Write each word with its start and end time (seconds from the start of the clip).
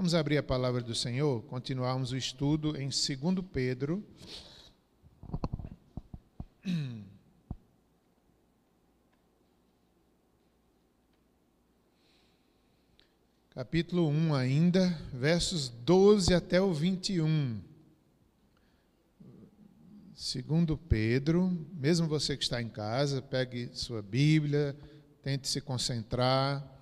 Vamos 0.00 0.14
abrir 0.14 0.38
a 0.38 0.42
palavra 0.42 0.80
do 0.80 0.94
Senhor, 0.94 1.42
continuarmos 1.42 2.10
o 2.10 2.16
estudo 2.16 2.74
em 2.74 2.88
2 2.88 2.94
Pedro. 3.52 4.02
Capítulo 13.50 14.08
1 14.08 14.34
ainda, 14.34 14.88
versos 15.12 15.68
12 15.68 16.32
até 16.32 16.62
o 16.62 16.72
21. 16.72 17.60
Segundo 20.14 20.78
Pedro, 20.78 21.54
mesmo 21.74 22.08
você 22.08 22.38
que 22.38 22.42
está 22.42 22.62
em 22.62 22.70
casa, 22.70 23.20
pegue 23.20 23.68
sua 23.74 24.00
Bíblia, 24.00 24.74
tente 25.22 25.46
se 25.46 25.60
concentrar, 25.60 26.79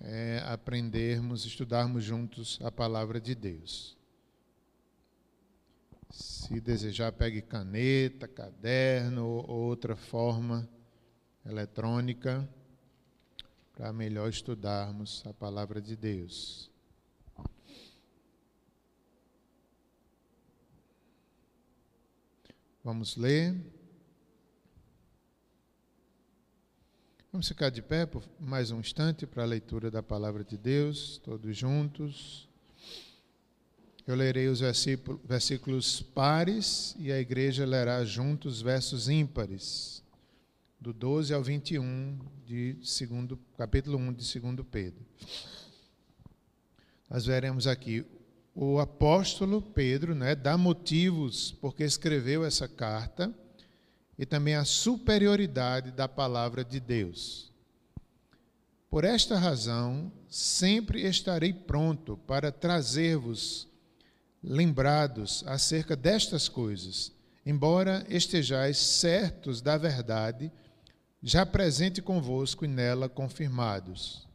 é, 0.00 0.42
aprendermos, 0.46 1.44
estudarmos 1.44 2.04
juntos 2.04 2.58
a 2.62 2.70
palavra 2.70 3.20
de 3.20 3.34
Deus. 3.34 3.96
Se 6.10 6.60
desejar, 6.60 7.12
pegue 7.12 7.40
caneta, 7.40 8.28
caderno 8.28 9.26
ou 9.26 9.50
outra 9.50 9.96
forma 9.96 10.68
eletrônica 11.44 12.48
para 13.74 13.92
melhor 13.92 14.28
estudarmos 14.28 15.22
a 15.26 15.32
palavra 15.32 15.80
de 15.80 15.96
Deus. 15.96 16.70
Vamos 22.84 23.16
ler. 23.16 23.81
Vamos 27.32 27.48
ficar 27.48 27.70
de 27.70 27.80
pé 27.80 28.04
por 28.04 28.22
mais 28.38 28.70
um 28.70 28.78
instante 28.78 29.26
para 29.26 29.42
a 29.42 29.46
leitura 29.46 29.90
da 29.90 30.02
palavra 30.02 30.44
de 30.44 30.58
Deus, 30.58 31.18
todos 31.24 31.56
juntos. 31.56 32.46
Eu 34.06 34.14
lerei 34.14 34.48
os 34.48 34.60
versículos 35.24 36.02
pares 36.02 36.94
e 36.98 37.10
a 37.10 37.18
igreja 37.18 37.64
lerá 37.64 38.04
juntos 38.04 38.60
versos 38.60 39.08
ímpares, 39.08 40.02
do 40.78 40.92
12 40.92 41.32
ao 41.32 41.42
21, 41.42 42.18
de 42.44 42.76
segundo, 42.82 43.38
capítulo 43.56 43.96
1 43.96 44.12
de 44.12 44.40
2 44.40 44.66
Pedro. 44.70 45.00
Nós 47.08 47.24
veremos 47.24 47.66
aqui 47.66 48.04
o 48.54 48.78
apóstolo 48.78 49.62
Pedro 49.62 50.14
né, 50.14 50.34
dá 50.34 50.58
motivos 50.58 51.50
porque 51.62 51.82
escreveu 51.82 52.44
essa 52.44 52.68
carta 52.68 53.34
e 54.22 54.24
também 54.24 54.54
a 54.54 54.64
superioridade 54.64 55.90
da 55.90 56.06
palavra 56.06 56.64
de 56.64 56.78
Deus. 56.78 57.50
Por 58.88 59.02
esta 59.02 59.36
razão, 59.36 60.12
sempre 60.28 61.02
estarei 61.02 61.52
pronto 61.52 62.16
para 62.18 62.52
trazer-vos 62.52 63.66
lembrados 64.40 65.42
acerca 65.44 65.96
destas 65.96 66.48
coisas, 66.48 67.10
embora 67.44 68.06
estejais 68.08 68.78
certos 68.78 69.60
da 69.60 69.76
verdade, 69.76 70.52
já 71.20 71.44
presente 71.44 72.00
convosco 72.00 72.64
e 72.64 72.68
nela 72.68 73.08
confirmados. 73.08 74.28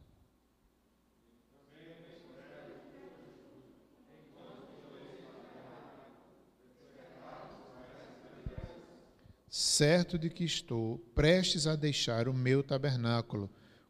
Certo 9.58 10.20
de 10.20 10.30
que 10.30 10.44
estou 10.44 11.00
prestes 11.16 11.66
a 11.66 11.76
deixar 11.76 12.28
o 12.28 12.34
meu 12.34 12.62
tabernáculo, 12.62 13.50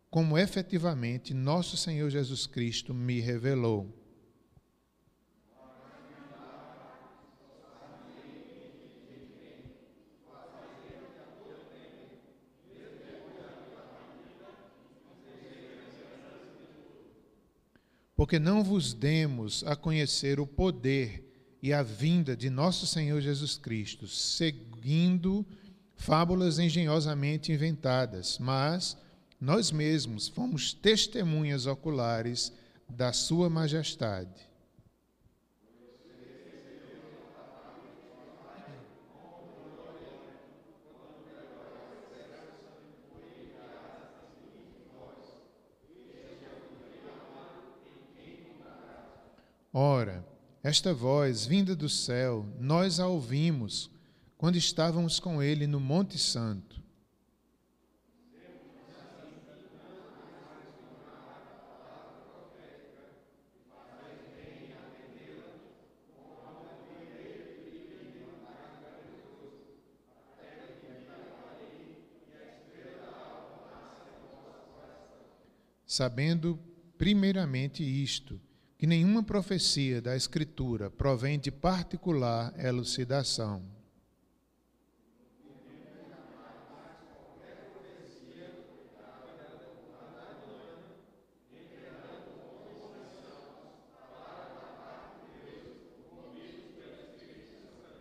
como 0.10 0.38
efetivamente 0.38 1.34
nosso 1.34 1.76
Senhor 1.76 2.10
Jesus 2.10 2.48
Cristo 2.48 2.94
me 2.94 3.20
revelou. 3.20 3.94
Porque 18.16 18.40
não 18.40 18.64
vos 18.64 18.94
demos 18.94 19.66
a 19.66 19.76
conhecer 19.76 20.40
o 20.40 20.48
poder 20.48 21.27
e 21.62 21.74
a 21.74 21.82
vinda 21.82 22.36
de 22.36 22.50
nosso 22.50 22.86
Senhor 22.86 23.22
Jesus 23.22 23.58
Cristo, 23.58 24.08
seguindo 24.08 25.46
fábulas 25.96 26.60
engenhosamente 26.60 27.52
inventadas, 27.52 28.38
mas 28.40 28.98
nós 29.40 29.72
mesmos 29.72 30.28
fomos 30.28 30.74
testemunhas 30.74 31.66
oculares 31.66 32.54
da 32.88 33.12
Sua 33.12 33.50
Majestade. 33.50 34.48
Ora, 49.74 50.26
esta 50.68 50.94
voz 50.94 51.46
vinda 51.46 51.74
do 51.74 51.88
céu, 51.88 52.46
nós 52.60 53.00
a 53.00 53.08
ouvimos 53.08 53.90
quando 54.38 54.58
estávamos 54.58 55.18
com 55.18 55.42
ele 55.42 55.66
no 55.66 55.80
Monte 55.80 56.18
Santo. 56.20 56.84
Sabendo 75.86 76.60
primeiramente 76.98 77.82
isto, 77.82 78.38
que 78.78 78.86
nenhuma 78.86 79.24
profecia 79.24 80.00
da 80.00 80.16
Escritura 80.16 80.92
provém 80.92 81.40
de 81.40 81.50
particular 81.50 82.54
elucidação. 82.64 83.64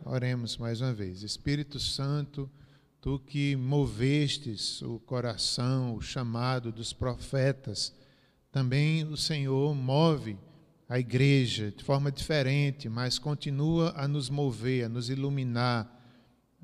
Oremos 0.05 0.57
mais 0.57 0.81
uma 0.81 0.95
vez. 0.95 1.23
Espírito 1.23 1.81
Santo, 1.81 2.49
tu 3.01 3.19
que 3.19 3.57
movestes 3.57 4.81
o 4.83 5.01
coração, 5.01 5.97
o 5.97 6.01
chamado 6.01 6.71
dos 6.71 6.93
profetas, 6.93 7.93
também 8.53 9.05
o 9.05 9.17
Senhor 9.17 9.75
move 9.75 10.39
a 10.89 10.99
igreja 10.99 11.73
de 11.73 11.83
forma 11.83 12.13
diferente, 12.13 12.89
mas 12.89 13.19
continua 13.19 13.93
a 13.97 14.07
nos 14.07 14.31
mover, 14.31 14.85
a 14.85 14.89
nos 14.89 15.11
iluminar. 15.11 15.93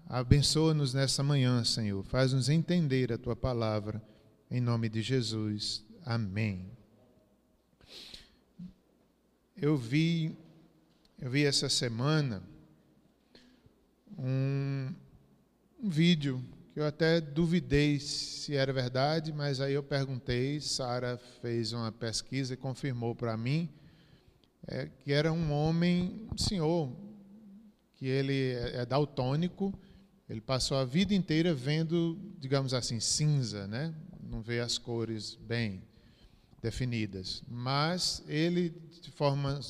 Abençoa-nos 0.08 0.94
nessa 0.94 1.22
manhã, 1.22 1.64
Senhor. 1.64 2.04
Faz-nos 2.04 2.48
entender 2.48 3.12
a 3.12 3.18
tua 3.18 3.34
palavra. 3.34 4.02
Em 4.50 4.60
nome 4.60 4.88
de 4.88 5.02
Jesus. 5.02 5.84
Amém. 6.04 6.70
Eu 9.56 9.76
vi, 9.76 10.36
eu 11.20 11.30
vi 11.30 11.44
essa 11.44 11.68
semana 11.68 12.42
um, 14.18 14.94
um 15.82 15.88
vídeo 15.88 16.44
que 16.72 16.80
eu 16.80 16.86
até 16.86 17.20
duvidei 17.20 17.98
se 17.98 18.54
era 18.54 18.72
verdade, 18.72 19.32
mas 19.32 19.60
aí 19.60 19.74
eu 19.74 19.82
perguntei, 19.82 20.60
Sara 20.60 21.18
fez 21.40 21.72
uma 21.72 21.90
pesquisa 21.90 22.54
e 22.54 22.56
confirmou 22.56 23.14
para 23.14 23.36
mim 23.36 23.68
é, 24.68 24.88
que 25.02 25.12
era 25.12 25.32
um 25.32 25.52
homem, 25.52 26.26
um 26.32 26.38
senhor, 26.38 26.90
que 27.94 28.06
ele 28.06 28.52
é, 28.52 28.82
é 28.82 28.86
daltônico, 28.86 29.72
ele 30.28 30.40
passou 30.40 30.76
a 30.76 30.84
vida 30.84 31.14
inteira 31.14 31.54
vendo, 31.54 32.18
digamos 32.38 32.72
assim, 32.72 32.98
cinza, 33.00 33.66
né? 33.66 33.94
não 34.32 34.40
vê 34.40 34.60
as 34.60 34.78
cores 34.78 35.34
bem 35.34 35.82
definidas. 36.62 37.42
Mas 37.46 38.24
ele, 38.26 38.70
de 39.02 39.10
forma 39.10 39.60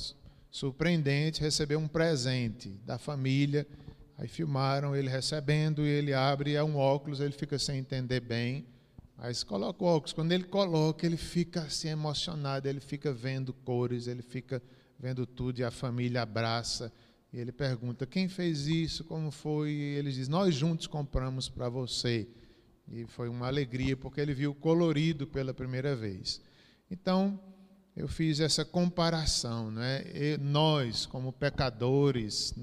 surpreendente, 0.51 1.41
recebeu 1.41 1.81
um 1.81 1.89
presente 1.89 2.69
da 2.87 2.97
família. 2.97 3.67
Aí 4.17 4.29
filmaram 4.29 4.95
ele 4.95 5.09
recebendo 5.09 5.85
e 5.85 5.89
ele 5.89 6.15
abre, 6.15 6.55
é 6.55 6.63
um 6.63 6.77
óculos, 6.77 7.19
ele 7.19 7.33
fica 7.33 7.59
sem 7.59 7.79
entender 7.79 8.21
bem. 8.21 8.65
Mas 9.19 9.43
coloca 9.43 9.83
o 9.83 9.87
óculos. 9.87 10.13
Quando 10.13 10.31
ele 10.31 10.45
coloca, 10.45 11.05
ele 11.05 11.17
fica 11.17 11.63
assim 11.63 11.89
emocionado, 11.89 12.69
ele 12.69 12.81
fica 12.81 13.13
vendo 13.13 13.53
cores, 13.53 14.07
ele 14.07 14.23
fica 14.23 14.63
vendo 15.03 15.27
tudo 15.27 15.59
e 15.59 15.65
a 15.65 15.71
família 15.73 16.23
abraça. 16.23 16.93
E 17.33 17.39
ele 17.39 17.51
pergunta: 17.51 18.07
quem 18.07 18.29
fez 18.29 18.69
isso? 18.69 19.03
Como 19.03 19.33
foi? 19.33 19.71
E 19.71 19.97
ele 19.97 20.13
diz: 20.13 20.29
nós 20.29 20.55
juntos 20.55 20.87
compramos 20.87 21.49
para 21.49 21.69
você. 21.69 22.29
E 22.89 23.05
foi 23.07 23.29
uma 23.29 23.49
alegria 23.49 23.97
porque 23.97 24.21
ele 24.21 24.33
viu 24.33 24.55
colorido 24.55 25.27
pela 25.27 25.53
primeira 25.53 25.97
vez. 25.97 26.41
Então, 26.91 27.41
eu 27.97 28.07
fiz 28.07 28.39
essa 28.39 28.65
comparação, 28.65 29.71
né? 29.71 30.05
E 30.15 30.39
nós, 30.39 31.07
como 31.07 31.33
pecadores, 31.33 32.55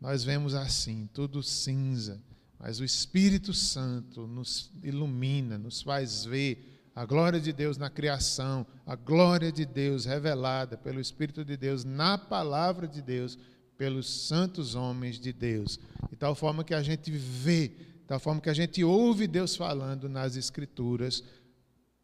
nós 0.00 0.24
vemos 0.24 0.54
assim, 0.54 1.08
tudo 1.12 1.42
cinza, 1.42 2.22
mas 2.58 2.80
o 2.80 2.84
Espírito 2.84 3.54
Santo 3.54 4.26
nos 4.26 4.70
ilumina, 4.82 5.56
nos 5.58 5.80
faz 5.82 6.24
ver 6.24 6.71
a 6.94 7.06
glória 7.06 7.40
de 7.40 7.52
Deus 7.52 7.78
na 7.78 7.88
criação, 7.88 8.66
a 8.86 8.94
glória 8.94 9.50
de 9.50 9.64
Deus 9.64 10.04
revelada 10.04 10.76
pelo 10.76 11.00
Espírito 11.00 11.44
de 11.44 11.56
Deus 11.56 11.84
na 11.84 12.18
palavra 12.18 12.86
de 12.86 13.00
Deus, 13.00 13.38
pelos 13.78 14.26
santos 14.28 14.74
homens 14.74 15.18
de 15.18 15.32
Deus. 15.32 15.80
De 16.10 16.16
tal 16.16 16.34
forma 16.34 16.62
que 16.62 16.74
a 16.74 16.82
gente 16.82 17.10
vê, 17.10 17.68
de 17.68 18.06
tal 18.06 18.20
forma 18.20 18.40
que 18.40 18.50
a 18.50 18.54
gente 18.54 18.84
ouve 18.84 19.26
Deus 19.26 19.56
falando 19.56 20.08
nas 20.08 20.36
Escrituras, 20.36 21.24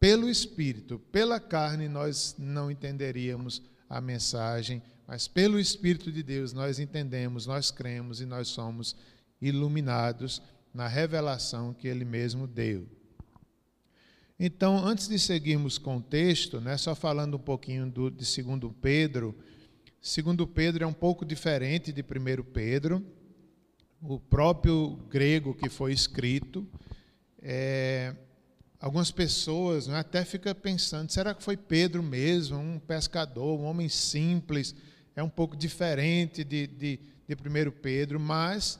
pelo 0.01 0.29
Espírito, 0.29 0.99
pela 1.13 1.39
carne 1.39 1.89
nós 1.89 2.35
não 2.39 2.71
entenderíamos 2.71 3.63
a 3.91 4.01
mensagem, 4.01 4.83
mas 5.07 5.29
pelo 5.29 5.59
Espírito 5.59 6.11
de 6.11 6.23
Deus 6.23 6.53
nós 6.53 6.79
entendemos, 6.79 7.47
nós 7.47 7.71
cremos 7.71 8.21
e 8.21 8.27
nós 8.27 8.49
somos 8.49 8.97
iluminados 9.41 10.41
na 10.73 10.89
revelação 10.89 11.75
que 11.75 11.89
Ele 11.89 12.05
mesmo 12.05 12.47
deu. 12.47 12.98
Então, 14.41 14.79
antes 14.87 15.09
de 15.09 15.19
seguirmos 15.19 15.79
com 15.79 15.97
o 15.97 16.01
texto, 16.01 16.61
né, 16.61 16.77
só 16.77 16.95
falando 16.95 17.37
um 17.37 17.41
pouquinho 17.41 17.91
do, 17.91 18.09
de 18.09 18.25
2 18.43 18.73
Pedro, 18.81 19.35
2 20.01 20.49
Pedro 20.55 20.85
é 20.85 20.87
um 20.87 20.93
pouco 20.93 21.25
diferente 21.25 21.93
de 21.93 22.03
1 22.03 22.45
Pedro. 22.45 23.05
O 24.01 24.21
próprio 24.21 24.97
grego 25.11 25.53
que 25.53 25.69
foi 25.69 25.93
escrito, 25.93 26.65
é, 27.43 28.15
algumas 28.81 29.11
pessoas 29.11 29.89
né, 29.89 29.99
até 29.99 30.25
ficam 30.25 30.55
pensando: 30.55 31.11
será 31.11 31.35
que 31.35 31.43
foi 31.43 31.57
Pedro 31.57 32.01
mesmo, 32.01 32.59
um 32.59 32.79
pescador, 32.79 33.59
um 33.59 33.65
homem 33.65 33.89
simples? 33.89 34.73
É 35.17 35.23
um 35.23 35.29
pouco 35.29 35.57
diferente 35.57 36.45
de, 36.45 36.69
de, 36.69 37.01
de 37.27 37.35
1 37.35 37.73
Pedro, 37.83 38.21
mas 38.21 38.79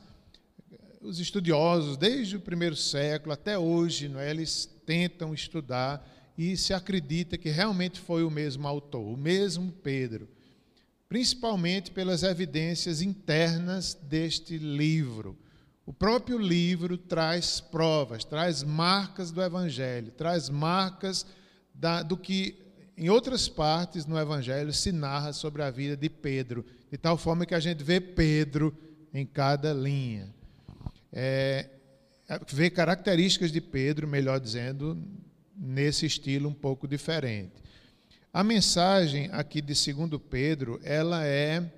os 1.01 1.19
estudiosos, 1.19 1.97
desde 1.97 2.35
o 2.35 2.41
primeiro 2.41 2.75
século 2.75 3.33
até 3.33 3.57
hoje, 3.57 4.09
não 4.09 4.19
é, 4.19 4.29
eles 4.29 4.69
tentam 4.85 5.33
estudar 5.33 6.05
e 6.37 6.55
se 6.57 6.73
acredita 6.73 7.37
que 7.37 7.49
realmente 7.49 7.99
foi 7.99 8.23
o 8.23 8.31
mesmo 8.31 8.67
autor, 8.67 9.01
o 9.01 9.17
mesmo 9.17 9.71
Pedro, 9.71 10.27
principalmente 11.07 11.91
pelas 11.91 12.23
evidências 12.23 13.01
internas 13.01 13.93
deste 13.93 14.57
livro. 14.57 15.37
O 15.85 15.93
próprio 15.93 16.37
livro 16.37 16.97
traz 16.97 17.59
provas, 17.59 18.23
traz 18.23 18.61
marcas 18.61 19.31
do 19.31 19.41
Evangelho, 19.41 20.11
traz 20.11 20.49
marcas 20.49 21.25
da, 21.73 22.03
do 22.03 22.15
que 22.15 22.55
em 22.95 23.09
outras 23.09 23.47
partes 23.47 24.05
no 24.05 24.19
Evangelho 24.19 24.71
se 24.73 24.91
narra 24.91 25.33
sobre 25.33 25.63
a 25.63 25.71
vida 25.71 25.95
de 25.95 26.09
Pedro, 26.09 26.65
de 26.91 26.97
tal 26.97 27.17
forma 27.17 27.45
que 27.45 27.55
a 27.55 27.59
gente 27.59 27.83
vê 27.83 27.99
Pedro 27.99 28.75
em 29.13 29.25
cada 29.25 29.73
linha. 29.73 30.38
É, 31.11 31.69
vê 32.51 32.69
características 32.69 33.51
de 33.51 33.61
Pedro, 33.61 34.07
melhor 34.07 34.39
dizendo, 34.39 34.97
nesse 35.55 36.05
estilo 36.05 36.49
um 36.49 36.53
pouco 36.53 36.87
diferente. 36.87 37.53
A 38.31 38.43
mensagem 38.43 39.29
aqui 39.31 39.61
de 39.61 39.73
2 39.93 40.21
Pedro, 40.29 40.79
ela 40.83 41.25
é 41.25 41.71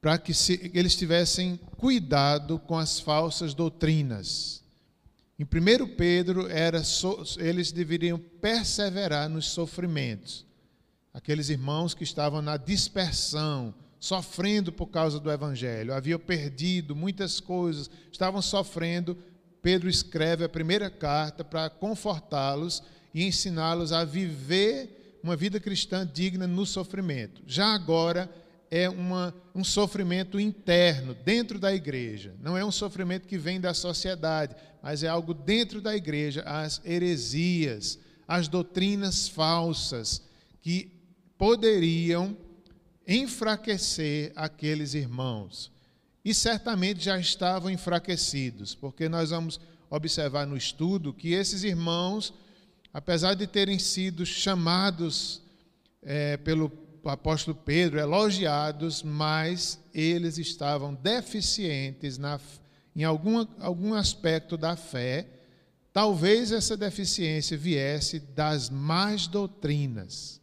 para 0.00 0.18
que 0.18 0.32
se, 0.32 0.70
eles 0.72 0.96
tivessem 0.96 1.56
cuidado 1.76 2.58
com 2.58 2.78
as 2.78 3.00
falsas 3.00 3.52
doutrinas. 3.52 4.62
Em 5.38 5.44
1 5.44 5.96
Pedro, 5.96 6.48
era 6.48 6.82
so, 6.84 7.22
eles 7.38 7.72
deveriam 7.72 8.18
perseverar 8.18 9.28
nos 9.28 9.46
sofrimentos. 9.46 10.46
Aqueles 11.12 11.48
irmãos 11.48 11.94
que 11.94 12.04
estavam 12.04 12.40
na 12.40 12.56
dispersão, 12.56 13.74
sofrendo 14.00 14.72
por 14.72 14.86
causa 14.86 15.20
do 15.20 15.30
Evangelho, 15.30 15.92
haviam 15.92 16.18
perdido 16.18 16.96
muitas 16.96 17.38
coisas, 17.38 17.90
estavam 18.10 18.40
sofrendo. 18.40 19.16
Pedro 19.60 19.90
escreve 19.90 20.42
a 20.42 20.48
primeira 20.48 20.88
carta 20.88 21.44
para 21.44 21.68
confortá-los 21.68 22.82
e 23.12 23.22
ensiná-los 23.24 23.92
a 23.92 24.04
viver 24.04 25.20
uma 25.22 25.36
vida 25.36 25.60
cristã 25.60 26.08
digna 26.10 26.46
no 26.46 26.64
sofrimento. 26.64 27.42
Já 27.46 27.74
agora 27.74 28.28
é 28.70 28.88
uma, 28.88 29.34
um 29.54 29.62
sofrimento 29.62 30.40
interno, 30.40 31.12
dentro 31.12 31.58
da 31.58 31.74
igreja. 31.74 32.34
Não 32.40 32.56
é 32.56 32.64
um 32.64 32.72
sofrimento 32.72 33.28
que 33.28 33.36
vem 33.36 33.60
da 33.60 33.74
sociedade, 33.74 34.56
mas 34.82 35.02
é 35.02 35.08
algo 35.08 35.34
dentro 35.34 35.80
da 35.82 35.94
igreja 35.94 36.42
as 36.46 36.80
heresias, 36.84 37.98
as 38.26 38.48
doutrinas 38.48 39.28
falsas 39.28 40.22
que 40.62 40.90
poderiam 41.36 42.34
enfraquecer 43.10 44.32
aqueles 44.36 44.94
irmãos. 44.94 45.72
E 46.24 46.32
certamente 46.32 47.02
já 47.02 47.18
estavam 47.18 47.68
enfraquecidos, 47.68 48.72
porque 48.72 49.08
nós 49.08 49.30
vamos 49.30 49.58
observar 49.90 50.46
no 50.46 50.56
estudo 50.56 51.12
que 51.12 51.32
esses 51.32 51.64
irmãos, 51.64 52.32
apesar 52.94 53.34
de 53.34 53.48
terem 53.48 53.80
sido 53.80 54.24
chamados 54.24 55.42
é, 56.00 56.36
pelo 56.36 56.70
apóstolo 57.04 57.56
Pedro, 57.56 57.98
elogiados, 57.98 59.02
mas 59.02 59.80
eles 59.92 60.38
estavam 60.38 60.94
deficientes 60.94 62.16
na, 62.16 62.38
em 62.94 63.02
algum, 63.02 63.44
algum 63.58 63.92
aspecto 63.92 64.56
da 64.56 64.76
fé. 64.76 65.26
Talvez 65.92 66.52
essa 66.52 66.76
deficiência 66.76 67.56
viesse 67.56 68.20
das 68.20 68.70
más 68.70 69.26
doutrinas 69.26 70.39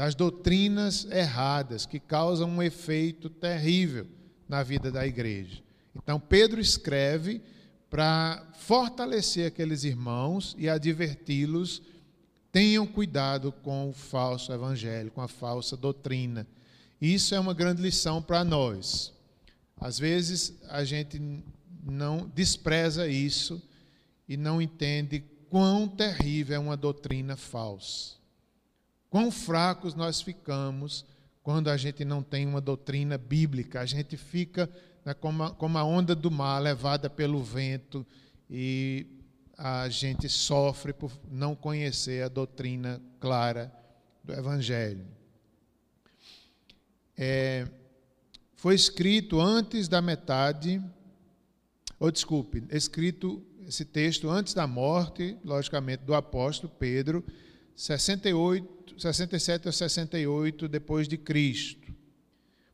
das 0.00 0.14
doutrinas 0.14 1.04
erradas 1.10 1.84
que 1.84 2.00
causam 2.00 2.48
um 2.48 2.62
efeito 2.62 3.28
terrível 3.28 4.06
na 4.48 4.62
vida 4.62 4.90
da 4.90 5.06
igreja. 5.06 5.62
Então, 5.94 6.18
Pedro 6.18 6.58
escreve 6.58 7.42
para 7.90 8.50
fortalecer 8.54 9.46
aqueles 9.46 9.84
irmãos 9.84 10.56
e 10.58 10.70
adverti-los: 10.70 11.82
tenham 12.50 12.86
cuidado 12.86 13.52
com 13.52 13.90
o 13.90 13.92
falso 13.92 14.50
evangelho, 14.50 15.10
com 15.10 15.20
a 15.20 15.28
falsa 15.28 15.76
doutrina. 15.76 16.46
Isso 16.98 17.34
é 17.34 17.38
uma 17.38 17.52
grande 17.52 17.82
lição 17.82 18.22
para 18.22 18.42
nós. 18.42 19.12
Às 19.78 19.98
vezes 19.98 20.54
a 20.70 20.82
gente 20.82 21.20
não 21.84 22.26
despreza 22.34 23.06
isso 23.06 23.62
e 24.26 24.34
não 24.34 24.62
entende 24.62 25.22
quão 25.50 25.86
terrível 25.86 26.56
é 26.56 26.58
uma 26.58 26.76
doutrina 26.78 27.36
falsa. 27.36 28.19
Quão 29.10 29.30
fracos 29.32 29.94
nós 29.96 30.22
ficamos 30.22 31.04
quando 31.42 31.68
a 31.68 31.76
gente 31.76 32.04
não 32.04 32.22
tem 32.22 32.46
uma 32.46 32.60
doutrina 32.60 33.18
bíblica. 33.18 33.80
A 33.80 33.86
gente 33.86 34.16
fica 34.16 34.70
né, 35.04 35.12
como, 35.12 35.42
a, 35.42 35.50
como 35.50 35.76
a 35.76 35.84
onda 35.84 36.14
do 36.14 36.30
mar 36.30 36.60
levada 36.60 37.10
pelo 37.10 37.42
vento 37.42 38.06
e 38.48 39.06
a 39.58 39.88
gente 39.88 40.28
sofre 40.28 40.92
por 40.92 41.12
não 41.28 41.56
conhecer 41.56 42.22
a 42.22 42.28
doutrina 42.28 43.02
clara 43.18 43.72
do 44.22 44.32
Evangelho. 44.32 45.04
É, 47.18 47.66
foi 48.54 48.74
escrito 48.74 49.40
antes 49.40 49.88
da 49.88 50.00
metade, 50.00 50.80
ou 51.98 52.10
desculpe, 52.10 52.62
escrito 52.70 53.44
esse 53.66 53.84
texto 53.84 54.30
antes 54.30 54.54
da 54.54 54.66
morte, 54.66 55.36
logicamente, 55.44 56.04
do 56.04 56.14
apóstolo 56.14 56.72
Pedro, 56.78 57.24
68 57.76 58.79
67 59.00 59.68
a 59.68 59.72
68 59.72 60.68
depois 60.68 61.08
de 61.08 61.16
Cristo. 61.16 61.94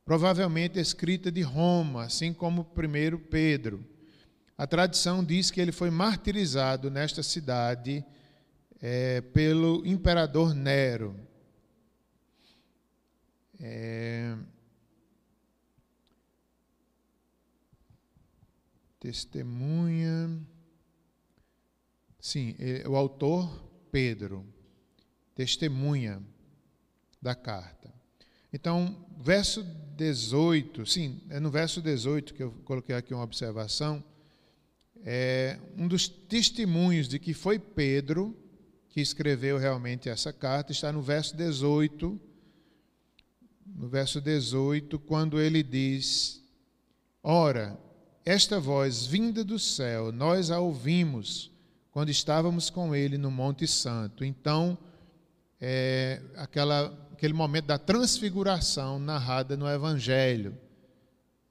Provavelmente 0.04 0.78
escrita 0.78 1.30
de 1.32 1.42
Roma, 1.42 2.04
assim 2.04 2.32
como 2.32 2.62
1 2.62 3.18
Pedro. 3.28 3.84
A 4.56 4.66
tradição 4.66 5.24
diz 5.24 5.50
que 5.50 5.60
ele 5.60 5.72
foi 5.72 5.90
martirizado 5.90 6.90
nesta 6.90 7.22
cidade 7.22 8.04
é, 8.80 9.20
pelo 9.20 9.84
imperador 9.86 10.54
Nero. 10.54 11.14
É, 13.60 14.36
testemunha. 19.00 20.40
Sim, 22.20 22.56
é, 22.58 22.88
o 22.88 22.96
autor 22.96 23.68
Pedro 23.90 24.55
testemunha 25.36 26.20
da 27.22 27.34
carta. 27.34 27.94
Então, 28.52 29.06
verso 29.18 29.62
18, 29.96 30.86
sim, 30.86 31.20
é 31.28 31.38
no 31.38 31.50
verso 31.50 31.80
18 31.80 32.34
que 32.34 32.42
eu 32.42 32.50
coloquei 32.64 32.96
aqui 32.96 33.14
uma 33.14 33.22
observação, 33.22 34.02
é 35.04 35.58
um 35.76 35.86
dos 35.86 36.08
testemunhos 36.08 37.06
de 37.06 37.18
que 37.18 37.32
foi 37.32 37.58
Pedro 37.58 38.36
que 38.88 39.00
escreveu 39.00 39.58
realmente 39.58 40.08
essa 40.08 40.32
carta, 40.32 40.72
está 40.72 40.90
no 40.90 41.02
verso 41.02 41.36
18, 41.36 42.18
no 43.66 43.88
verso 43.88 44.22
18, 44.22 44.98
quando 45.00 45.38
ele 45.38 45.62
diz: 45.62 46.42
Ora, 47.22 47.78
esta 48.24 48.58
voz 48.58 49.04
vinda 49.04 49.44
do 49.44 49.58
céu, 49.58 50.10
nós 50.10 50.50
a 50.50 50.58
ouvimos 50.60 51.50
quando 51.90 52.08
estávamos 52.08 52.70
com 52.70 52.94
ele 52.94 53.18
no 53.18 53.30
Monte 53.30 53.66
Santo. 53.66 54.24
Então, 54.24 54.78
é, 55.60 56.20
aquela, 56.36 56.86
aquele 57.12 57.32
momento 57.32 57.66
da 57.66 57.78
transfiguração 57.78 58.98
narrada 58.98 59.56
no 59.56 59.68
Evangelho. 59.68 60.56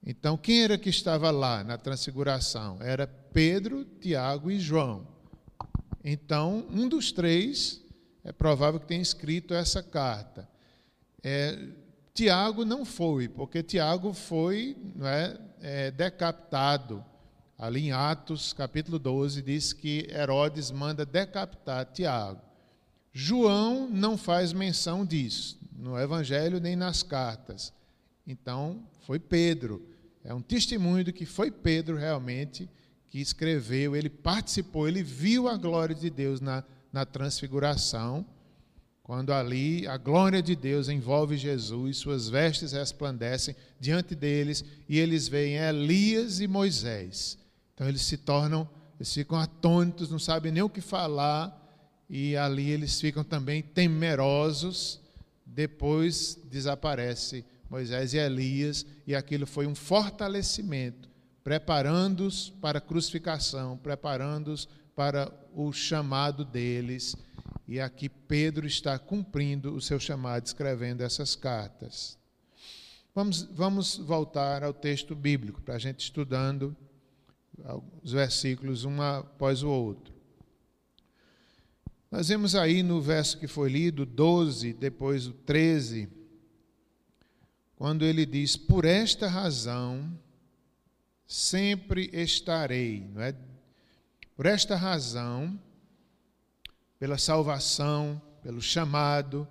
Então, 0.05 0.37
quem 0.37 0.63
era 0.63 0.77
que 0.77 0.89
estava 0.89 1.31
lá 1.31 1.63
na 1.63 1.77
transfiguração? 1.77 2.77
Era 2.81 3.07
Pedro, 3.07 3.83
Tiago 3.99 4.51
e 4.51 4.59
João. 4.59 5.07
Então, 6.03 6.67
um 6.69 6.87
dos 6.87 7.11
três 7.11 7.81
é 8.23 8.31
provável 8.31 8.79
que 8.79 8.85
tenha 8.85 9.01
escrito 9.01 9.53
essa 9.53 9.81
carta. 9.81 10.47
É, 11.23 11.57
Tiago 12.13 12.63
não 12.63 12.85
foi, 12.85 13.27
porque 13.27 13.63
Tiago 13.63 14.13
foi 14.13 14.77
é, 15.01 15.39
é, 15.59 15.91
decapitado. 15.91 17.03
Ali 17.57 17.87
em 17.87 17.91
Atos, 17.91 18.53
capítulo 18.53 18.99
12, 18.99 19.41
diz 19.41 19.73
que 19.73 20.07
Herodes 20.11 20.69
manda 20.69 21.05
decapitar 21.05 21.85
Tiago. 21.91 22.44
João 23.17 23.89
não 23.89 24.17
faz 24.17 24.51
menção 24.51 25.05
disso, 25.05 25.57
no 25.71 25.97
Evangelho 25.97 26.59
nem 26.59 26.75
nas 26.75 27.01
cartas. 27.01 27.71
Então, 28.27 28.85
foi 29.07 29.19
Pedro. 29.19 29.87
É 30.21 30.33
um 30.33 30.41
testemunho 30.41 31.01
de 31.01 31.13
que 31.13 31.25
foi 31.25 31.49
Pedro 31.49 31.95
realmente 31.95 32.69
que 33.07 33.21
escreveu, 33.21 33.95
ele 33.95 34.09
participou, 34.09 34.85
ele 34.85 35.01
viu 35.01 35.47
a 35.47 35.55
glória 35.55 35.95
de 35.95 36.09
Deus 36.09 36.41
na, 36.41 36.61
na 36.91 37.05
transfiguração 37.05 38.25
quando 39.01 39.31
ali 39.31 39.87
a 39.87 39.95
glória 39.95 40.41
de 40.41 40.53
Deus 40.53 40.89
envolve 40.89 41.37
Jesus, 41.37 41.97
suas 41.97 42.27
vestes 42.27 42.73
resplandecem 42.73 43.55
diante 43.79 44.13
deles 44.13 44.65
e 44.89 44.99
eles 44.99 45.29
veem 45.29 45.55
Elias 45.55 46.41
e 46.41 46.47
Moisés. 46.47 47.37
Então 47.73 47.87
eles 47.87 48.01
se 48.01 48.17
tornam, 48.17 48.67
eles 48.99 49.13
ficam 49.13 49.37
atônitos, 49.37 50.09
não 50.09 50.19
sabem 50.19 50.51
nem 50.51 50.63
o 50.63 50.69
que 50.69 50.81
falar 50.81 51.64
e 52.09 52.35
ali 52.35 52.69
eles 52.69 52.99
ficam 52.99 53.23
também 53.23 53.61
temerosos. 53.61 54.99
Depois 55.45 56.39
desaparece 56.45 57.45
Moisés 57.69 58.13
e 58.13 58.17
Elias 58.17 58.85
e 59.07 59.15
aquilo 59.15 59.45
foi 59.45 59.67
um 59.67 59.75
fortalecimento, 59.75 61.09
preparando-os 61.43 62.49
para 62.61 62.79
a 62.79 62.81
crucificação, 62.81 63.77
preparando-os 63.77 64.67
para 64.95 65.31
o 65.53 65.71
chamado 65.71 66.43
deles 66.43 67.15
e 67.67 67.79
aqui 67.79 68.07
Pedro 68.07 68.67
está 68.67 68.97
cumprindo 68.99 69.73
o 69.73 69.81
seu 69.81 69.99
chamado, 69.99 70.45
escrevendo 70.45 71.01
essas 71.01 71.35
cartas. 71.35 72.17
Vamos, 73.13 73.43
vamos 73.43 73.97
voltar 73.97 74.63
ao 74.63 74.73
texto 74.73 75.15
bíblico, 75.15 75.61
para 75.61 75.75
a 75.75 75.79
gente 75.79 76.01
estudando 76.01 76.75
os 78.03 78.11
versículos 78.11 78.85
um 78.85 79.01
após 79.01 79.63
o 79.63 79.69
outro. 79.69 80.13
Nós 82.15 82.29
vemos 82.29 82.55
aí 82.55 82.81
no 82.81 83.01
verso 83.01 83.37
que 83.37 83.45
foi 83.45 83.69
lido, 83.69 84.05
12, 84.05 84.71
depois 84.71 85.27
o 85.27 85.33
13, 85.33 86.07
quando 87.75 88.05
ele 88.05 88.25
diz: 88.25 88.55
Por 88.55 88.85
esta 88.85 89.27
razão 89.27 90.17
sempre 91.27 92.09
estarei, 92.13 93.05
não 93.13 93.21
é? 93.21 93.35
Por 94.33 94.45
esta 94.45 94.77
razão 94.77 95.59
pela 96.97 97.17
salvação, 97.17 98.21
pelo 98.41 98.61
chamado, 98.61 99.45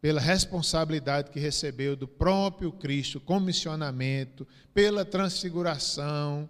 pela 0.00 0.20
responsabilidade 0.20 1.32
que 1.32 1.40
recebeu 1.40 1.96
do 1.96 2.06
próprio 2.06 2.70
Cristo, 2.70 3.20
comissionamento, 3.20 4.46
pela 4.72 5.04
transfiguração, 5.04 6.48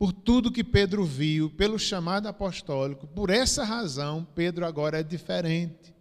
por 0.00 0.14
tudo 0.14 0.50
que 0.50 0.64
Pedro 0.64 1.04
viu, 1.04 1.50
pelo 1.50 1.78
chamado 1.78 2.26
apostólico. 2.26 3.06
Por 3.06 3.28
essa 3.28 3.64
razão, 3.64 4.26
Pedro 4.34 4.64
agora 4.64 5.00
é 5.00 5.02
diferente. 5.02 5.94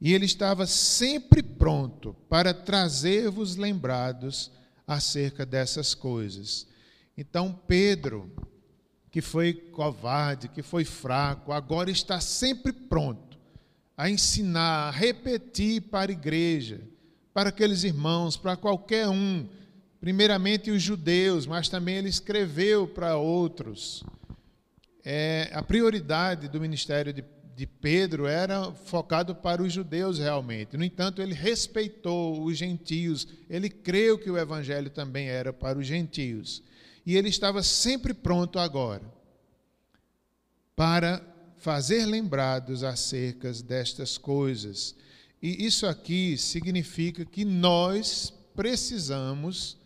E 0.00 0.14
ele 0.14 0.24
estava 0.24 0.68
sempre 0.68 1.42
pronto 1.42 2.14
para 2.28 2.54
trazer-vos 2.54 3.56
lembrados 3.56 4.52
acerca 4.86 5.44
dessas 5.44 5.96
coisas. 5.96 6.64
Então, 7.18 7.60
Pedro, 7.66 8.30
que 9.10 9.20
foi 9.20 9.52
covarde, 9.52 10.46
que 10.46 10.62
foi 10.62 10.84
fraco, 10.84 11.50
agora 11.50 11.90
está 11.90 12.20
sempre 12.20 12.72
pronto 12.72 13.36
a 13.96 14.08
ensinar, 14.08 14.90
a 14.90 14.90
repetir 14.92 15.82
para 15.82 16.12
a 16.12 16.14
igreja, 16.14 16.82
para 17.34 17.48
aqueles 17.48 17.82
irmãos, 17.82 18.36
para 18.36 18.56
qualquer 18.56 19.08
um, 19.08 19.48
primeiramente 20.06 20.70
os 20.70 20.80
judeus, 20.80 21.48
mas 21.48 21.68
também 21.68 21.96
ele 21.96 22.08
escreveu 22.08 22.86
para 22.86 23.16
outros. 23.16 24.04
É, 25.04 25.50
a 25.52 25.60
prioridade 25.64 26.46
do 26.46 26.60
ministério 26.60 27.12
de, 27.12 27.24
de 27.56 27.66
Pedro 27.66 28.24
era 28.24 28.70
focado 28.70 29.34
para 29.34 29.60
os 29.60 29.72
judeus 29.72 30.20
realmente. 30.20 30.76
No 30.76 30.84
entanto, 30.84 31.20
ele 31.20 31.34
respeitou 31.34 32.44
os 32.44 32.56
gentios, 32.56 33.26
ele 33.50 33.68
creu 33.68 34.16
que 34.16 34.30
o 34.30 34.38
evangelho 34.38 34.90
também 34.90 35.26
era 35.26 35.52
para 35.52 35.76
os 35.76 35.84
gentios 35.84 36.62
e 37.04 37.16
ele 37.16 37.28
estava 37.28 37.60
sempre 37.60 38.14
pronto 38.14 38.60
agora 38.60 39.12
para 40.76 41.20
fazer 41.56 42.06
lembrados 42.06 42.84
acerca 42.84 43.52
destas 43.54 44.16
coisas. 44.16 44.94
E 45.42 45.66
isso 45.66 45.84
aqui 45.84 46.38
significa 46.38 47.24
que 47.24 47.44
nós 47.44 48.32
precisamos 48.54 49.76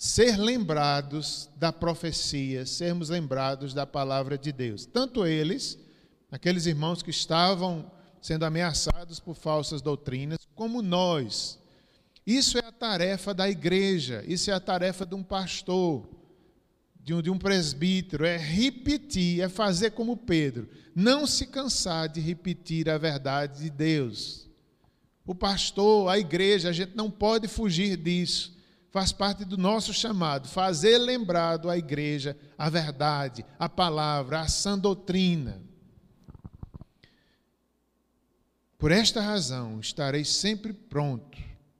ser 0.00 0.38
lembrados 0.38 1.50
da 1.56 1.70
profecia, 1.70 2.64
sermos 2.64 3.10
lembrados 3.10 3.74
da 3.74 3.86
palavra 3.86 4.38
de 4.38 4.50
Deus. 4.50 4.86
Tanto 4.86 5.26
eles, 5.26 5.78
aqueles 6.32 6.64
irmãos 6.64 7.02
que 7.02 7.10
estavam 7.10 7.92
sendo 8.22 8.46
ameaçados 8.46 9.20
por 9.20 9.34
falsas 9.34 9.82
doutrinas, 9.82 10.48
como 10.54 10.80
nós. 10.80 11.58
Isso 12.26 12.56
é 12.56 12.64
a 12.64 12.72
tarefa 12.72 13.34
da 13.34 13.46
igreja, 13.46 14.24
isso 14.26 14.50
é 14.50 14.54
a 14.54 14.60
tarefa 14.60 15.04
de 15.04 15.14
um 15.14 15.22
pastor 15.22 16.08
de 17.02 17.14
um, 17.14 17.22
de 17.22 17.30
um 17.30 17.38
presbítero 17.38 18.24
é 18.24 18.36
repetir, 18.36 19.40
é 19.40 19.48
fazer 19.48 19.90
como 19.90 20.16
Pedro, 20.16 20.68
não 20.94 21.26
se 21.26 21.46
cansar 21.46 22.08
de 22.08 22.20
repetir 22.20 22.88
a 22.88 22.98
verdade 22.98 23.64
de 23.64 23.70
Deus. 23.70 24.48
O 25.26 25.34
pastor, 25.34 26.08
a 26.08 26.18
igreja, 26.18 26.68
a 26.68 26.72
gente 26.72 26.96
não 26.96 27.10
pode 27.10 27.48
fugir 27.48 27.96
disso. 27.96 28.56
Faz 28.90 29.12
parte 29.12 29.44
do 29.44 29.56
nosso 29.56 29.94
chamado, 29.94 30.48
fazer 30.48 30.98
lembrado 30.98 31.70
à 31.70 31.78
igreja 31.78 32.36
a 32.58 32.68
verdade, 32.68 33.44
a 33.58 33.68
palavra, 33.68 34.40
a 34.40 34.48
sã 34.48 34.78
doutrina. 34.78 35.62
Por 38.78 38.90
esta 38.90 39.20
razão, 39.20 39.78
estarei 39.78 40.24
sempre 40.24 40.72
pronto 40.72 41.38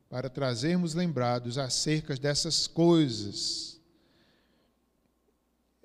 para 0.09 0.29
trazermos 0.31 0.95
lembrados 0.95 1.59
acerca 1.59 2.15
dessas 2.17 2.67
coisas 2.67 3.71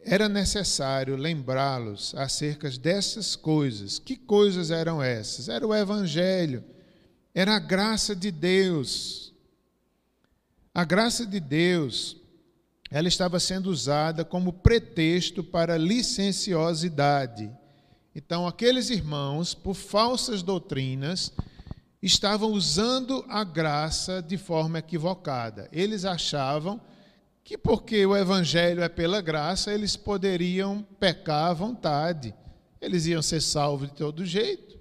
era 0.06 0.30
necessário 0.30 1.18
lembrá-los 1.18 2.14
acerca 2.14 2.70
dessas 2.70 3.36
coisas. 3.36 3.98
Que 3.98 4.16
coisas 4.16 4.70
eram 4.70 5.02
essas? 5.02 5.50
Era 5.50 5.66
o 5.66 5.74
Evangelho, 5.74 6.64
era 7.34 7.56
a 7.56 7.60
graça 7.60 8.16
de 8.16 8.30
Deus. 8.30 9.25
A 10.76 10.84
graça 10.84 11.26
de 11.26 11.40
Deus, 11.40 12.18
ela 12.92 13.08
estava 13.08 13.40
sendo 13.40 13.70
usada 13.70 14.26
como 14.26 14.52
pretexto 14.52 15.42
para 15.42 15.78
licenciosidade. 15.78 17.50
Então, 18.14 18.46
aqueles 18.46 18.90
irmãos, 18.90 19.54
por 19.54 19.74
falsas 19.74 20.44
doutrinas, 20.44 21.32
estavam 22.02 22.52
usando 22.52 23.24
a 23.30 23.42
graça 23.46 24.22
de 24.22 24.38
forma 24.38 24.80
equivocada. 24.80 25.70
Eles 25.72 26.04
achavam 26.04 26.82
que 27.42 27.58
porque 27.58 28.06
o 28.06 28.14
evangelho 28.14 28.84
é 28.84 28.90
pela 28.90 29.22
graça, 29.22 29.74
eles 29.74 29.96
poderiam 29.96 30.86
pecar 31.00 31.52
à 31.52 31.54
vontade. 31.54 32.36
Eles 32.82 33.06
iam 33.06 33.22
ser 33.22 33.40
salvos 33.40 33.88
de 33.88 33.96
todo 33.96 34.26
jeito. 34.26 34.75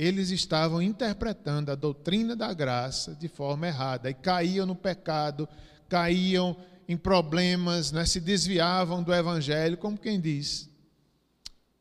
Eles 0.00 0.30
estavam 0.30 0.80
interpretando 0.80 1.70
a 1.70 1.74
doutrina 1.74 2.34
da 2.34 2.54
graça 2.54 3.14
de 3.14 3.28
forma 3.28 3.66
errada 3.66 4.08
e 4.08 4.14
caíam 4.14 4.64
no 4.64 4.74
pecado, 4.74 5.46
caíam 5.90 6.56
em 6.88 6.96
problemas, 6.96 7.92
né, 7.92 8.06
se 8.06 8.18
desviavam 8.18 9.02
do 9.02 9.12
evangelho, 9.12 9.76
como 9.76 9.98
quem 9.98 10.18
diz: 10.18 10.70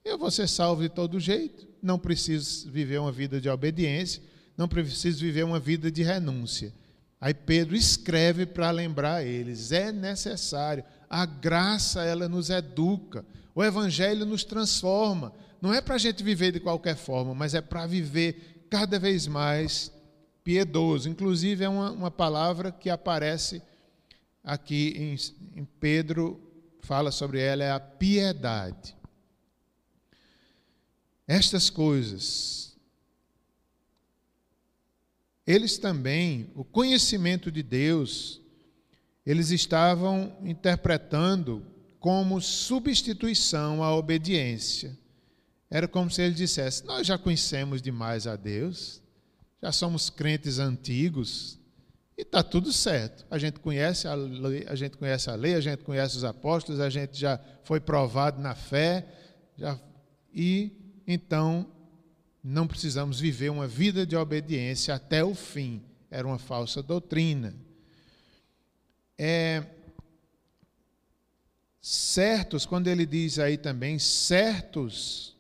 Eu 0.04 0.18
vou 0.18 0.30
ser 0.30 0.50
salvo 0.50 0.82
de 0.82 0.90
todo 0.90 1.18
jeito, 1.18 1.66
não 1.82 1.98
preciso 1.98 2.70
viver 2.70 3.00
uma 3.00 3.10
vida 3.10 3.40
de 3.40 3.48
obediência, 3.48 4.22
não 4.58 4.68
preciso 4.68 5.22
viver 5.22 5.46
uma 5.46 5.58
vida 5.58 5.90
de 5.90 6.04
renúncia. 6.04 6.74
Aí 7.22 7.34
Pedro 7.34 7.74
escreve 7.74 8.46
para 8.46 8.70
lembrar 8.70 9.26
eles: 9.26 9.72
é 9.72 9.94
necessário, 9.94 10.84
a 11.10 11.26
graça 11.26 12.04
ela 12.04 12.28
nos 12.28 12.50
educa, 12.50 13.24
o 13.56 13.64
evangelho 13.64 14.26
nos 14.26 14.44
transforma. 14.44 15.32
Não 15.62 15.74
é 15.74 15.82
para 15.82 15.96
a 15.96 16.00
gente 16.00 16.24
viver 16.24 16.52
de 16.52 16.60
qualquer 16.60 16.96
forma, 16.96 17.34
mas 17.36 17.54
é 17.54 17.62
para 17.62 17.86
viver 17.86 18.66
cada 18.70 18.98
vez 18.98 19.28
mais 19.28 19.92
piedoso. 20.44 21.10
Inclusive, 21.10 21.64
é 21.64 21.70
uma, 21.70 21.92
uma 21.92 22.12
palavra 22.12 22.72
que 22.72 22.90
aparece 22.90 23.62
aqui 24.44 24.94
em, 24.98 25.62
em 25.62 25.66
Pedro, 25.80 26.40
fala 26.82 27.12
sobre 27.12 27.42
ela, 27.42 27.64
é 27.64 27.72
a 27.72 27.80
piedade. 27.80 28.96
Estas 31.28 31.70
coisas 31.70 32.70
eles 35.50 35.80
também, 35.80 36.52
o 36.54 36.64
conhecimento 36.64 37.52
de 37.52 37.64
Deus, 37.64 38.40
eles 39.26 39.50
estavam 39.50 40.38
interpretando 40.44 41.66
como 42.00 42.40
substituição 42.40 43.84
à 43.84 43.96
obediência. 43.96 44.96
Era 45.70 45.88
como 45.88 46.10
se 46.10 46.22
ele 46.22 46.34
dissesse: 46.34 46.86
Nós 46.86 47.06
já 47.06 47.18
conhecemos 47.18 47.82
demais 47.82 48.26
a 48.26 48.36
Deus, 48.36 49.02
já 49.62 49.72
somos 49.72 50.10
crentes 50.10 50.58
antigos 50.58 51.60
e 52.18 52.24
está 52.24 52.42
tudo 52.42 52.74
certo. 52.74 53.26
A 53.30 53.38
gente 53.38 53.60
conhece 53.60 54.08
a 54.08 54.16
lei, 54.16 54.66
a 54.68 54.76
gente 54.76 54.98
conhece 54.98 55.30
a 55.30 55.36
lei, 55.36 55.56
a 55.56 55.62
gente 55.62 55.84
conhece 55.84 56.18
os 56.18 56.24
apóstolos, 56.24 56.82
a 56.82 56.90
gente 56.90 57.18
já 57.20 57.40
foi 57.64 57.80
provado 57.80 58.42
na 58.42 58.56
fé, 58.56 59.06
já, 59.58 59.80
e 60.34 60.72
então 61.06 61.66
não 62.44 62.68
precisamos 62.68 63.20
viver 63.20 63.50
uma 63.50 63.68
vida 63.68 64.06
de 64.06 64.16
obediência 64.16 64.96
até 64.96 65.24
o 65.24 65.36
fim. 65.36 65.84
Era 66.10 66.26
uma 66.26 66.40
falsa 66.40 66.82
doutrina. 66.82 67.56
É, 69.18 69.64
certos, 71.82 72.66
quando 72.66 72.88
ele 72.88 73.06
diz 73.06 73.38
aí 73.38 73.58
também, 73.58 74.00
certos 74.00 75.38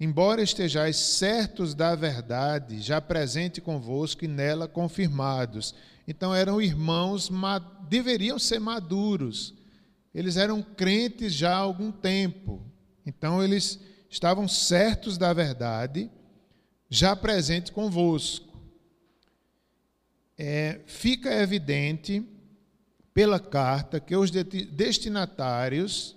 Embora 0.00 0.40
estejais 0.40 0.96
certos 0.96 1.74
da 1.74 1.96
verdade, 1.96 2.80
já 2.80 3.00
presente 3.00 3.60
convosco 3.60 4.24
e 4.24 4.28
nela 4.28 4.68
confirmados. 4.68 5.74
Então 6.06 6.32
eram 6.32 6.62
irmãos, 6.62 7.28
deveriam 7.88 8.38
ser 8.38 8.60
maduros. 8.60 9.54
Eles 10.14 10.36
eram 10.36 10.62
crentes 10.62 11.34
já 11.34 11.54
há 11.54 11.58
algum 11.58 11.90
tempo. 11.90 12.64
Então 13.04 13.42
eles 13.42 13.80
estavam 14.08 14.46
certos 14.46 15.18
da 15.18 15.32
verdade, 15.32 16.08
já 16.88 17.16
presente 17.16 17.72
convosco. 17.72 18.46
É, 20.36 20.80
fica 20.86 21.34
evidente 21.42 22.24
pela 23.12 23.40
carta 23.40 23.98
que 23.98 24.14
os 24.14 24.30
destinatários 24.30 26.16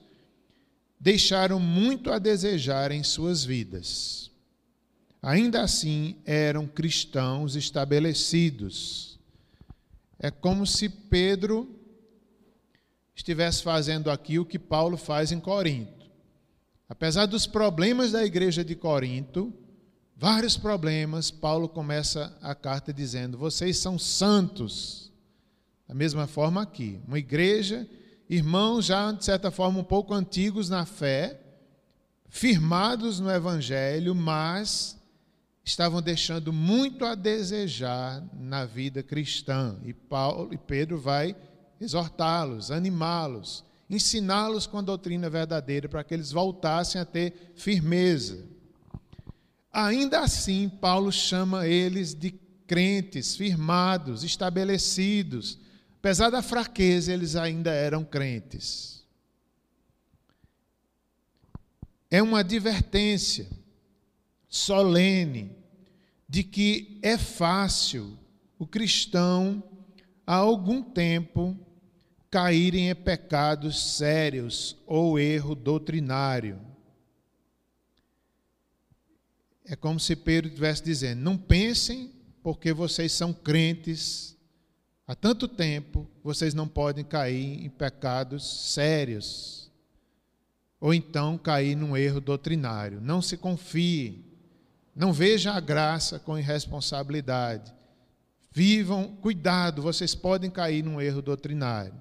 deixaram 1.02 1.60
muito 1.60 2.12
a 2.12 2.20
desejar 2.20 2.92
em 2.92 3.02
suas 3.04 3.44
vidas. 3.44 4.30
Ainda 5.20 5.64
assim, 5.64 6.16
eram 6.24 6.68
cristãos 6.68 7.56
estabelecidos. 7.56 9.20
É 10.20 10.30
como 10.30 10.66
se 10.68 10.88
Pedro 10.88 11.76
estivesse 13.16 13.64
fazendo 13.64 14.12
aqui 14.12 14.38
o 14.38 14.46
que 14.46 14.60
Paulo 14.60 14.96
faz 14.96 15.32
em 15.32 15.40
Corinto. 15.40 16.06
Apesar 16.88 17.26
dos 17.26 17.48
problemas 17.48 18.12
da 18.12 18.24
igreja 18.24 18.64
de 18.64 18.76
Corinto, 18.76 19.52
vários 20.16 20.56
problemas, 20.56 21.32
Paulo 21.32 21.68
começa 21.68 22.38
a 22.44 22.54
carta 22.54 22.94
dizendo: 22.94 23.40
Vocês 23.40 23.78
são 23.78 23.98
santos. 23.98 25.12
Da 25.88 25.96
mesma 25.96 26.28
forma 26.28 26.62
aqui, 26.62 27.02
uma 27.08 27.18
igreja 27.18 27.88
irmãos 28.32 28.86
já, 28.86 29.12
de 29.12 29.26
certa 29.26 29.52
forma, 29.52 29.82
um 29.82 29.84
pouco 29.84 30.14
antigos 30.14 30.70
na 30.70 30.86
fé, 30.86 31.38
firmados 32.30 33.20
no 33.20 33.30
Evangelho, 33.30 34.16
mas 34.16 34.98
estavam 35.66 36.02
deixando 36.02 36.54
muito 36.54 37.04
a 37.04 37.14
desejar 37.14 38.24
na 38.34 38.66
vida 38.66 39.04
cristã. 39.04 39.76
E, 39.84 39.94
Paulo, 39.94 40.54
e 40.54 40.58
Pedro 40.58 40.98
vai 40.98 41.36
exortá-los, 41.80 42.72
animá-los, 42.72 43.66
ensiná-los 43.90 44.66
com 44.66 44.78
a 44.78 44.82
doutrina 44.82 45.30
verdadeira 45.30 45.90
para 45.90 46.02
que 46.02 46.14
eles 46.14 46.32
voltassem 46.32 47.02
a 47.02 47.06
ter 47.06 47.52
firmeza. 47.54 48.46
Ainda 49.74 50.22
assim, 50.22 50.70
Paulo 50.70 51.12
chama 51.12 51.68
eles 51.68 52.16
de 52.16 52.32
crentes, 52.66 53.36
firmados, 53.36 54.24
estabelecidos, 54.24 55.60
Apesar 56.02 56.32
da 56.32 56.42
fraqueza, 56.42 57.14
eles 57.14 57.36
ainda 57.36 57.72
eram 57.72 58.04
crentes. 58.04 59.06
É 62.10 62.24
uma 62.24 62.40
advertência 62.40 63.48
solene 64.50 65.56
de 66.28 66.44
que 66.44 66.98
é 67.04 67.20
fácil 67.20 68.18
o 68.58 68.66
cristão, 68.66 69.64
há 70.26 70.38
algum 70.38 70.82
tempo, 70.82 71.56
cair 72.32 72.74
em 72.74 72.96
pecados 72.96 73.96
sérios 73.96 74.76
ou 74.88 75.20
erro 75.20 75.54
doutrinário. 75.54 76.60
É 79.66 79.76
como 79.76 80.00
se 80.00 80.16
Pedro 80.16 80.48
estivesse 80.48 80.84
dizendo: 80.84 81.22
não 81.22 81.38
pensem 81.38 82.12
porque 82.42 82.74
vocês 82.74 83.12
são 83.12 83.32
crentes 83.32 84.31
Há 85.12 85.16
tanto 85.16 85.46
tempo 85.46 86.08
vocês 86.24 86.54
não 86.54 86.70
podem 86.70 87.04
cair 87.04 87.66
em 87.66 87.70
pecados 87.70 88.72
sérios, 88.72 89.70
ou 90.80 90.94
então 90.94 91.38
cair 91.38 91.76
num 91.76 91.98
erro 91.98 92.22
doutrinário. 92.22 93.02
Não 93.02 93.22
se 93.22 93.36
confie, 93.36 94.24
não 94.96 95.12
veja 95.12 95.52
a 95.52 95.60
graça 95.60 96.18
com 96.18 96.40
irresponsabilidade. 96.40 97.74
Vivam, 98.54 99.14
cuidado, 99.18 99.82
vocês 99.82 100.16
podem 100.16 100.50
cair 100.50 100.82
num 100.82 101.02
erro 101.02 101.22
doutrinário. 101.22 101.94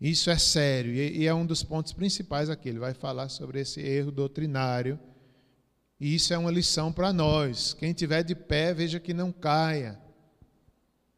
Isso 0.00 0.28
é 0.28 0.36
sério 0.36 0.92
e 0.92 1.24
é 1.24 1.32
um 1.32 1.46
dos 1.46 1.62
pontos 1.62 1.92
principais 1.92 2.50
aqui. 2.50 2.68
Ele 2.68 2.80
vai 2.80 2.94
falar 2.94 3.28
sobre 3.28 3.60
esse 3.60 3.80
erro 3.80 4.10
doutrinário. 4.10 4.98
E 6.00 6.16
isso 6.16 6.34
é 6.34 6.38
uma 6.38 6.50
lição 6.50 6.92
para 6.92 7.12
nós. 7.12 7.72
Quem 7.74 7.92
tiver 7.92 8.24
de 8.24 8.34
pé, 8.34 8.74
veja 8.74 8.98
que 8.98 9.14
não 9.14 9.30
caia. 9.30 10.01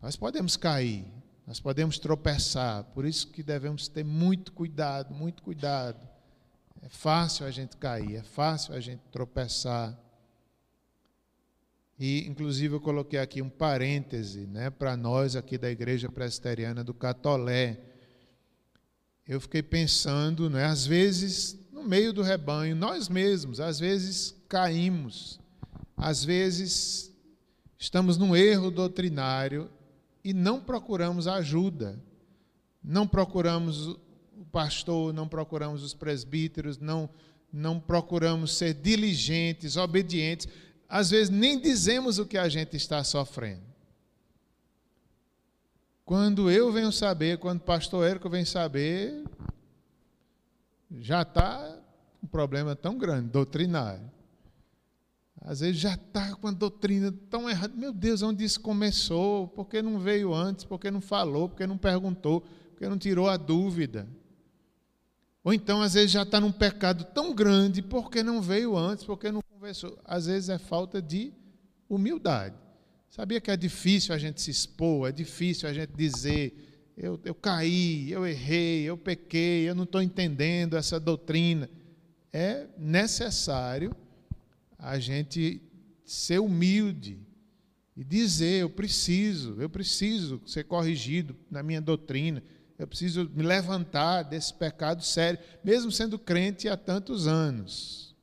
Nós 0.05 0.17
podemos 0.17 0.55
cair, 0.55 1.03
nós 1.47 1.59
podemos 1.59 1.99
tropeçar, 1.99 2.85
por 2.93 3.07
isso 3.07 3.29
que 3.29 3.43
devemos 3.43 3.89
ter 3.89 4.05
muito 4.05 4.53
cuidado, 4.53 5.15
muito 5.15 5.43
cuidado. 5.43 6.07
É 6.83 6.91
fácil 6.91 7.47
a 7.47 7.51
gente 7.51 7.79
cair, 7.79 8.17
é 8.17 8.23
fácil 8.23 8.75
a 8.75 8.81
gente 8.81 9.01
tropeçar. 9.11 9.99
E, 11.99 12.29
inclusive, 12.29 12.75
eu 12.75 12.83
coloquei 12.83 13.19
aqui 13.19 13.41
um 13.41 13.49
parêntese 13.49 14.41
né, 14.41 14.69
para 14.69 14.95
nós 14.95 15.37
aqui 15.37 15.57
da 15.57 15.71
Igreja 15.71 16.11
Presbiteriana 16.11 16.85
do 16.85 16.93
Catolé. 16.93 17.81
Eu 19.27 19.41
fiquei 19.41 19.63
pensando, 19.63 20.51
né, 20.51 20.67
às 20.67 20.85
vezes, 20.85 21.59
no 21.73 21.83
meio 21.83 22.13
do 22.13 22.21
rebanho, 22.21 22.77
nós 22.77 23.09
mesmos, 23.09 23.59
às 23.59 23.81
vezes 23.81 24.35
caímos, 24.51 25.41
às 25.97 26.23
vezes 26.23 27.11
estamos 27.79 28.19
num 28.19 28.37
erro 28.37 28.71
doutrinário 28.71 29.71
e 30.25 30.33
não 30.33 30.61
procuramos 30.61 31.29
ajuda. 31.29 32.03
Não 32.83 33.07
procuramos 33.07 33.89
o 33.89 34.45
pastor, 34.51 35.13
não 35.13 35.29
procuramos 35.29 35.83
os 35.83 35.93
presbíteros, 35.93 36.79
não, 36.79 37.09
não 37.53 37.79
procuramos 37.79 38.57
ser 38.57 38.75
diligentes, 38.75 39.77
obedientes. 39.77 40.49
Às 40.89 41.11
vezes 41.11 41.29
nem 41.31 41.61
dizemos 41.61 42.19
o 42.19 42.27
que 42.27 42.39
a 42.39 42.49
gente 42.49 42.77
está 42.77 43.05
sofrendo. 43.05 43.63
Quando 46.05 46.51
eu 46.51 46.71
venho 46.73 46.93
saber, 46.93 47.39
quando 47.39 47.59
o 47.59 47.65
pastor 47.65 48.07
Érico 48.07 48.29
vem 48.29 48.45
saber, 48.45 49.25
já 51.01 51.23
está 51.23 51.79
um 52.23 52.27
problema 52.27 52.77
tão 52.77 52.99
grande, 52.99 53.29
doutrinário. 53.29 54.14
Às 55.45 55.61
vezes 55.61 55.77
já 55.77 55.93
está 55.93 56.35
com 56.37 56.49
a 56.49 56.51
doutrina 56.51 57.13
tão 57.29 57.51
errada. 57.51 57.75
Meu 57.77 57.93
Deus, 57.93 58.23
onde 58.23 58.43
isso 58.43 58.59
começou? 58.59 59.47
Por 59.47 59.67
que 59.67 59.83
não 59.83 59.99
veio 59.99 60.33
antes? 60.33 60.65
Por 60.65 60.81
que 60.81 60.91
não 60.91 61.03
falou? 61.03 61.51
Por 61.51 61.59
que 61.59 61.67
não 61.67 61.77
perguntou? 61.77 62.41
Por 62.41 62.79
que 62.79 62.89
não 62.89 62.97
tirou 62.97 63.29
a 63.29 63.37
dúvida? 63.37 64.09
Ou 65.45 65.53
então, 65.53 65.83
às 65.83 65.93
vezes, 65.93 66.13
já 66.13 66.23
está 66.23 66.41
num 66.41 66.51
pecado 66.51 67.05
tão 67.13 67.35
grande, 67.35 67.83
por 67.83 68.11
que 68.11 68.23
não 68.23 68.41
veio 68.41 68.75
antes? 68.75 69.05
Por 69.05 69.19
que 69.19 69.31
não 69.31 69.43
conversou? 69.43 69.99
Às 70.03 70.25
vezes 70.25 70.49
é 70.49 70.57
falta 70.57 71.03
de 71.03 71.31
humildade. 71.91 72.57
Sabia 73.11 73.39
que 73.39 73.51
é 73.51 73.57
difícil 73.57 74.15
a 74.15 74.19
gente 74.19 74.41
se 74.41 74.51
expor, 74.51 75.11
é 75.11 75.13
difícil 75.13 75.69
a 75.69 75.75
gente 75.75 75.93
dizer: 75.95 76.93
eu, 76.97 77.21
eu 77.23 77.35
caí, 77.35 78.11
eu 78.11 78.27
errei, 78.27 78.85
eu 78.85 78.97
pequei, 78.97 79.69
eu 79.69 79.75
não 79.75 79.85
estou 79.85 80.01
entendendo 80.01 80.75
essa 80.75 80.99
doutrina. 80.99 81.69
É 82.33 82.67
necessário 82.79 83.95
a 84.85 84.99
gente 84.99 85.63
ser 86.05 86.39
humilde 86.39 87.19
e 87.97 88.05
dizer: 88.05 88.63
eu 88.63 88.71
preciso, 88.71 89.61
eu 89.61 89.69
preciso 89.69 90.41
ser 90.47 90.65
corrigido 90.65 91.35
na 91.51 91.63
minha 91.63 91.81
doutrina, 91.81 92.43
eu 92.79 92.87
preciso 92.87 93.31
me 93.35 93.43
levantar 93.43 94.23
desse 94.23 94.53
pecado 94.53 95.03
sério, 95.03 95.39
mesmo 95.63 95.91
sendo 95.91 96.19
crente 96.19 96.69
há 96.69 96.77
tantos 96.77 97.27
anos. 97.27 98.15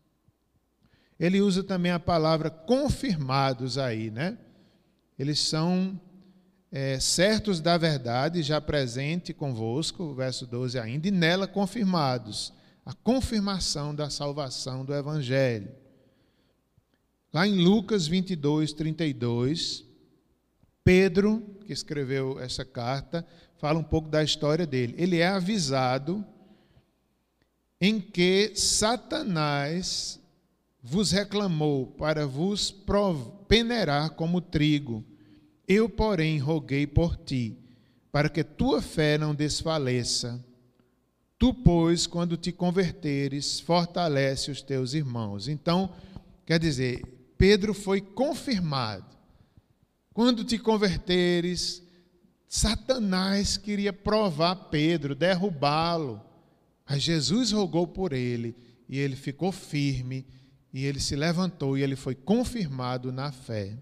Ele 1.20 1.42
usa 1.42 1.64
também 1.64 1.92
a 1.92 2.00
palavra 2.00 2.50
confirmados 2.50 3.78
aí, 3.78 4.10
né? 4.10 4.38
Eles 5.18 5.40
são 5.40 6.00
é, 6.72 7.00
certos 7.00 7.60
da 7.60 7.78
verdade, 7.78 8.42
já 8.42 8.60
presente 8.60 9.34
convosco, 9.34 10.16
verso 10.16 10.48
12 10.48 10.80
ainda, 10.80 11.08
e 11.08 11.12
nela 11.12 11.48
confirmados. 11.48 12.54
A 12.84 12.94
confirmação 12.94 13.94
da 13.94 14.10
salvação 14.10 14.84
do 14.84 14.94
Evangelho. 14.94 15.72
Lá 17.34 17.48
em 17.48 17.64
Lucas 17.64 18.08
22, 18.08 18.74
32, 18.74 19.86
Pedro, 20.84 21.42
que 21.66 21.72
escreveu 21.72 22.40
essa 22.40 22.66
carta, 22.66 23.26
fala 23.58 23.80
um 23.80 23.84
pouco 23.84 24.10
da 24.10 24.22
história 24.22 24.68
dele. 24.68 24.96
Ele 24.98 25.20
é 25.20 25.28
avisado 25.28 26.26
em 27.80 28.02
que 28.02 28.52
Satanás 28.56 30.20
vos 30.84 31.12
reclamou 31.12 31.88
para 31.88 32.28
vos 32.28 32.76
peneirar 33.48 34.12
como 34.12 34.42
trigo. 34.42 35.04
Eu, 35.68 35.88
porém, 35.88 36.38
roguei 36.38 36.86
por 36.86 37.16
ti, 37.16 37.58
para 38.12 38.28
que 38.28 38.44
tua 38.44 38.82
fé 38.82 39.18
não 39.18 39.34
desfaleça. 39.34 40.44
Tu, 41.40 41.54
pois, 41.54 42.06
quando 42.06 42.36
te 42.36 42.52
converteres, 42.52 43.60
fortalece 43.60 44.52
os 44.52 44.62
teus 44.62 44.94
irmãos. 44.94 45.48
Então, 45.48 45.92
quer 46.46 46.60
dizer, 46.60 47.02
Pedro 47.42 47.74
foi 47.74 48.02
confirmado. 48.02 49.18
Quando 50.14 50.46
te 50.46 50.60
converteres, 50.60 51.82
Satanás 52.48 53.58
queria 53.58 53.92
provar 53.92 54.56
Pedro, 54.70 55.16
derrubá-lo. 55.16 56.22
Mas 56.88 57.02
Jesus 57.02 57.52
rogou 57.52 57.88
por 57.88 58.14
ele 58.14 58.56
e 58.88 59.00
ele 59.00 59.16
ficou 59.16 59.52
firme 59.52 60.24
e 60.72 60.86
ele 60.86 61.00
se 61.00 61.16
levantou 61.16 61.76
e 61.76 61.82
ele 61.82 61.96
foi 61.96 62.14
confirmado 62.14 63.12
na 63.12 63.32
fé. 63.32 63.76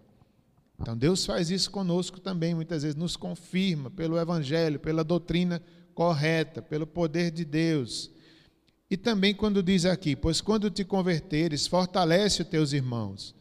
Então 0.80 0.98
Deus 0.98 1.26
faz 1.26 1.52
isso 1.52 1.70
conosco 1.70 2.22
também, 2.22 2.56
muitas 2.56 2.84
vezes 2.84 2.96
nos 2.96 3.18
confirma 3.18 3.92
pelo 3.92 4.18
evangelho, 4.18 4.80
pela 4.80 5.04
doutrina 5.04 5.62
correta, 5.94 6.62
pelo 6.62 6.88
poder 6.88 7.30
de 7.30 7.44
Deus. 7.44 8.10
E 8.90 8.96
também 8.96 9.36
quando 9.36 9.62
diz 9.62 9.84
aqui, 9.84 10.16
pois 10.16 10.40
quando 10.40 10.72
te 10.72 10.86
converteres, 10.86 11.68
fortalece 11.68 12.42
os 12.42 12.48
teus 12.48 12.72
irmãos. 12.72 13.38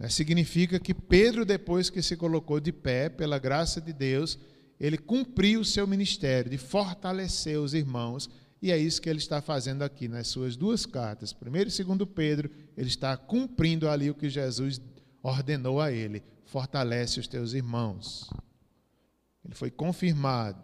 Né, 0.00 0.08
significa 0.08 0.80
que 0.80 0.94
Pedro, 0.94 1.44
depois 1.44 1.90
que 1.90 2.00
se 2.00 2.16
colocou 2.16 2.58
de 2.58 2.72
pé, 2.72 3.10
pela 3.10 3.38
graça 3.38 3.82
de 3.82 3.92
Deus, 3.92 4.38
ele 4.80 4.96
cumpriu 4.96 5.60
o 5.60 5.64
seu 5.64 5.86
ministério 5.86 6.50
de 6.50 6.56
fortalecer 6.56 7.58
os 7.58 7.74
irmãos 7.74 8.30
e 8.62 8.72
é 8.72 8.78
isso 8.78 9.00
que 9.00 9.10
ele 9.10 9.18
está 9.18 9.42
fazendo 9.42 9.82
aqui 9.82 10.08
nas 10.08 10.28
suas 10.28 10.56
duas 10.56 10.86
cartas, 10.86 11.34
primeiro 11.34 11.68
e 11.68 11.72
segundo 11.72 12.06
Pedro, 12.06 12.50
ele 12.76 12.88
está 12.88 13.14
cumprindo 13.14 13.88
ali 13.88 14.10
o 14.10 14.14
que 14.14 14.30
Jesus 14.30 14.80
ordenou 15.22 15.80
a 15.80 15.92
ele: 15.92 16.22
fortalece 16.46 17.20
os 17.20 17.26
teus 17.26 17.52
irmãos. 17.52 18.30
Ele 19.44 19.54
foi 19.54 19.70
confirmado. 19.70 20.62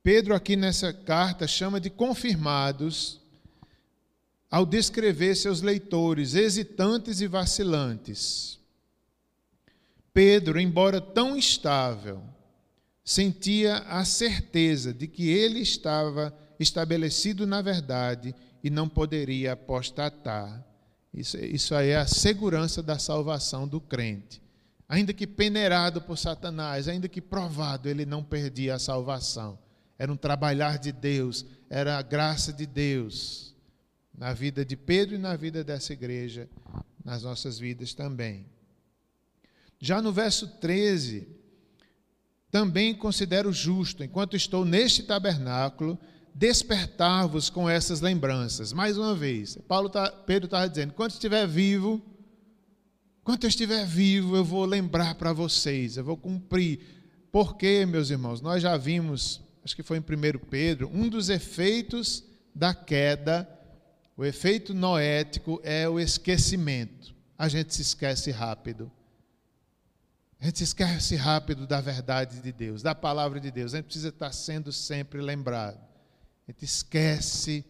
Pedro, 0.00 0.34
aqui 0.34 0.56
nessa 0.56 0.92
carta, 0.92 1.46
chama 1.46 1.80
de 1.80 1.90
confirmados 1.90 3.17
ao 4.50 4.64
descrever 4.64 5.34
seus 5.34 5.60
leitores 5.60 6.34
hesitantes 6.34 7.20
e 7.20 7.26
vacilantes. 7.26 8.58
Pedro, 10.12 10.58
embora 10.58 11.00
tão 11.00 11.36
instável, 11.36 12.22
sentia 13.04 13.78
a 13.78 14.04
certeza 14.04 14.92
de 14.92 15.06
que 15.06 15.28
ele 15.28 15.60
estava 15.60 16.36
estabelecido 16.58 17.46
na 17.46 17.60
verdade 17.60 18.34
e 18.64 18.70
não 18.70 18.88
poderia 18.88 19.52
apostatar. 19.52 20.64
Isso, 21.12 21.36
isso 21.38 21.74
aí 21.74 21.90
é 21.90 21.96
a 21.96 22.06
segurança 22.06 22.82
da 22.82 22.98
salvação 22.98 23.68
do 23.68 23.80
crente. 23.80 24.42
Ainda 24.88 25.12
que 25.12 25.26
peneirado 25.26 26.00
por 26.00 26.16
Satanás, 26.16 26.88
ainda 26.88 27.08
que 27.08 27.20
provado, 27.20 27.88
ele 27.88 28.06
não 28.06 28.22
perdia 28.24 28.74
a 28.74 28.78
salvação. 28.78 29.58
Era 29.98 30.10
um 30.10 30.16
trabalhar 30.16 30.78
de 30.78 30.90
Deus, 30.90 31.44
era 31.68 31.98
a 31.98 32.02
graça 32.02 32.52
de 32.52 32.66
Deus 32.66 33.48
na 34.18 34.32
vida 34.32 34.64
de 34.64 34.76
Pedro 34.76 35.14
e 35.14 35.18
na 35.18 35.36
vida 35.36 35.62
dessa 35.62 35.92
igreja, 35.92 36.48
nas 37.04 37.22
nossas 37.22 37.56
vidas 37.56 37.94
também. 37.94 38.46
Já 39.78 40.02
no 40.02 40.12
verso 40.12 40.48
13, 40.58 41.28
também 42.50 42.92
considero 42.92 43.52
justo, 43.52 44.02
enquanto 44.02 44.36
estou 44.36 44.64
neste 44.64 45.04
tabernáculo, 45.04 45.96
despertar-vos 46.34 47.48
com 47.48 47.70
essas 47.70 48.00
lembranças. 48.00 48.72
Mais 48.72 48.98
uma 48.98 49.14
vez, 49.14 49.56
Paulo 49.68 49.88
tá, 49.88 50.10
Pedro 50.10 50.46
estava 50.46 50.68
dizendo: 50.68 50.90
enquanto 50.90 51.12
estiver 51.12 51.46
vivo, 51.46 52.02
enquanto 53.22 53.44
eu 53.44 53.48
estiver 53.48 53.86
vivo, 53.86 54.34
eu 54.34 54.44
vou 54.44 54.64
lembrar 54.64 55.14
para 55.14 55.32
vocês, 55.32 55.96
eu 55.96 56.04
vou 56.04 56.16
cumprir. 56.16 56.80
Porque, 57.30 57.86
meus 57.86 58.10
irmãos, 58.10 58.40
nós 58.40 58.62
já 58.62 58.76
vimos, 58.76 59.40
acho 59.62 59.76
que 59.76 59.82
foi 59.84 59.98
em 59.98 60.00
1 60.00 60.38
Pedro, 60.50 60.90
um 60.92 61.08
dos 61.08 61.28
efeitos 61.28 62.24
da 62.52 62.74
queda, 62.74 63.48
o 64.18 64.24
efeito 64.24 64.74
noético 64.74 65.60
é 65.62 65.88
o 65.88 66.00
esquecimento. 66.00 67.14
A 67.38 67.46
gente 67.46 67.72
se 67.72 67.82
esquece 67.82 68.32
rápido. 68.32 68.90
A 70.40 70.44
gente 70.44 70.64
esquece 70.64 71.14
rápido 71.14 71.68
da 71.68 71.80
verdade 71.80 72.40
de 72.40 72.50
Deus, 72.50 72.82
da 72.82 72.96
palavra 72.96 73.38
de 73.38 73.52
Deus. 73.52 73.72
A 73.72 73.76
gente 73.76 73.86
precisa 73.86 74.08
estar 74.08 74.32
sendo 74.32 74.72
sempre 74.72 75.20
lembrado. 75.20 75.78
A 76.48 76.50
gente 76.50 76.64
esquece, 76.64 77.64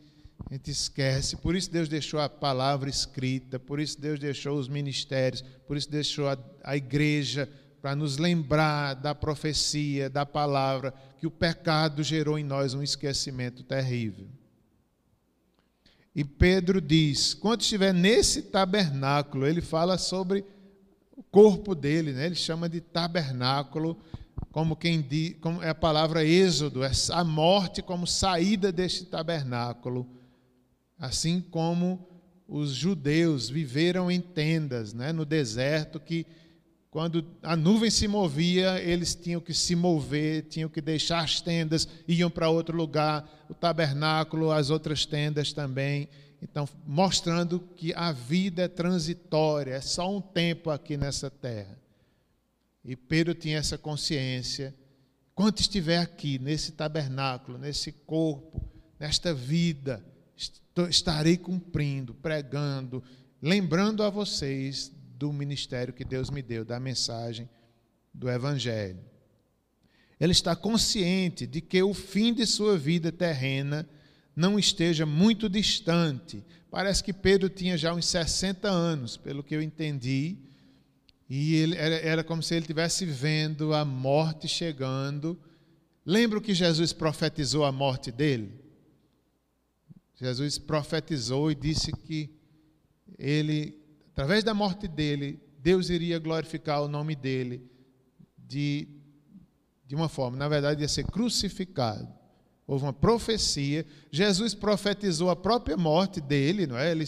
a 0.48 0.54
gente 0.54 0.70
esquece. 0.70 1.36
Por 1.36 1.54
isso 1.54 1.70
Deus 1.70 1.86
deixou 1.86 2.18
a 2.18 2.30
palavra 2.30 2.88
escrita, 2.88 3.58
por 3.58 3.78
isso 3.78 4.00
Deus 4.00 4.18
deixou 4.18 4.58
os 4.58 4.70
ministérios, 4.70 5.44
por 5.66 5.76
isso 5.76 5.90
deixou 5.90 6.30
a, 6.30 6.38
a 6.64 6.74
igreja 6.74 7.46
para 7.82 7.94
nos 7.94 8.16
lembrar 8.16 8.94
da 8.94 9.14
profecia, 9.14 10.08
da 10.08 10.24
palavra, 10.24 10.94
que 11.18 11.26
o 11.26 11.30
pecado 11.30 12.02
gerou 12.02 12.38
em 12.38 12.44
nós 12.44 12.72
um 12.72 12.82
esquecimento 12.82 13.62
terrível. 13.62 14.37
E 16.18 16.24
Pedro 16.24 16.80
diz: 16.80 17.32
quando 17.32 17.60
estiver 17.60 17.94
nesse 17.94 18.42
tabernáculo, 18.42 19.46
ele 19.46 19.60
fala 19.60 19.96
sobre 19.96 20.44
corpo 21.30 21.76
dele, 21.76 22.12
né? 22.12 22.26
ele 22.26 22.34
chama 22.34 22.68
de 22.68 22.80
tabernáculo, 22.80 23.96
como 24.50 24.74
quem 24.74 25.00
diz, 25.00 25.36
como 25.40 25.62
é 25.62 25.68
a 25.68 25.74
palavra 25.76 26.24
êxodo, 26.24 26.82
é 26.82 26.90
a 27.12 27.22
morte 27.22 27.82
como 27.82 28.04
saída 28.04 28.72
deste 28.72 29.04
tabernáculo, 29.04 30.08
assim 30.98 31.40
como 31.40 32.04
os 32.48 32.70
judeus 32.70 33.48
viveram 33.48 34.10
em 34.10 34.20
tendas, 34.20 34.92
né, 34.92 35.12
no 35.12 35.24
deserto, 35.24 36.00
que 36.00 36.26
quando 36.90 37.24
a 37.42 37.54
nuvem 37.54 37.90
se 37.90 38.08
movia, 38.08 38.80
eles 38.80 39.14
tinham 39.14 39.40
que 39.40 39.52
se 39.52 39.76
mover, 39.76 40.44
tinham 40.44 40.70
que 40.70 40.80
deixar 40.80 41.22
as 41.22 41.40
tendas, 41.40 41.86
iam 42.06 42.30
para 42.30 42.48
outro 42.48 42.76
lugar, 42.76 43.28
o 43.48 43.54
tabernáculo, 43.54 44.50
as 44.50 44.70
outras 44.70 45.04
tendas 45.04 45.52
também. 45.52 46.08
Então, 46.40 46.66
mostrando 46.86 47.60
que 47.76 47.92
a 47.92 48.10
vida 48.12 48.62
é 48.62 48.68
transitória, 48.68 49.74
é 49.74 49.80
só 49.80 50.10
um 50.10 50.20
tempo 50.20 50.70
aqui 50.70 50.96
nessa 50.96 51.30
terra. 51.30 51.78
E 52.82 52.96
Pedro 52.96 53.34
tinha 53.34 53.58
essa 53.58 53.76
consciência. 53.76 54.74
Quando 55.34 55.60
estiver 55.60 55.98
aqui, 55.98 56.38
nesse 56.38 56.72
tabernáculo, 56.72 57.58
nesse 57.58 57.92
corpo, 57.92 58.66
nesta 58.98 59.34
vida, 59.34 60.02
estarei 60.88 61.36
cumprindo, 61.36 62.14
pregando, 62.14 63.02
lembrando 63.42 64.02
a 64.02 64.08
vocês 64.08 64.90
do 65.18 65.32
ministério 65.32 65.92
que 65.92 66.04
Deus 66.04 66.30
me 66.30 66.40
deu, 66.40 66.64
da 66.64 66.78
mensagem 66.78 67.48
do 68.14 68.30
Evangelho. 68.30 69.00
Ele 70.20 70.32
está 70.32 70.54
consciente 70.54 71.46
de 71.46 71.60
que 71.60 71.82
o 71.82 71.92
fim 71.92 72.32
de 72.32 72.46
sua 72.46 72.78
vida 72.78 73.10
terrena 73.10 73.88
não 74.34 74.58
esteja 74.58 75.04
muito 75.04 75.48
distante. 75.48 76.44
Parece 76.70 77.02
que 77.02 77.12
Pedro 77.12 77.48
tinha 77.48 77.76
já 77.76 77.92
uns 77.92 78.06
60 78.06 78.68
anos, 78.68 79.16
pelo 79.16 79.42
que 79.42 79.54
eu 79.54 79.60
entendi, 79.60 80.36
e 81.28 81.56
ele, 81.56 81.76
era, 81.76 81.96
era 81.96 82.24
como 82.24 82.42
se 82.42 82.54
ele 82.54 82.62
estivesse 82.62 83.04
vendo 83.04 83.74
a 83.74 83.84
morte 83.84 84.48
chegando. 84.48 85.38
Lembra 86.06 86.40
que 86.40 86.54
Jesus 86.54 86.92
profetizou 86.92 87.64
a 87.64 87.72
morte 87.72 88.10
dele? 88.10 88.52
Jesus 90.14 90.58
profetizou 90.58 91.50
e 91.50 91.54
disse 91.54 91.92
que 91.92 92.30
ele, 93.18 93.78
através 94.18 94.42
da 94.42 94.52
morte 94.52 94.88
dele, 94.88 95.38
Deus 95.60 95.90
iria 95.90 96.18
glorificar 96.18 96.82
o 96.82 96.88
nome 96.88 97.14
dele 97.14 97.62
de, 98.36 98.88
de 99.86 99.94
uma 99.94 100.08
forma, 100.08 100.36
na 100.36 100.48
verdade, 100.48 100.82
ia 100.82 100.88
ser 100.88 101.04
crucificado. 101.04 102.08
Houve 102.66 102.84
uma 102.84 102.92
profecia. 102.92 103.86
Jesus 104.10 104.54
profetizou 104.54 105.30
a 105.30 105.36
própria 105.36 105.76
morte 105.76 106.20
dele, 106.20 106.66
não 106.66 106.76
é? 106.76 106.90
Ele, 106.90 107.04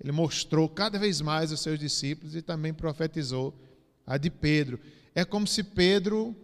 ele 0.00 0.10
mostrou 0.10 0.68
cada 0.68 0.98
vez 0.98 1.20
mais 1.20 1.52
aos 1.52 1.60
seus 1.60 1.78
discípulos 1.78 2.34
e 2.34 2.42
também 2.42 2.74
profetizou 2.74 3.56
a 4.04 4.18
de 4.18 4.28
Pedro. 4.28 4.80
É 5.14 5.24
como 5.24 5.46
se 5.46 5.62
Pedro 5.62 6.34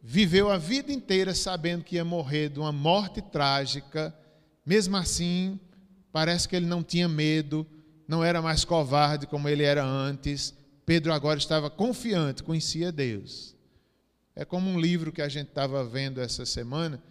viveu 0.00 0.48
a 0.48 0.58
vida 0.58 0.92
inteira 0.92 1.34
sabendo 1.34 1.82
que 1.82 1.96
ia 1.96 2.04
morrer 2.04 2.50
de 2.50 2.60
uma 2.60 2.70
morte 2.70 3.20
trágica. 3.20 4.14
Mesmo 4.64 4.96
assim, 4.96 5.58
parece 6.12 6.48
que 6.48 6.54
ele 6.54 6.66
não 6.66 6.84
tinha 6.84 7.08
medo, 7.08 7.66
não 8.06 8.24
era 8.24 8.40
mais 8.40 8.64
covarde 8.64 9.26
como 9.26 9.48
ele 9.48 9.62
era 9.62 9.84
antes. 9.84 10.54
Pedro 10.84 11.12
agora 11.12 11.38
estava 11.38 11.68
confiante, 11.68 12.42
conhecia 12.42 12.92
Deus. 12.92 13.54
É 14.34 14.44
como 14.44 14.70
um 14.70 14.78
livro 14.78 15.12
que 15.12 15.22
a 15.22 15.28
gente 15.28 15.48
estava 15.48 15.84
vendo 15.84 16.20
essa 16.20 16.44
semana 16.46 17.02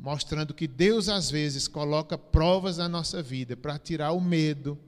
mostrando 0.00 0.54
que 0.54 0.66
Deus 0.66 1.08
às 1.08 1.30
vezes 1.30 1.68
coloca 1.68 2.16
provas 2.16 2.78
na 2.78 2.88
nossa 2.88 3.22
vida 3.22 3.56
para 3.56 3.78
tirar 3.78 4.12
o 4.12 4.20
medo, 4.20 4.78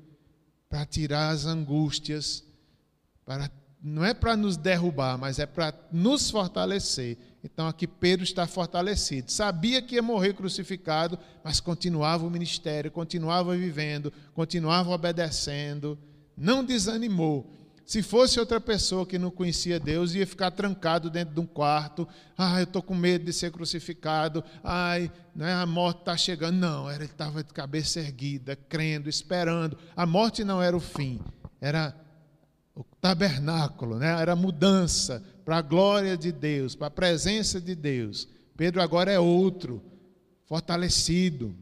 para 0.69 0.87
tirar 0.87 1.31
as 1.31 1.45
angústias, 1.45 2.43
para 3.25 3.51
não 3.83 4.05
é 4.05 4.15
para 4.15 4.37
nos 4.37 4.57
derrubar, 4.57 5.19
mas 5.19 5.39
é 5.41 5.47
para 5.47 5.75
nos 5.91 6.31
fortalecer. 6.31 7.19
Então 7.43 7.67
aqui 7.67 7.87
Pedro 7.87 8.23
está 8.23 8.47
fortalecido. 8.47 9.33
Sabia 9.33 9.83
que 9.83 9.97
ia 9.97 10.03
morrer 10.03 10.35
crucificado, 10.35 11.19
mas 11.43 11.59
continuava 11.59 12.25
o 12.25 12.31
ministério, 12.31 12.93
continuava 12.93 13.57
vivendo, 13.57 14.13
continuava 14.35 14.91
obedecendo, 14.91 15.99
não 16.37 16.65
desanimou. 16.65 17.59
Se 17.85 18.01
fosse 18.01 18.39
outra 18.39 18.61
pessoa 18.61 19.05
que 19.05 19.19
não 19.19 19.31
conhecia 19.31 19.81
Deus, 19.81 20.15
ia 20.15 20.27
ficar 20.27 20.53
trancado 20.53 21.11
dentro 21.11 21.35
de 21.35 21.41
um 21.41 21.47
quarto. 21.47 22.07
Ah, 22.39 22.61
eu 22.61 22.65
estou 22.65 22.81
com 22.81 22.95
medo 22.95 23.25
de 23.25 23.33
ser 23.33 23.51
crucificado. 23.51 24.45
Ai, 24.63 25.11
né, 25.35 25.53
a 25.53 25.67
morte 25.67 25.99
está 25.99 26.17
chegando. 26.17 26.57
Não, 26.57 26.91
ele 26.91 27.07
estava 27.07 27.43
de 27.43 27.53
cabeça 27.53 27.99
erguida, 27.99 28.55
crendo, 28.55 29.09
esperando. 29.09 29.77
A 29.97 30.07
morte 30.07 30.45
não 30.45 30.63
era 30.63 30.77
o 30.77 30.81
fim, 30.81 31.21
era 31.61 31.95
o 32.75 32.83
tabernáculo, 33.01 33.99
né? 33.99 34.21
era 34.21 34.35
mudança 34.35 35.23
para 35.45 35.59
a 35.59 35.63
glória 35.63 36.17
de 36.17 36.33
Deus, 36.33 36.75
para 36.75 36.87
a 36.87 36.91
presença 36.91 37.61
de 37.61 37.75
Deus. 37.75 38.29
Pedro 38.57 38.81
agora 38.81 39.11
é 39.11 39.19
outro, 39.19 39.83
fortalecido. 40.47 41.55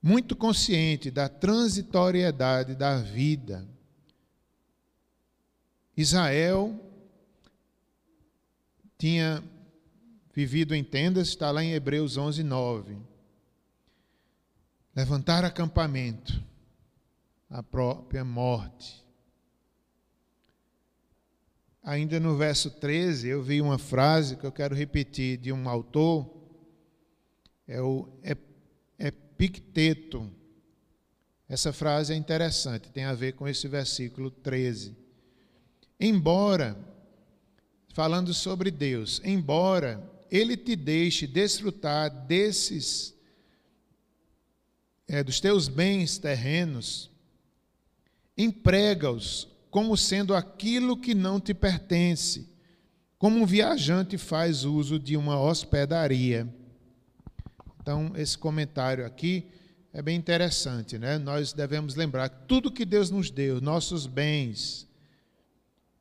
Muito 0.00 0.34
consciente 0.36 1.10
da 1.10 1.28
transitoriedade 1.28 2.74
da 2.74 2.98
vida. 2.98 3.66
Israel 5.96 6.78
tinha 8.98 9.42
vivido 10.34 10.74
em 10.74 10.82
tendas, 10.82 11.28
está 11.28 11.50
lá 11.50 11.62
em 11.62 11.72
Hebreus 11.72 12.16
11, 12.16 12.42
9. 12.42 12.96
Levantar 14.94 15.44
acampamento 15.44 16.51
a 17.52 17.62
própria 17.62 18.24
morte. 18.24 19.04
Ainda 21.82 22.18
no 22.18 22.34
verso 22.34 22.70
13, 22.70 23.28
eu 23.28 23.42
vi 23.42 23.60
uma 23.60 23.78
frase 23.78 24.36
que 24.36 24.46
eu 24.46 24.52
quero 24.52 24.74
repetir 24.74 25.36
de 25.36 25.52
um 25.52 25.68
autor, 25.68 26.32
é 27.68 27.80
o 27.82 28.08
Epicteto. 28.98 30.30
Essa 31.46 31.72
frase 31.74 32.14
é 32.14 32.16
interessante, 32.16 32.90
tem 32.90 33.04
a 33.04 33.12
ver 33.12 33.34
com 33.34 33.46
esse 33.46 33.68
versículo 33.68 34.30
13. 34.30 34.96
Embora, 36.00 36.74
falando 37.92 38.32
sobre 38.32 38.70
Deus, 38.70 39.20
embora 39.22 40.02
Ele 40.30 40.56
te 40.56 40.74
deixe 40.74 41.26
desfrutar 41.26 42.08
desses, 42.26 43.14
é, 45.06 45.22
dos 45.22 45.38
teus 45.38 45.68
bens 45.68 46.16
terrenos, 46.16 47.11
emprega-os 48.36 49.48
como 49.70 49.96
sendo 49.96 50.34
aquilo 50.34 50.96
que 50.96 51.14
não 51.14 51.40
te 51.40 51.54
pertence, 51.54 52.48
como 53.18 53.38
um 53.38 53.46
viajante 53.46 54.18
faz 54.18 54.64
uso 54.64 54.98
de 54.98 55.16
uma 55.16 55.40
hospedaria. 55.40 56.46
Então, 57.80 58.12
esse 58.14 58.36
comentário 58.36 59.06
aqui 59.06 59.46
é 59.92 60.02
bem 60.02 60.16
interessante, 60.16 60.98
né? 60.98 61.18
Nós 61.18 61.52
devemos 61.52 61.94
lembrar 61.94 62.28
que 62.28 62.46
tudo 62.46 62.70
que 62.70 62.84
Deus 62.84 63.10
nos 63.10 63.30
deu, 63.30 63.60
nossos 63.60 64.06
bens, 64.06 64.88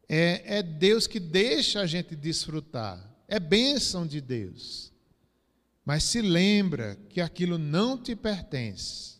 é, 0.07 0.57
é 0.57 0.63
Deus 0.63 1.07
que 1.07 1.19
deixa 1.19 1.81
a 1.81 1.85
gente 1.85 2.15
desfrutar, 2.15 3.09
é 3.27 3.39
bênção 3.39 4.05
de 4.05 4.19
Deus. 4.19 4.91
Mas 5.85 6.03
se 6.03 6.21
lembra 6.21 6.97
que 7.09 7.21
aquilo 7.21 7.57
não 7.57 7.97
te 7.97 8.15
pertence 8.15 9.10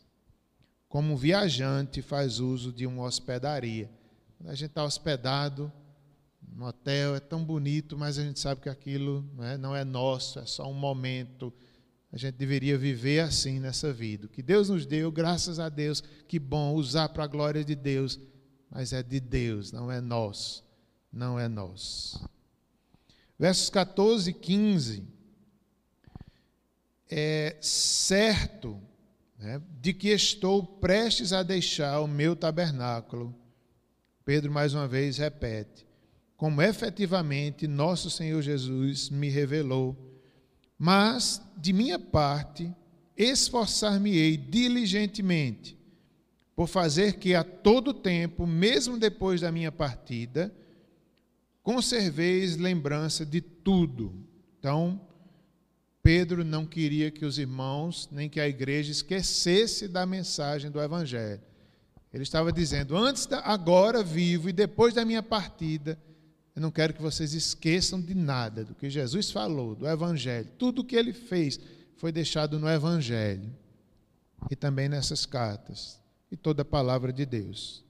como 0.92 1.14
um 1.14 1.16
viajante 1.16 2.02
faz 2.02 2.40
uso 2.42 2.70
de 2.74 2.86
uma 2.86 3.04
hospedaria. 3.04 3.90
Quando 4.38 4.50
a 4.50 4.54
gente 4.54 4.72
está 4.72 4.84
hospedado 4.84 5.72
no 6.54 6.66
hotel, 6.66 7.16
é 7.16 7.20
tão 7.22 7.42
bonito, 7.46 7.98
mas 7.98 8.20
a 8.20 8.24
gente 8.24 8.42
sabe 8.42 8.60
que 8.60 8.68
aquilo 8.68 9.26
não 9.34 9.44
é, 9.46 9.58
não 9.58 9.74
é 9.74 9.86
nosso, 9.86 10.38
é 10.38 10.46
só 10.46 10.70
um 10.70 10.74
momento. 10.74 11.54
A 12.12 12.18
gente 12.18 12.36
deveria 12.36 12.78
viver 12.78 13.22
assim 13.22 13.58
nessa 13.58 13.94
vida. 13.94 14.28
Que 14.28 14.44
Deus 14.44 14.68
nos 14.68 14.86
deu, 14.86 15.10
graças 15.14 15.60
a 15.60 15.70
Deus, 15.70 16.04
que 16.28 16.38
bom 16.38 16.74
usar 16.74 17.08
para 17.08 17.24
a 17.24 17.28
glória 17.28 17.64
de 17.64 17.74
Deus, 17.74 18.20
mas 18.70 18.92
é 18.92 19.02
de 19.02 19.22
Deus, 19.22 19.72
não 19.72 19.90
é 19.90 20.02
nosso. 20.02 20.62
Não 21.10 21.40
é 21.40 21.48
nosso. 21.48 22.30
Versos 23.40 23.70
14 23.70 24.30
e 24.30 24.34
15. 24.34 25.08
É 27.10 27.56
certo 27.62 28.91
né, 29.42 29.60
de 29.82 29.92
que 29.92 30.10
estou 30.10 30.64
prestes 30.64 31.34
a 31.34 31.42
deixar 31.42 32.00
o 32.00 32.08
meu 32.08 32.36
tabernáculo. 32.36 33.36
Pedro 34.24 34.52
mais 34.52 34.74
uma 34.76 34.88
vez 34.88 35.18
repete, 35.18 35.86
como 36.38 36.62
efetivamente 36.62 37.68
nosso 37.68 38.10
Senhor 38.10 38.42
Jesus 38.42 39.10
me 39.10 39.30
revelou. 39.30 39.98
Mas, 40.78 41.42
de 41.58 41.74
minha 41.74 41.98
parte, 41.98 42.72
esforçar-me-ei 43.18 44.38
diligentemente 44.38 45.78
por 46.56 46.68
fazer 46.68 47.14
que 47.14 47.34
a 47.34 47.44
todo 47.44 47.94
tempo, 47.94 48.46
mesmo 48.46 48.98
depois 48.98 49.42
da 49.42 49.52
minha 49.52 49.72
partida, 49.72 50.54
conserveis 51.64 52.58
lembrança 52.58 53.26
de 53.26 53.42
tudo. 53.42 54.14
Então, 54.60 55.02
Pedro 56.04 56.44
não 56.44 56.66
queria 56.66 57.12
que 57.12 57.26
os 57.26 57.38
irmãos, 57.38 58.10
nem 58.12 58.28
que 58.28 58.40
a 58.40 58.48
igreja 58.48 58.92
esquecesse 58.92 59.88
da 59.88 60.06
mensagem 60.06 60.72
do 60.72 60.82
Evangelho. 60.82 61.42
Ele 62.14 62.24
estava 62.24 62.52
dizendo: 62.52 62.98
antes, 62.98 63.26
da, 63.26 63.40
agora 63.40 64.04
vivo 64.04 64.50
e 64.50 64.54
depois 64.54 64.94
da 64.94 65.06
minha 65.06 65.22
partida, 65.22 65.98
eu 66.56 66.62
não 66.62 66.72
quero 66.72 66.94
que 66.94 67.02
vocês 67.02 67.34
esqueçam 67.34 68.02
de 68.02 68.14
nada 68.14 68.66
do 68.66 68.76
que 68.76 68.90
Jesus 68.90 69.32
falou, 69.32 69.76
do 69.76 69.88
Evangelho. 69.88 70.50
Tudo 70.58 70.82
o 70.82 70.86
que 70.86 70.96
ele 70.96 71.14
fez 71.14 71.60
foi 71.96 72.12
deixado 72.12 72.60
no 72.60 72.68
Evangelho 72.68 73.50
e 74.50 74.56
também 74.56 74.90
nessas 74.90 75.26
cartas 75.26 76.00
e 76.32 76.36
toda 76.36 76.64
a 76.64 76.66
palavra 76.66 77.14
de 77.14 77.26
Deus. 77.26 77.84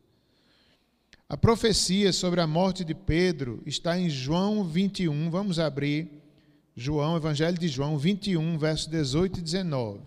A 1.29 1.37
profecia 1.37 2.11
sobre 2.11 2.41
a 2.41 2.45
morte 2.45 2.83
de 2.83 2.93
Pedro 2.93 3.63
está 3.65 3.97
em 3.97 4.09
João 4.09 4.65
21. 4.65 5.29
Vamos 5.29 5.59
abrir 5.59 6.20
João, 6.75 7.17
Evangelho 7.17 7.57
de 7.57 7.67
João 7.67 7.97
21, 7.97 8.57
versos 8.57 8.87
18 8.87 9.39
e 9.39 9.41
19. 9.41 10.01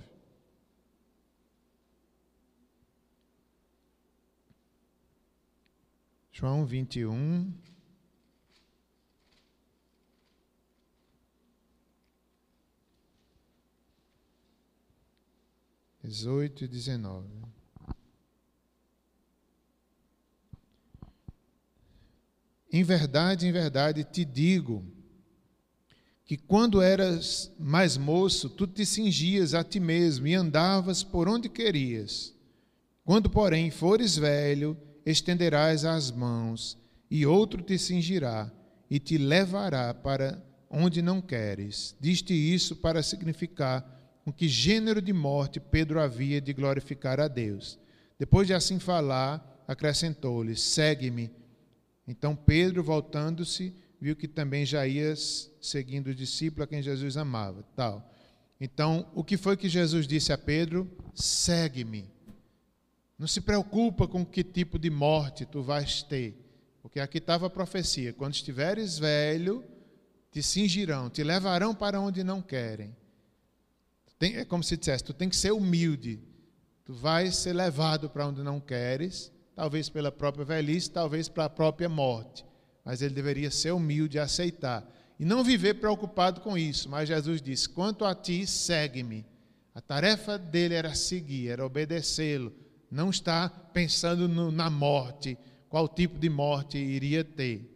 João 6.32 6.64
21. 6.64 7.52
Dezoito 16.02 16.64
e 16.64 16.68
dezenove. 16.68 17.30
Em 22.70 22.82
verdade, 22.82 23.46
em 23.46 23.52
verdade 23.52 24.04
te 24.04 24.24
digo, 24.24 24.84
que 26.24 26.36
quando 26.36 26.80
eras 26.80 27.52
mais 27.58 27.96
moço, 27.96 28.48
tu 28.48 28.66
te 28.66 28.86
cingias 28.86 29.52
a 29.52 29.62
ti 29.62 29.78
mesmo 29.78 30.26
e 30.26 30.34
andavas 30.34 31.02
por 31.02 31.28
onde 31.28 31.48
querias. 31.48 32.34
Quando, 33.04 33.28
porém, 33.28 33.70
fores 33.70 34.16
velho, 34.16 34.76
estenderás 35.04 35.84
as 35.84 36.10
mãos, 36.10 36.78
e 37.10 37.26
outro 37.26 37.62
te 37.62 37.78
cingirá 37.78 38.50
e 38.90 38.98
te 38.98 39.18
levará 39.18 39.92
para 39.92 40.42
onde 40.70 41.02
não 41.02 41.20
queres. 41.20 41.94
Diste 42.00 42.32
isso 42.32 42.76
para 42.76 43.02
significar 43.02 43.84
com 44.24 44.32
que 44.32 44.48
gênero 44.48 45.02
de 45.02 45.12
morte 45.12 45.60
Pedro 45.60 46.00
havia 46.00 46.40
de 46.40 46.52
glorificar 46.52 47.20
a 47.20 47.28
Deus. 47.28 47.78
Depois 48.18 48.46
de 48.46 48.54
assim 48.54 48.78
falar, 48.78 49.64
acrescentou-lhe: 49.68 50.56
Segue-me. 50.56 51.30
Então 52.08 52.34
Pedro, 52.34 52.82
voltando-se, 52.82 53.74
viu 54.04 54.14
que 54.14 54.28
também 54.28 54.66
já 54.66 54.86
ia 54.86 55.14
seguindo 55.62 56.08
o 56.08 56.14
discípulo 56.14 56.62
a 56.62 56.66
quem 56.66 56.82
Jesus 56.82 57.16
amava, 57.16 57.64
tal. 57.74 58.06
Então, 58.60 59.10
o 59.14 59.24
que 59.24 59.38
foi 59.38 59.56
que 59.56 59.66
Jesus 59.66 60.06
disse 60.06 60.30
a 60.30 60.36
Pedro? 60.36 60.94
Segue-me. 61.14 62.10
Não 63.18 63.26
se 63.26 63.40
preocupa 63.40 64.06
com 64.06 64.22
que 64.22 64.44
tipo 64.44 64.78
de 64.78 64.90
morte 64.90 65.46
tu 65.46 65.62
vais 65.62 66.02
ter, 66.02 66.36
porque 66.82 67.00
aqui 67.00 67.16
estava 67.16 67.46
a 67.46 67.50
profecia: 67.50 68.12
quando 68.12 68.34
estiveres 68.34 68.98
velho, 68.98 69.64
te 70.30 70.42
cingirão, 70.42 71.08
te 71.08 71.24
levarão 71.24 71.74
para 71.74 71.98
onde 71.98 72.22
não 72.22 72.42
querem. 72.42 72.94
Tem, 74.18 74.36
é 74.36 74.44
como 74.44 74.62
se 74.62 74.76
dissesse: 74.76 75.02
tu 75.02 75.14
tem 75.14 75.30
que 75.30 75.36
ser 75.36 75.52
humilde, 75.52 76.20
tu 76.84 76.92
vais 76.92 77.36
ser 77.36 77.54
levado 77.54 78.10
para 78.10 78.26
onde 78.26 78.42
não 78.42 78.60
queres, 78.60 79.32
talvez 79.56 79.88
pela 79.88 80.12
própria 80.12 80.44
velhice, 80.44 80.90
talvez 80.90 81.26
para 81.26 81.46
a 81.46 81.50
própria 81.50 81.88
morte 81.88 82.44
mas 82.84 83.00
ele 83.00 83.14
deveria 83.14 83.50
ser 83.50 83.72
humilde 83.72 84.16
e 84.16 84.20
aceitar. 84.20 84.86
E 85.18 85.24
não 85.24 85.42
viver 85.42 85.74
preocupado 85.74 86.40
com 86.40 86.58
isso. 86.58 86.88
Mas 86.88 87.08
Jesus 87.08 87.40
disse: 87.40 87.68
Quanto 87.68 88.04
a 88.04 88.14
ti, 88.14 88.46
segue-me. 88.46 89.24
A 89.74 89.80
tarefa 89.80 90.38
dele 90.38 90.74
era 90.74 90.94
seguir, 90.94 91.48
era 91.48 91.66
obedecê-lo, 91.66 92.52
não 92.88 93.10
está 93.10 93.48
pensando 93.48 94.28
no, 94.28 94.52
na 94.52 94.70
morte, 94.70 95.36
qual 95.68 95.88
tipo 95.88 96.16
de 96.16 96.28
morte 96.30 96.78
iria 96.78 97.24
ter. 97.24 97.68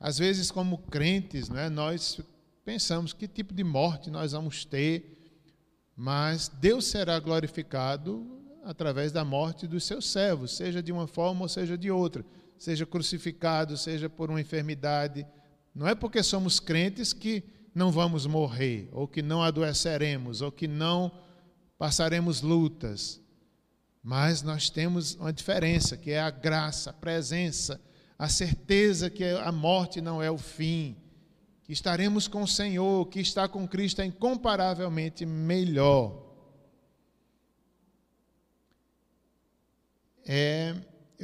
Às 0.00 0.16
vezes, 0.16 0.50
como 0.50 0.78
crentes, 0.78 1.50
né, 1.50 1.68
nós 1.68 2.20
pensamos 2.64 3.12
que 3.12 3.28
tipo 3.28 3.52
de 3.52 3.62
morte 3.62 4.10
nós 4.10 4.32
vamos 4.32 4.64
ter, 4.64 5.18
mas 5.94 6.48
Deus 6.48 6.86
será 6.86 7.20
glorificado 7.20 8.26
através 8.64 9.12
da 9.12 9.24
morte 9.26 9.66
dos 9.66 9.84
seus 9.84 10.10
servos, 10.10 10.56
seja 10.56 10.82
de 10.82 10.90
uma 10.90 11.06
forma 11.06 11.42
ou 11.42 11.48
seja 11.48 11.76
de 11.76 11.90
outra, 11.90 12.24
seja 12.58 12.86
crucificado, 12.86 13.76
seja 13.76 14.08
por 14.08 14.30
uma 14.30 14.40
enfermidade. 14.40 15.26
Não 15.74 15.86
é 15.88 15.94
porque 15.94 16.22
somos 16.22 16.60
crentes 16.60 17.12
que 17.12 17.42
não 17.74 17.90
vamos 17.90 18.26
morrer, 18.26 18.88
ou 18.92 19.08
que 19.08 19.20
não 19.20 19.42
adoeceremos, 19.42 20.40
ou 20.40 20.52
que 20.52 20.68
não 20.68 21.10
passaremos 21.76 22.40
lutas. 22.40 23.20
Mas 24.02 24.42
nós 24.42 24.70
temos 24.70 25.14
uma 25.14 25.32
diferença, 25.32 25.96
que 25.96 26.10
é 26.10 26.20
a 26.20 26.30
graça, 26.30 26.90
a 26.90 26.92
presença, 26.92 27.80
a 28.18 28.28
certeza 28.28 29.10
que 29.10 29.24
a 29.24 29.50
morte 29.50 30.00
não 30.00 30.22
é 30.22 30.30
o 30.30 30.38
fim, 30.38 30.96
que 31.64 31.72
estaremos 31.72 32.28
com 32.28 32.42
o 32.42 32.48
Senhor, 32.48 33.06
que 33.08 33.20
está 33.20 33.48
com 33.48 33.66
Cristo 33.66 34.02
é 34.02 34.04
incomparavelmente 34.04 35.24
melhor. 35.24 36.22
É, 40.26 40.74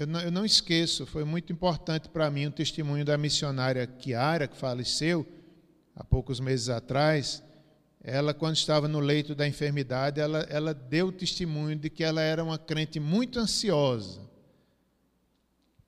eu, 0.00 0.06
não, 0.06 0.20
eu 0.20 0.30
não 0.30 0.44
esqueço, 0.44 1.06
foi 1.06 1.24
muito 1.24 1.52
importante 1.52 2.08
para 2.08 2.30
mim 2.30 2.46
o 2.46 2.50
testemunho 2.50 3.04
da 3.04 3.16
missionária 3.16 3.86
Kiara, 3.86 4.48
que 4.48 4.56
faleceu 4.56 5.26
há 5.94 6.02
poucos 6.02 6.40
meses 6.40 6.68
atrás 6.68 7.42
ela, 8.02 8.32
quando 8.32 8.56
estava 8.56 8.88
no 8.88 8.98
leito 8.98 9.34
da 9.34 9.46
enfermidade, 9.46 10.20
ela, 10.20 10.40
ela 10.48 10.72
deu 10.72 11.12
testemunho 11.12 11.76
de 11.76 11.90
que 11.90 12.02
ela 12.02 12.22
era 12.22 12.42
uma 12.42 12.58
crente 12.58 12.98
muito 12.98 13.38
ansiosa. 13.38 14.22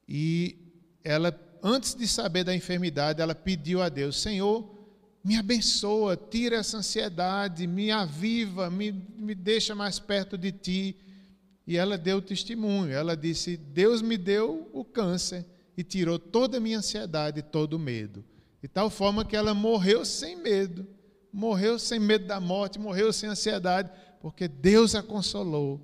E 0.06 0.58
ela, 1.02 1.34
antes 1.62 1.94
de 1.94 2.06
saber 2.06 2.44
da 2.44 2.54
enfermidade, 2.54 3.22
ela 3.22 3.34
pediu 3.34 3.80
a 3.80 3.88
Deus: 3.88 4.20
Senhor, 4.20 4.70
me 5.24 5.38
abençoa, 5.38 6.14
tira 6.14 6.56
essa 6.56 6.76
ansiedade, 6.76 7.66
me 7.66 7.90
aviva, 7.90 8.68
me, 8.68 8.92
me 9.16 9.34
deixa 9.34 9.74
mais 9.74 9.98
perto 9.98 10.36
de 10.36 10.52
ti. 10.52 10.96
E 11.66 11.76
ela 11.76 11.96
deu 11.96 12.20
testemunho. 12.20 12.92
Ela 12.92 13.16
disse: 13.16 13.56
Deus 13.56 14.02
me 14.02 14.16
deu 14.16 14.68
o 14.72 14.84
câncer 14.84 15.46
e 15.76 15.82
tirou 15.82 16.18
toda 16.18 16.58
a 16.58 16.60
minha 16.60 16.78
ansiedade, 16.78 17.42
todo 17.42 17.74
o 17.74 17.78
medo. 17.78 18.24
De 18.60 18.68
tal 18.68 18.90
forma 18.90 19.24
que 19.24 19.36
ela 19.36 19.54
morreu 19.54 20.04
sem 20.04 20.36
medo 20.36 20.86
morreu 21.32 21.78
sem 21.78 21.98
medo 21.98 22.26
da 22.26 22.38
morte, 22.38 22.78
morreu 22.78 23.10
sem 23.12 23.30
ansiedade, 23.30 23.90
porque 24.20 24.46
Deus 24.46 24.94
a 24.94 25.02
consolou 25.02 25.80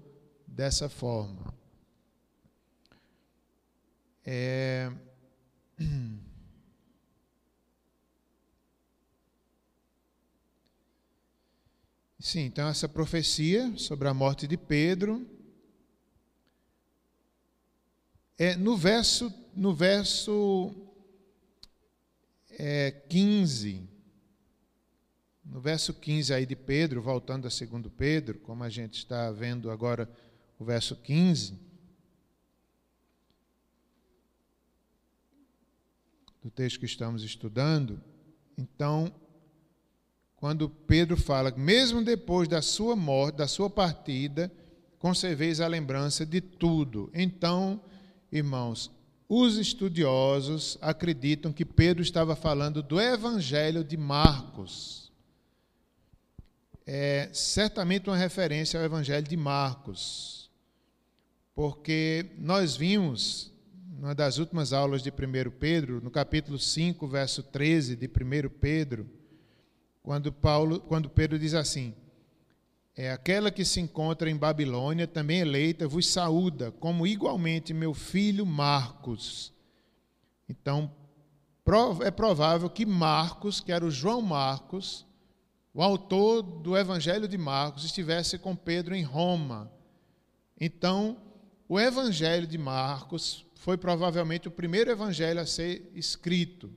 dessa 0.47 0.89
forma. 0.91 1.55
É... 4.25 4.93
Sim, 12.21 12.41
então 12.41 12.69
essa 12.69 12.89
profecia 12.89 13.73
sobre 13.79 14.07
a 14.09 14.13
morte 14.13 14.47
de 14.47 14.59
Pedro 14.59 15.27
é 18.39 18.57
no 18.57 18.77
verso 18.77 19.33
no 19.55 19.75
verso 19.75 20.73
é, 22.51 22.91
15 23.09 23.89
no 25.45 25.61
verso 25.61 25.95
15 25.95 26.35
aí 26.35 26.45
de 26.45 26.55
Pedro, 26.55 27.01
voltando 27.01 27.47
a 27.47 27.51
segundo 27.51 27.89
Pedro, 27.91 28.39
como 28.39 28.63
a 28.63 28.69
gente 28.69 28.99
está 28.99 29.31
vendo 29.31 29.71
agora 29.71 30.09
o 30.59 30.65
verso 30.65 30.95
15, 30.95 31.59
do 36.43 36.51
texto 36.51 36.79
que 36.79 36.87
estamos 36.87 37.23
estudando, 37.23 38.01
então, 38.57 39.13
quando 40.37 40.69
Pedro 40.69 41.17
fala, 41.17 41.51
mesmo 41.57 42.05
depois 42.05 42.49
da 42.49 42.61
sua 42.61 42.95
morte, 42.95 43.37
da 43.37 43.47
sua 43.47 43.71
partida, 43.71 44.53
conserveis 44.99 45.61
a 45.61 45.67
lembrança 45.69 46.27
de 46.27 46.41
tudo. 46.41 47.11
Então, 47.15 47.81
irmãos, 48.31 48.91
os 49.29 49.57
estudiosos 49.57 50.79
acreditam 50.81 51.53
que 51.53 51.65
Pedro 51.65 52.03
estava 52.03 52.35
falando 52.35 52.83
do 52.83 53.01
evangelho 53.01 53.85
de 53.85 53.97
Marcos. 53.97 55.13
É 56.87 57.29
certamente 57.35 58.09
uma 58.09 58.17
referência 58.17 58.81
ao 58.81 58.87
Evangelho 58.87 59.29
de 59.29 59.37
Marcos, 59.37 60.51
porque 61.55 62.31
nós 62.39 62.75
vimos, 62.75 63.53
numa 63.99 64.15
das 64.15 64.39
últimas 64.39 64.73
aulas 64.73 65.03
de 65.03 65.11
1 65.11 65.51
Pedro, 65.59 66.01
no 66.01 66.11
capítulo 66.11 66.59
5, 66.59 67.07
verso 67.07 67.43
13 67.43 67.95
de 67.95 68.07
1 68.07 68.49
Pedro, 68.59 69.07
quando, 70.03 70.33
Paulo, 70.33 70.81
quando 70.81 71.11
Pedro 71.11 71.39
diz 71.39 71.53
assim: 71.53 71.95
é 73.01 73.13
aquela 73.13 73.49
que 73.53 73.65
se 73.65 73.79
encontra 73.79 74.29
em 74.29 74.37
Babilônia, 74.37 75.07
também 75.07 75.39
eleita, 75.39 75.87
vos 75.87 76.09
saúda, 76.09 76.73
como 76.73 77.07
igualmente 77.07 77.73
meu 77.73 77.95
filho 77.95 78.45
Marcos. 78.45 79.53
Então, 80.49 80.93
é 82.05 82.11
provável 82.11 82.69
que 82.69 82.85
Marcos, 82.85 83.61
que 83.61 83.71
era 83.71 83.87
o 83.87 83.91
João 83.91 84.21
Marcos, 84.21 85.07
o 85.73 85.81
autor 85.81 86.43
do 86.43 86.77
Evangelho 86.77 87.29
de 87.29 87.39
Marcos 87.39 87.85
estivesse 87.85 88.37
com 88.37 88.57
Pedro 88.57 88.97
em 88.97 89.05
Roma. 89.05 89.71
Então, 90.61 91.19
o 91.69 91.79
Evangelho 91.79 92.49
de 92.49 92.59
Marcos 92.59 93.47
foi 93.55 93.77
provavelmente 93.77 94.49
o 94.49 94.51
primeiro 94.51 94.91
evangelho 94.91 95.41
a 95.41 95.47
ser 95.47 95.89
escrito. 95.95 96.69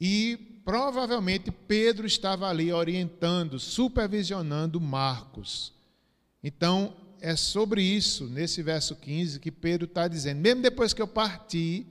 E 0.00 0.49
provavelmente 0.64 1.50
Pedro 1.50 2.06
estava 2.06 2.48
ali 2.48 2.72
orientando, 2.72 3.58
supervisionando 3.58 4.80
Marcos. 4.80 5.72
Então, 6.42 6.96
é 7.20 7.36
sobre 7.36 7.82
isso, 7.82 8.26
nesse 8.26 8.62
verso 8.62 8.96
15, 8.96 9.40
que 9.40 9.50
Pedro 9.50 9.86
está 9.86 10.08
dizendo: 10.08 10.40
mesmo 10.40 10.62
depois 10.62 10.92
que 10.92 11.02
eu 11.02 11.08
partir, 11.08 11.86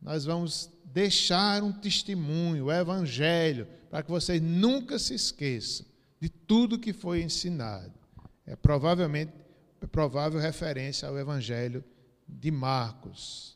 nós 0.00 0.24
vamos 0.24 0.70
deixar 0.84 1.62
um 1.62 1.72
testemunho, 1.72 2.66
o 2.66 2.72
evangelho, 2.72 3.66
para 3.90 4.02
que 4.02 4.10
vocês 4.10 4.40
nunca 4.40 4.98
se 4.98 5.14
esqueçam 5.14 5.86
de 6.20 6.28
tudo 6.28 6.78
que 6.78 6.92
foi 6.92 7.22
ensinado. 7.22 7.92
É 8.46 8.54
provavelmente 8.54 9.32
é 9.84 9.86
provável 9.86 10.40
referência 10.40 11.06
ao 11.06 11.18
Evangelho 11.18 11.84
de 12.26 12.50
Marcos. 12.50 13.53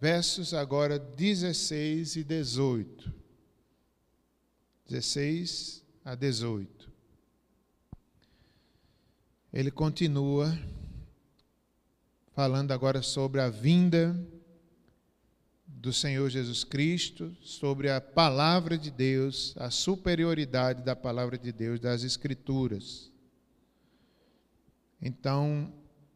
Versos 0.00 0.54
agora 0.54 0.98
16 0.98 2.16
e 2.16 2.24
18. 2.24 3.12
16 4.88 5.84
a 6.02 6.14
18. 6.14 6.90
Ele 9.52 9.70
continua 9.70 10.58
falando 12.32 12.72
agora 12.72 13.02
sobre 13.02 13.42
a 13.42 13.50
vinda 13.50 14.18
do 15.66 15.92
Senhor 15.92 16.30
Jesus 16.30 16.64
Cristo, 16.64 17.36
sobre 17.42 17.90
a 17.90 18.00
palavra 18.00 18.78
de 18.78 18.90
Deus, 18.90 19.54
a 19.58 19.70
superioridade 19.70 20.82
da 20.82 20.96
palavra 20.96 21.36
de 21.36 21.52
Deus, 21.52 21.78
das 21.78 22.04
Escrituras. 22.04 23.12
Então, 25.02 25.70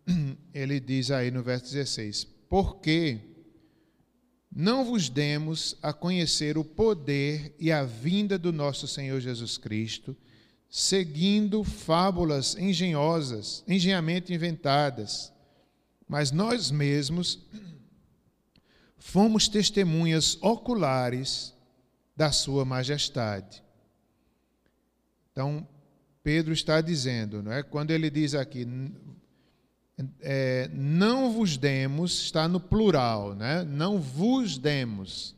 ele 0.55 0.81
diz 0.81 1.11
aí 1.11 1.31
no 1.31 1.42
verso 1.42 1.70
16: 1.70 2.25
Porque 2.49 3.34
não 4.55 4.84
vos 4.84 5.09
demos 5.09 5.76
a 5.82 5.92
conhecer 5.92 6.57
o 6.57 6.64
poder 6.64 7.52
e 7.59 7.72
a 7.72 7.82
vinda 7.82 8.38
do 8.38 8.52
nosso 8.52 8.86
Senhor 8.86 9.20
Jesus 9.20 9.59
Cristo, 9.59 10.16
seguindo 10.70 11.64
fábulas 11.64 12.55
engenhosas, 12.57 13.64
engenhamente 13.66 14.32
inventadas, 14.32 15.32
mas 16.07 16.30
nós 16.30 16.70
mesmos 16.70 17.40
fomos 18.96 19.48
testemunhas 19.48 20.38
oculares 20.40 21.52
da 22.16 22.30
Sua 22.30 22.64
Majestade. 22.64 23.62
Então, 25.32 25.66
Pedro 26.22 26.52
está 26.52 26.80
dizendo, 26.80 27.42
não 27.42 27.52
é? 27.52 27.62
quando 27.62 27.90
ele 27.90 28.09
diz 28.09 28.34
aqui, 28.34 28.64
é, 30.20 30.68
não 30.72 31.32
vos 31.32 31.57
demos, 31.57 32.20
está 32.22 32.49
no 32.49 32.59
plural, 32.59 33.34
né? 33.34 33.62
não 33.64 34.01
vos 34.01 34.59
demos. 34.59 35.34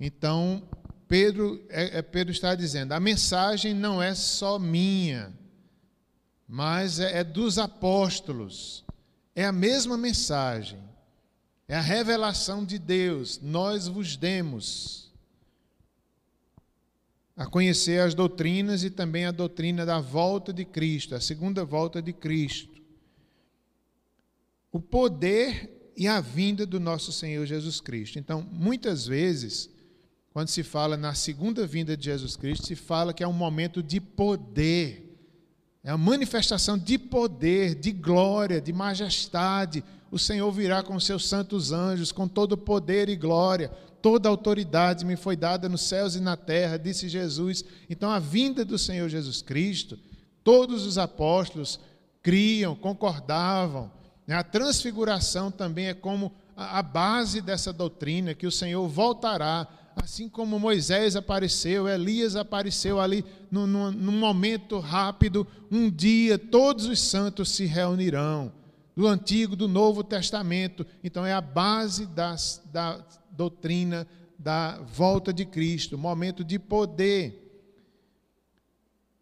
Então, 0.00 0.62
Pedro, 1.08 1.64
é, 1.68 1.98
é, 1.98 2.02
Pedro 2.02 2.32
está 2.32 2.54
dizendo, 2.54 2.92
a 2.92 3.00
mensagem 3.00 3.74
não 3.74 4.02
é 4.02 4.14
só 4.14 4.58
minha, 4.58 5.32
mas 6.48 7.00
é, 7.00 7.18
é 7.18 7.24
dos 7.24 7.58
apóstolos. 7.58 8.84
É 9.34 9.44
a 9.44 9.52
mesma 9.52 9.98
mensagem. 9.98 10.78
É 11.68 11.76
a 11.76 11.80
revelação 11.80 12.64
de 12.64 12.78
Deus. 12.78 13.40
Nós 13.42 13.86
vos 13.88 14.16
demos. 14.16 15.12
a 17.36 17.44
conhecer 17.44 18.00
as 18.00 18.14
doutrinas 18.14 18.82
e 18.82 18.88
também 18.88 19.26
a 19.26 19.30
doutrina 19.30 19.84
da 19.84 20.00
volta 20.00 20.54
de 20.54 20.64
Cristo, 20.64 21.14
a 21.14 21.20
segunda 21.20 21.66
volta 21.66 22.00
de 22.00 22.10
Cristo. 22.14 22.75
O 24.76 24.80
poder 24.80 25.94
e 25.96 26.06
a 26.06 26.20
vinda 26.20 26.66
do 26.66 26.78
nosso 26.78 27.10
Senhor 27.10 27.46
Jesus 27.46 27.80
Cristo. 27.80 28.18
Então, 28.18 28.46
muitas 28.52 29.06
vezes, 29.06 29.70
quando 30.34 30.48
se 30.48 30.62
fala 30.62 30.98
na 30.98 31.14
segunda 31.14 31.66
vinda 31.66 31.96
de 31.96 32.04
Jesus 32.04 32.36
Cristo, 32.36 32.66
se 32.66 32.76
fala 32.76 33.14
que 33.14 33.24
é 33.24 33.26
um 33.26 33.32
momento 33.32 33.82
de 33.82 33.98
poder, 34.02 35.18
é 35.82 35.88
a 35.90 35.96
manifestação 35.96 36.76
de 36.76 36.98
poder, 36.98 37.74
de 37.74 37.90
glória, 37.90 38.60
de 38.60 38.70
majestade. 38.70 39.82
O 40.10 40.18
Senhor 40.18 40.52
virá 40.52 40.82
com 40.82 41.00
seus 41.00 41.26
santos 41.26 41.72
anjos, 41.72 42.12
com 42.12 42.28
todo 42.28 42.58
poder 42.58 43.08
e 43.08 43.16
glória. 43.16 43.70
Toda 44.02 44.28
autoridade 44.28 45.06
me 45.06 45.16
foi 45.16 45.36
dada 45.36 45.70
nos 45.70 45.84
céus 45.84 46.16
e 46.16 46.20
na 46.20 46.36
terra, 46.36 46.76
disse 46.76 47.08
Jesus. 47.08 47.64
Então, 47.88 48.10
a 48.10 48.18
vinda 48.18 48.62
do 48.62 48.76
Senhor 48.76 49.08
Jesus 49.08 49.40
Cristo, 49.40 49.98
todos 50.44 50.84
os 50.84 50.98
apóstolos 50.98 51.80
criam, 52.22 52.76
concordavam. 52.76 53.95
Né? 54.26 54.34
A 54.34 54.42
transfiguração 54.42 55.50
também 55.50 55.88
é 55.88 55.94
como 55.94 56.32
a 56.56 56.82
base 56.82 57.40
dessa 57.40 57.72
doutrina, 57.72 58.34
que 58.34 58.46
o 58.46 58.52
Senhor 58.52 58.86
voltará 58.88 59.68
assim 59.96 60.28
como 60.28 60.60
Moisés 60.60 61.16
apareceu, 61.16 61.88
Elias 61.88 62.36
apareceu 62.36 63.00
ali 63.00 63.24
num, 63.50 63.66
num, 63.66 64.12
momento 64.12 64.78
rápido, 64.78 65.46
um 65.70 65.90
dia 65.90 66.38
todos 66.38 66.84
os 66.84 67.00
santos 67.00 67.50
se 67.50 67.64
reunirão, 67.64 68.52
do 68.94 69.06
Antigo, 69.06 69.56
do 69.56 69.66
Novo 69.66 70.04
Testamento. 70.04 70.86
Então 71.02 71.24
é 71.24 71.32
a 71.32 71.40
base 71.40 72.06
das, 72.06 72.62
da 72.70 73.02
doutrina 73.30 74.06
da 74.38 74.78
volta 74.82 75.32
de 75.32 75.44
Cristo, 75.44 75.96
momento 75.96 76.44
de 76.44 76.58
poder. 76.58 77.42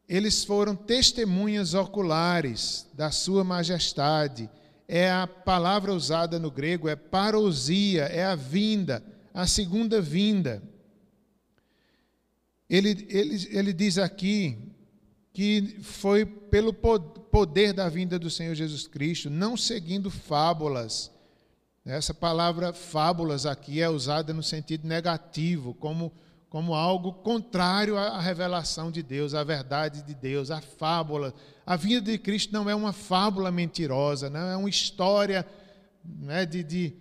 Eles 0.09 0.45
foram 0.45 0.77
testemunhas 0.77 1.73
oculares 1.73 2.87
da 2.93 3.11
Sua 3.11 3.43
Majestade. 3.43 4.51
É 4.87 5.11
a 5.11 5.27
palavra 5.27 5.93
usada 5.93 6.39
no 6.39 6.51
grego, 6.51 6.89
é 6.89 6.97
parousia, 6.97 8.05
é 8.05 8.25
a 8.25 8.35
vinda 8.35 9.03
a 9.35 9.49
segunda 9.49 10.01
vinda. 10.01 10.63
Ele, 12.71 13.07
ele, 13.11 13.49
ele 13.51 13.73
diz 13.73 13.99
aqui 13.99 14.57
que 15.33 15.81
foi 15.83 16.25
pelo 16.25 16.73
poder 16.73 17.73
da 17.73 17.89
vinda 17.89 18.17
do 18.17 18.31
Senhor 18.31 18.55
Jesus 18.55 18.87
Cristo, 18.87 19.29
não 19.29 19.57
seguindo 19.57 20.09
fábulas. 20.09 21.11
Essa 21.85 22.15
palavra 22.15 22.73
fábulas 22.73 23.45
aqui 23.45 23.83
é 23.83 23.89
usada 23.91 24.33
no 24.33 24.43
sentido 24.43 24.87
negativo, 24.87 25.75
como, 25.75 26.13
como 26.55 26.73
algo 26.73 27.13
contrário 27.13 27.99
à 27.99 28.21
revelação 28.21 28.89
de 28.89 29.03
Deus, 29.03 29.35
à 29.35 29.43
verdade 29.43 30.05
de 30.05 30.15
Deus, 30.15 30.53
à 30.53 30.61
fábula. 30.61 31.35
A 31.67 31.75
vinda 31.75 32.13
de 32.13 32.17
Cristo 32.17 32.53
não 32.53 32.71
é 32.71 32.75
uma 32.77 32.93
fábula 32.93 33.51
mentirosa, 33.51 34.31
não 34.31 34.39
é 34.39 34.57
uma 34.57 34.69
história 34.69 35.45
né, 36.05 36.47
de, 36.47 36.63
de 36.63 36.95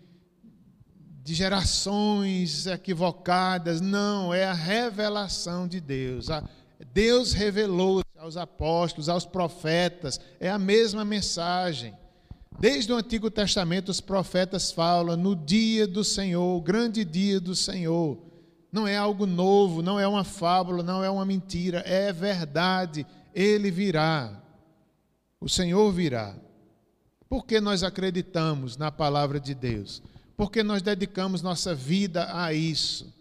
de 1.23 1.35
gerações 1.35 2.65
equivocadas, 2.65 3.79
não, 3.79 4.33
é 4.33 4.43
a 4.43 4.53
revelação 4.53 5.67
de 5.67 5.79
Deus. 5.79 6.29
Deus 6.91 7.31
revelou 7.31 8.01
aos 8.17 8.35
apóstolos, 8.35 9.07
aos 9.07 9.23
profetas, 9.23 10.19
é 10.39 10.49
a 10.49 10.57
mesma 10.57 11.05
mensagem. 11.05 11.93
Desde 12.59 12.91
o 12.91 12.97
Antigo 12.97 13.29
Testamento, 13.29 13.89
os 13.89 14.01
profetas 14.01 14.71
falam 14.71 15.15
no 15.15 15.35
dia 15.35 15.85
do 15.85 16.03
Senhor, 16.03 16.57
o 16.57 16.61
grande 16.61 17.05
dia 17.05 17.39
do 17.39 17.55
Senhor. 17.55 18.32
Não 18.73 18.85
é 18.85 18.97
algo 18.97 19.25
novo, 19.25 19.81
não 19.81 19.97
é 19.97 20.05
uma 20.05 20.25
fábula, 20.25 20.83
não 20.83 21.01
é 21.01 21.09
uma 21.09 21.23
mentira, 21.23 21.81
é 21.85 22.11
verdade. 22.11 23.05
Ele 23.33 23.71
virá. 23.71 24.41
O 25.39 25.47
Senhor 25.47 25.89
virá. 25.93 26.35
Por 27.29 27.45
que 27.45 27.61
nós 27.61 27.83
acreditamos 27.83 28.75
na 28.75 28.91
palavra 28.91 29.39
de 29.39 29.55
Deus? 29.55 30.03
porque 30.35 30.63
nós 30.63 30.81
dedicamos 30.81 31.41
nossa 31.41 31.73
vida 31.75 32.29
a 32.35 32.53
isso. 32.53 33.13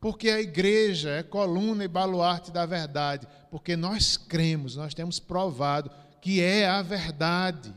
Porque 0.00 0.30
a 0.30 0.40
igreja 0.40 1.10
é 1.10 1.22
coluna 1.22 1.84
e 1.84 1.88
baluarte 1.88 2.50
da 2.50 2.64
verdade. 2.64 3.26
Porque 3.50 3.76
nós 3.76 4.16
cremos, 4.16 4.76
nós 4.76 4.94
temos 4.94 5.18
provado 5.18 5.90
que 6.22 6.40
é 6.40 6.66
a 6.66 6.80
verdade. 6.80 7.74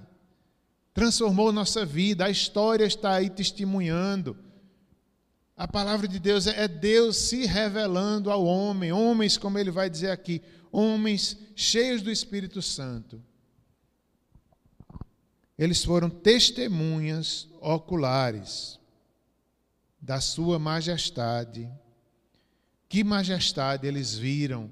Transformou 0.93 1.51
nossa 1.51 1.85
vida, 1.85 2.25
a 2.25 2.29
história 2.29 2.85
está 2.85 3.13
aí 3.13 3.29
testemunhando. 3.29 4.37
A 5.55 5.67
palavra 5.67 6.07
de 6.07 6.19
Deus 6.19 6.47
é 6.47 6.67
Deus 6.67 7.17
se 7.17 7.45
revelando 7.45 8.31
ao 8.31 8.43
homem, 8.43 8.91
homens, 8.91 9.37
como 9.37 9.59
ele 9.59 9.69
vai 9.69 9.89
dizer 9.89 10.09
aqui, 10.09 10.41
homens 10.71 11.37
cheios 11.55 12.01
do 12.01 12.09
Espírito 12.09 12.61
Santo. 12.61 13.21
Eles 15.57 15.85
foram 15.85 16.09
testemunhas 16.09 17.47
oculares 17.61 18.79
da 20.01 20.19
Sua 20.19 20.57
majestade. 20.57 21.69
Que 22.89 23.03
majestade 23.03 23.85
eles 23.87 24.17
viram 24.17 24.69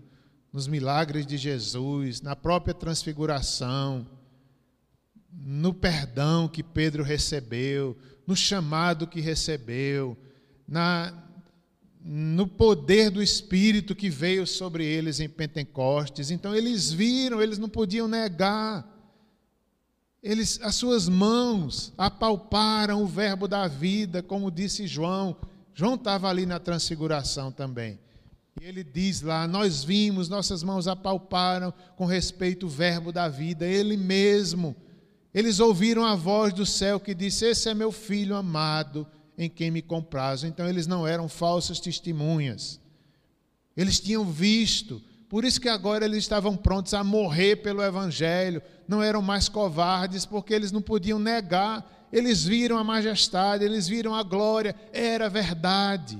nos 0.51 0.67
milagres 0.67 1.25
de 1.25 1.37
Jesus, 1.37 2.21
na 2.21 2.35
própria 2.35 2.73
transfiguração, 2.73 4.05
no 5.31 5.73
perdão 5.73 6.47
que 6.47 6.61
Pedro 6.61 7.03
recebeu, 7.03 7.97
no 8.27 8.35
chamado 8.35 9.07
que 9.07 9.21
recebeu, 9.21 10.17
na, 10.71 11.13
no 12.01 12.47
poder 12.47 13.11
do 13.11 13.21
Espírito 13.21 13.93
que 13.93 14.09
veio 14.09 14.47
sobre 14.47 14.85
eles 14.85 15.19
em 15.19 15.27
Pentecostes. 15.27 16.31
Então 16.31 16.55
eles 16.55 16.93
viram, 16.93 17.41
eles 17.41 17.57
não 17.57 17.67
podiam 17.67 18.07
negar. 18.07 18.87
Eles, 20.23 20.61
as 20.63 20.75
suas 20.75 21.09
mãos 21.09 21.91
apalparam 21.97 23.03
o 23.03 23.07
verbo 23.07 23.49
da 23.49 23.67
vida, 23.67 24.23
como 24.23 24.49
disse 24.49 24.87
João. 24.87 25.35
João 25.73 25.95
estava 25.95 26.29
ali 26.29 26.45
na 26.45 26.57
transfiguração 26.57 27.51
também. 27.51 27.99
E 28.61 28.63
ele 28.63 28.81
diz 28.81 29.21
lá: 29.21 29.45
Nós 29.45 29.83
vimos, 29.83 30.29
nossas 30.29 30.63
mãos 30.63 30.87
apalparam 30.87 31.73
com 31.97 32.05
respeito 32.05 32.65
ao 32.67 32.71
verbo 32.71 33.11
da 33.11 33.27
vida, 33.27 33.67
ele 33.67 33.97
mesmo. 33.97 34.73
Eles 35.33 35.59
ouviram 35.59 36.05
a 36.05 36.15
voz 36.15 36.53
do 36.53 36.65
céu 36.65 36.97
que 36.97 37.13
disse: 37.13 37.43
Esse 37.43 37.67
é 37.67 37.73
meu 37.73 37.91
filho 37.91 38.37
amado, 38.37 39.05
em 39.43 39.49
quem 39.49 39.71
me 39.71 39.81
comprazo. 39.81 40.45
Então 40.45 40.67
eles 40.69 40.85
não 40.85 41.07
eram 41.07 41.27
falsas 41.27 41.79
testemunhas. 41.79 42.79
Eles 43.75 43.99
tinham 43.99 44.23
visto, 44.23 45.01
por 45.27 45.43
isso 45.43 45.59
que 45.59 45.69
agora 45.69 46.05
eles 46.05 46.19
estavam 46.19 46.55
prontos 46.55 46.93
a 46.93 47.03
morrer 47.03 47.57
pelo 47.57 47.81
Evangelho, 47.81 48.61
não 48.87 49.01
eram 49.01 49.21
mais 49.21 49.49
covardes, 49.49 50.25
porque 50.25 50.53
eles 50.53 50.71
não 50.71 50.81
podiam 50.81 51.17
negar, 51.17 52.07
eles 52.13 52.43
viram 52.43 52.77
a 52.77 52.83
majestade, 52.83 53.63
eles 53.63 53.87
viram 53.87 54.13
a 54.13 54.21
glória, 54.21 54.75
era 54.93 55.29
verdade. 55.29 56.19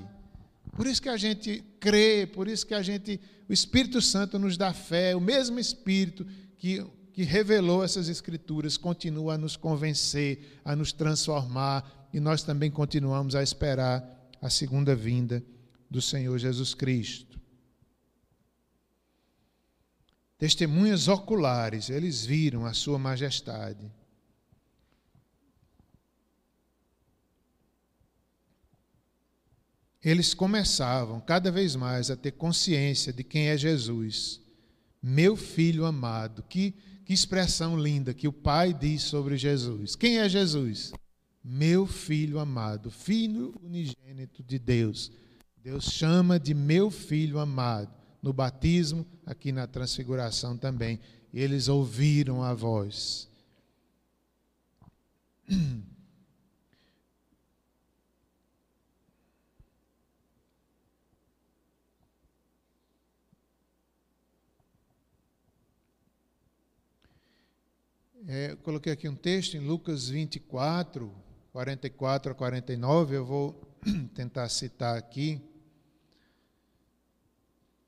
Por 0.76 0.88
isso 0.88 1.02
que 1.02 1.10
a 1.10 1.18
gente 1.18 1.64
crê, 1.80 2.26
por 2.26 2.48
isso 2.48 2.66
que 2.66 2.74
a 2.74 2.82
gente, 2.82 3.20
o 3.48 3.54
Espírito 3.54 4.02
Santo 4.02 4.40
nos 4.40 4.58
dá 4.58 4.74
fé, 4.74 5.16
o 5.16 5.22
mesmo 5.22 5.60
Espírito 5.60 6.26
que, 6.58 6.84
que 7.14 7.24
revelou 7.24 7.84
essas 7.84 8.08
Escrituras 8.08 8.78
continua 8.78 9.36
a 9.36 9.38
nos 9.38 9.56
convencer, 9.56 10.60
a 10.64 10.76
nos 10.76 10.94
transformar, 10.94 12.01
e 12.14 12.20
nós 12.20 12.44
também 12.44 12.70
continuamos 12.70 13.36
a 13.36 13.44
esperar 13.44 14.04
a 14.42 14.50
segunda 14.50 14.96
vinda 14.96 15.44
do 15.90 16.02
Senhor 16.02 16.38
Jesus 16.38 16.74
Cristo. 16.74 17.32
testemunhas 20.42 21.08
oculares, 21.08 21.92
eles 21.92 22.26
viram 22.26 22.66
a 22.66 22.74
Sua 22.74 22.98
majestade. 22.98 23.92
Eles 30.04 30.34
começavam 30.34 31.22
cada 31.22 31.52
vez 31.52 31.76
mais 31.76 32.10
a 32.10 32.16
ter 32.16 32.32
consciência 32.32 33.14
de 33.14 33.24
quem 33.24 33.50
é 33.50 33.56
Jesus, 33.56 34.42
meu 35.00 35.38
filho 35.38 35.86
amado. 35.86 36.42
Que, 36.50 36.72
que 37.06 37.14
expressão 37.14 37.80
linda 37.80 38.12
que 38.12 38.28
o 38.28 38.34
Pai 38.34 38.74
diz 38.74 39.04
sobre 39.04 39.38
Jesus. 39.38 39.96
Quem 39.96 40.18
é 40.18 40.28
Jesus? 40.28 40.92
Meu 41.44 41.88
filho 41.88 42.40
amado, 42.40 42.92
filho 42.92 43.54
unigênito 43.64 44.44
de 44.44 44.60
Deus. 44.60 45.12
Deus 45.64 45.86
chama 45.86 46.40
de 46.40 46.54
meu 46.54 46.92
filho 46.92 47.40
amado 47.40 48.02
no 48.22 48.32
batismo, 48.32 49.06
aqui 49.26 49.52
na 49.52 49.66
transfiguração 49.66 50.58
também. 50.58 51.00
E 51.34 51.40
eles 51.40 51.68
ouviram 51.68 52.44
a 52.44 52.54
voz. 52.54 53.30
É, 68.28 68.56
coloquei 68.58 68.94
aqui 68.94 69.10
um 69.10 69.16
texto 69.16 69.58
em 69.58 69.60
Lucas 69.60 70.08
24, 70.08 71.12
44 71.52 72.32
a 72.32 72.36
49, 72.36 73.16
eu 73.16 73.26
vou 73.26 73.78
tentar 74.16 74.48
citar 74.50 74.98
aqui 74.98 75.42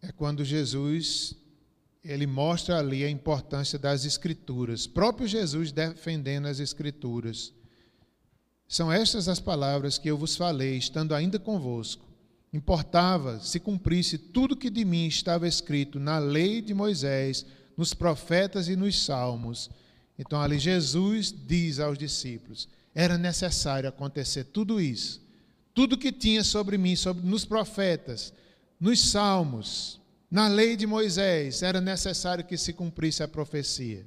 é 0.02 0.12
quando 0.12 0.44
Jesus 0.44 1.34
ele 2.04 2.28
mostra 2.28 2.78
ali 2.78 3.06
a 3.06 3.10
importância 3.10 3.80
das 3.80 4.04
escrituras. 4.04 4.86
Próprio 4.86 5.26
Jesus 5.26 5.72
defendendo 5.72 6.48
as 6.48 6.60
escrituras. 6.60 7.54
São 8.68 8.92
estas 8.92 9.30
as 9.30 9.40
palavras 9.40 9.98
que 9.98 10.10
eu 10.10 10.18
vos 10.18 10.36
falei, 10.36 10.76
estando 10.78 11.16
ainda 11.16 11.40
convosco. 11.40 12.06
Importava 12.52 13.40
se 13.40 13.62
cumprisse 13.62 14.18
tudo 14.18 14.58
que 14.58 14.70
de 14.70 14.84
mim 14.84 15.08
estava 15.08 15.48
escrito 15.48 15.98
na 15.98 16.20
lei 16.20 16.62
de 16.62 16.74
Moisés, 16.74 17.46
nos 17.78 17.94
profetas 17.94 18.68
e 18.68 18.76
nos 18.76 19.06
salmos. 19.06 19.70
Então 20.20 20.42
ali 20.42 20.60
Jesus 20.60 21.34
diz 21.34 21.80
aos 21.80 21.98
discípulos: 21.98 22.68
era 22.94 23.18
necessário 23.18 23.90
acontecer 23.90 24.46
tudo 24.46 24.80
isso. 24.80 25.22
Tudo 25.74 25.98
que 25.98 26.12
tinha 26.12 26.44
sobre 26.44 26.78
mim, 26.78 26.96
sobre, 26.96 27.26
nos 27.26 27.46
profetas, 27.46 28.32
nos 28.80 29.00
salmos, 29.10 30.00
na 30.30 30.48
lei 30.48 30.76
de 30.76 30.86
Moisés, 30.86 31.64
era 31.64 31.82
necessário 31.82 32.44
que 32.44 32.58
se 32.58 32.74
cumprisse 32.74 33.24
a 33.24 33.28
profecia. 33.28 34.06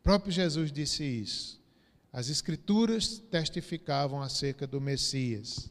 O 0.00 0.02
próprio 0.02 0.32
Jesus 0.32 0.72
disse 0.72 1.04
isso. 1.04 1.60
As 2.12 2.30
Escrituras 2.30 3.18
testificavam 3.30 4.22
acerca 4.22 4.66
do 4.66 4.80
Messias. 4.80 5.68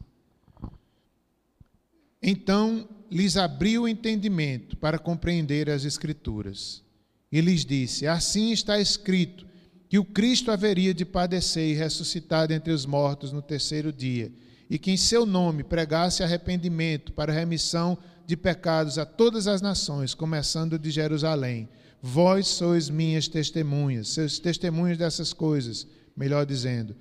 Então 2.21 2.87
lhes 3.09 3.37
abriu 3.37 3.83
o 3.83 3.87
entendimento 3.87 4.77
para 4.77 4.99
compreender 4.99 5.69
as 5.69 5.85
Escrituras. 5.85 6.83
E 7.31 7.41
lhes 7.41 7.65
disse: 7.65 8.05
Assim 8.05 8.51
está 8.51 8.79
escrito 8.79 9.47
que 9.89 9.97
o 9.97 10.05
Cristo 10.05 10.51
haveria 10.51 10.93
de 10.93 11.05
padecer 11.05 11.69
e 11.69 11.73
ressuscitar 11.73 12.47
dentre 12.47 12.71
os 12.73 12.85
mortos 12.85 13.31
no 13.31 13.41
terceiro 13.41 13.91
dia, 13.91 14.31
e 14.69 14.77
que 14.77 14.91
em 14.91 14.97
seu 14.97 15.25
nome 15.25 15.63
pregasse 15.63 16.23
arrependimento 16.23 17.13
para 17.13 17.31
remissão 17.31 17.97
de 18.25 18.35
pecados 18.35 18.97
a 18.97 19.05
todas 19.05 19.47
as 19.47 19.61
nações, 19.61 20.13
começando 20.13 20.77
de 20.77 20.91
Jerusalém. 20.91 21.69
Vós 22.01 22.47
sois 22.47 22.89
minhas 22.89 23.27
testemunhas, 23.27 24.09
seus 24.09 24.39
testemunhos 24.39 24.97
dessas 24.97 25.31
coisas, 25.31 25.87
melhor 26.15 26.45
dizendo. 26.45 26.95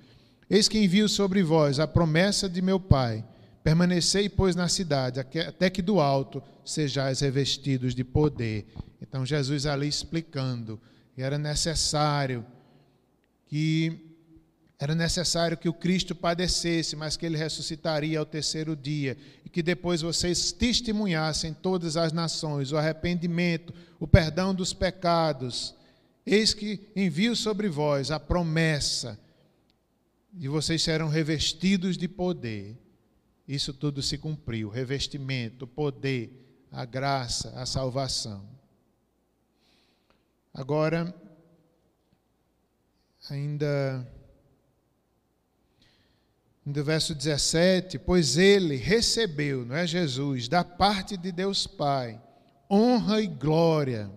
Eis 0.49 0.69
que 0.69 0.81
envio 0.81 1.09
sobre 1.09 1.43
vós 1.43 1.79
a 1.79 1.87
promessa 1.87 2.47
de 2.47 2.61
meu 2.61 2.79
Pai 2.79 3.23
Permanecei, 3.67 4.29
pois, 4.29 4.55
na 4.55 4.69
cidade, 4.69 5.19
até 5.19 5.69
que 5.69 5.81
do 5.81 5.99
alto 5.99 6.41
sejais 6.63 7.19
revestidos 7.19 7.93
de 7.93 8.01
poder. 8.01 8.65
Então, 9.01 9.25
Jesus 9.25 9.65
ali 9.65 9.89
explicando 9.89 10.79
que 11.13 11.21
era 11.21 11.37
necessário 11.37 12.45
que 13.47 14.15
era 14.79 14.93
necessário 14.93 15.57
que 15.57 15.67
o 15.67 15.73
Cristo 15.73 16.13
padecesse, 16.13 16.95
mas 16.95 17.17
que 17.17 17.25
ele 17.25 17.37
ressuscitaria 17.37 18.19
ao 18.19 18.25
terceiro 18.25 18.75
dia, 18.75 19.17
e 19.43 19.49
que 19.49 19.63
depois 19.63 20.01
vocês 20.01 20.51
testemunhassem 20.51 21.53
todas 21.53 21.97
as 21.97 22.11
nações 22.11 22.71
o 22.71 22.77
arrependimento, 22.77 23.73
o 23.99 24.07
perdão 24.07 24.53
dos 24.53 24.73
pecados. 24.73 25.73
Eis 26.25 26.53
que 26.53 26.79
envio 26.95 27.35
sobre 27.35 27.67
vós 27.67 28.11
a 28.11 28.19
promessa 28.19 29.19
de 30.31 30.47
vocês 30.47 30.83
serão 30.83 31.07
revestidos 31.07 31.97
de 31.97 32.07
poder 32.07 32.77
isso 33.47 33.73
tudo 33.73 34.01
se 34.03 34.17
cumpriu: 34.17 34.69
revestimento, 34.69 35.65
poder, 35.65 36.67
a 36.71 36.83
graça, 36.83 37.49
a 37.55 37.65
salvação. 37.65 38.45
Agora, 40.53 41.15
ainda 43.33 44.07
no 46.65 46.83
verso 46.83 47.15
17, 47.15 47.97
pois 47.99 48.37
ele 48.37 48.75
recebeu, 48.75 49.65
não 49.65 49.75
é 49.75 49.87
Jesus, 49.87 50.47
da 50.47 50.63
parte 50.63 51.15
de 51.15 51.31
Deus 51.31 51.65
Pai, 51.65 52.21
honra 52.69 53.21
e 53.21 53.27
glória, 53.27 54.11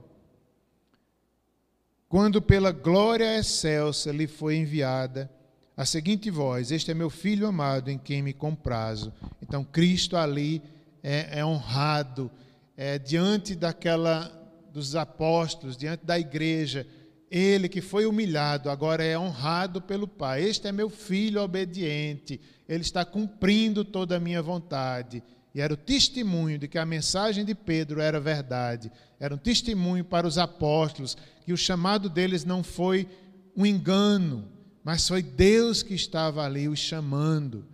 quando 2.08 2.42
pela 2.42 2.72
glória 2.72 3.38
excelsa 3.38 4.10
lhe 4.10 4.26
foi 4.26 4.56
enviada 4.56 5.30
a 5.76 5.84
seguinte 5.86 6.28
voz: 6.28 6.70
Este 6.70 6.90
é 6.90 6.94
meu 6.94 7.08
filho 7.08 7.46
amado 7.46 7.88
em 7.90 7.96
quem 7.96 8.20
me 8.20 8.34
comprazo. 8.34 9.12
Então, 9.40 9.64
Cristo 9.64 10.16
ali 10.16 10.60
é, 11.02 11.38
é 11.38 11.44
honrado 11.46 12.30
é, 12.76 12.98
diante 12.98 13.54
daquela 13.54 14.30
dos 14.72 14.94
apóstolos, 14.94 15.76
diante 15.76 16.04
da 16.04 16.18
igreja. 16.18 16.86
Ele 17.30 17.68
que 17.68 17.80
foi 17.80 18.06
humilhado, 18.06 18.68
agora 18.68 19.04
é 19.04 19.16
honrado 19.16 19.80
pelo 19.80 20.08
Pai. 20.08 20.42
Este 20.42 20.66
é 20.66 20.72
meu 20.72 20.90
filho 20.90 21.40
obediente. 21.40 22.40
Ele 22.68 22.82
está 22.82 23.04
cumprindo 23.04 23.84
toda 23.84 24.16
a 24.16 24.20
minha 24.20 24.42
vontade. 24.42 25.22
E 25.54 25.60
era 25.60 25.72
o 25.72 25.76
testemunho 25.76 26.58
de 26.58 26.66
que 26.66 26.78
a 26.78 26.84
mensagem 26.84 27.44
de 27.44 27.54
Pedro 27.54 28.00
era 28.00 28.18
verdade. 28.18 28.90
Era 29.18 29.34
um 29.34 29.38
testemunho 29.38 30.04
para 30.04 30.26
os 30.26 30.38
apóstolos 30.38 31.16
que 31.44 31.52
o 31.52 31.56
chamado 31.56 32.08
deles 32.08 32.44
não 32.44 32.64
foi 32.64 33.08
um 33.56 33.64
engano, 33.64 34.48
mas 34.82 35.06
foi 35.06 35.22
Deus 35.22 35.82
que 35.82 35.94
estava 35.94 36.44
ali 36.44 36.68
os 36.68 36.78
chamando. 36.78 37.64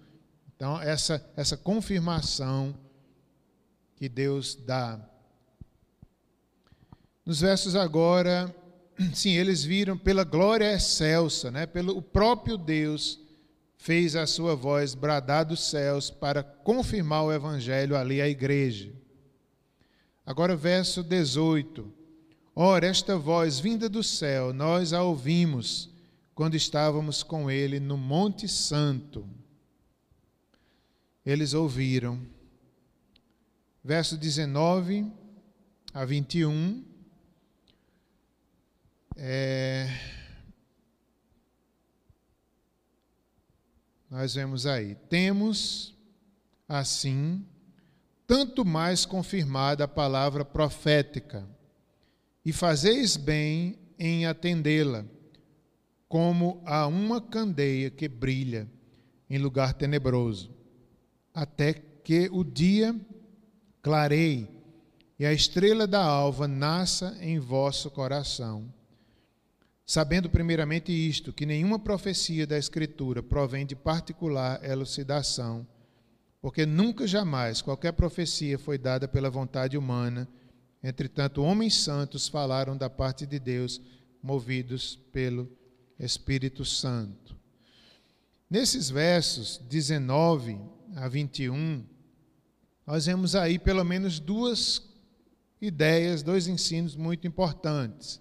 Então, 0.55 0.81
essa, 0.81 1.25
essa 1.37 1.57
confirmação 1.57 2.75
que 3.97 4.09
Deus 4.09 4.55
dá. 4.55 4.99
Nos 7.25 7.41
versos 7.41 7.75
agora, 7.75 8.55
sim, 9.15 9.33
eles 9.33 9.65
viram 9.65 9.97
pela 9.97 10.25
glória 10.25 10.73
excelsa, 10.73 11.51
né? 11.51 11.67
pelo 11.67 11.97
o 11.97 12.03
próprio 12.03 12.57
Deus 12.57 13.21
fez 13.77 14.17
a 14.17 14.27
sua 14.27 14.57
voz 14.57 14.95
bradar 14.95 15.45
dos 15.45 15.69
céus 15.69 16.11
para 16.11 16.43
confirmar 16.43 17.25
o 17.25 17.33
evangelho 17.33 17.97
ali 17.97 18.21
à 18.21 18.29
igreja. 18.29 18.93
Agora, 20.25 20.57
verso 20.57 21.03
18. 21.03 21.93
Ora, 22.55 22.87
esta 22.87 23.17
voz 23.17 23.61
vinda 23.61 23.89
do 23.89 24.03
céu, 24.03 24.53
nós 24.53 24.93
a 24.93 25.03
ouvimos 25.03 25.91
quando 26.35 26.55
estávamos 26.55 27.23
com 27.23 27.51
ele 27.51 27.79
no 27.79 27.97
Monte 27.97 28.49
Santo. 28.49 29.29
Eles 31.25 31.55
ouviram. 31.55 32.21
Verso 33.85 34.17
19 34.17 35.07
a 35.95 36.05
21. 36.05 36.96
É, 39.17 39.89
nós 44.11 44.35
vemos 44.35 44.67
aí. 44.67 44.95
Temos, 45.09 45.95
assim, 46.69 47.45
tanto 48.27 48.65
mais 48.65 49.07
confirmada 49.07 49.85
a 49.85 49.89
palavra 49.89 50.45
profética, 50.45 51.49
e 52.45 52.53
fazeis 52.53 53.17
bem 53.17 53.79
em 53.99 54.27
atendê-la 54.27 55.05
como 56.09 56.63
a 56.65 56.87
uma 56.87 57.21
candeia 57.21 57.91
que 57.91 58.07
brilha 58.09 58.69
em 59.29 59.39
lugar 59.39 59.75
tenebroso, 59.75 60.55
até 61.35 61.73
que 61.73 62.29
o 62.31 62.45
dia 62.45 62.95
clareie 63.83 64.49
e 65.19 65.25
a 65.27 65.33
estrela 65.33 65.87
da 65.87 66.05
alva 66.05 66.47
nasça 66.47 67.17
em 67.21 67.39
vosso 67.41 67.91
coração. 67.91 68.73
Sabendo 69.87 70.29
primeiramente 70.29 70.91
isto, 70.91 71.33
que 71.33 71.47
nenhuma 71.47 71.79
profecia 71.79 72.45
da 72.45 72.59
Escritura 72.59 73.23
provém 73.23 73.65
de 73.65 73.77
particular 73.77 74.63
elucidação, 74.69 75.65
porque 76.43 76.67
nunca 76.67 77.07
jamais 77.07 77.63
qualquer 77.63 77.93
profecia 77.93 78.59
foi 78.59 78.79
dada 78.79 79.07
pela 79.07 79.31
vontade 79.31 79.79
humana, 79.79 80.29
entretanto, 80.83 81.41
homens 81.41 81.77
santos 81.77 82.27
falaram 82.27 82.77
da 82.77 82.91
parte 82.91 83.25
de 83.25 83.39
Deus, 83.39 83.81
movidos 84.21 84.97
pelo 85.13 85.49
Espírito 86.01 86.65
Santo. 86.65 87.37
Nesses 88.51 88.91
versos 88.91 89.59
19 89.69 90.59
a 90.97 91.07
21, 91.07 91.85
nós 92.85 93.07
vemos 93.07 93.37
aí 93.37 93.57
pelo 93.57 93.85
menos 93.85 94.19
duas 94.19 94.83
ideias, 95.61 96.25
dois 96.25 96.49
ensinos 96.49 96.97
muito 96.97 97.25
importantes. 97.27 98.21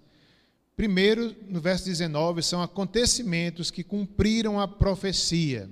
Primeiro, 0.75 1.35
no 1.47 1.61
verso 1.61 1.85
19, 1.85 2.41
são 2.41 2.61
acontecimentos 2.61 3.71
que 3.71 3.83
cumpriram 3.83 4.59
a 4.59 4.67
profecia. 4.67 5.69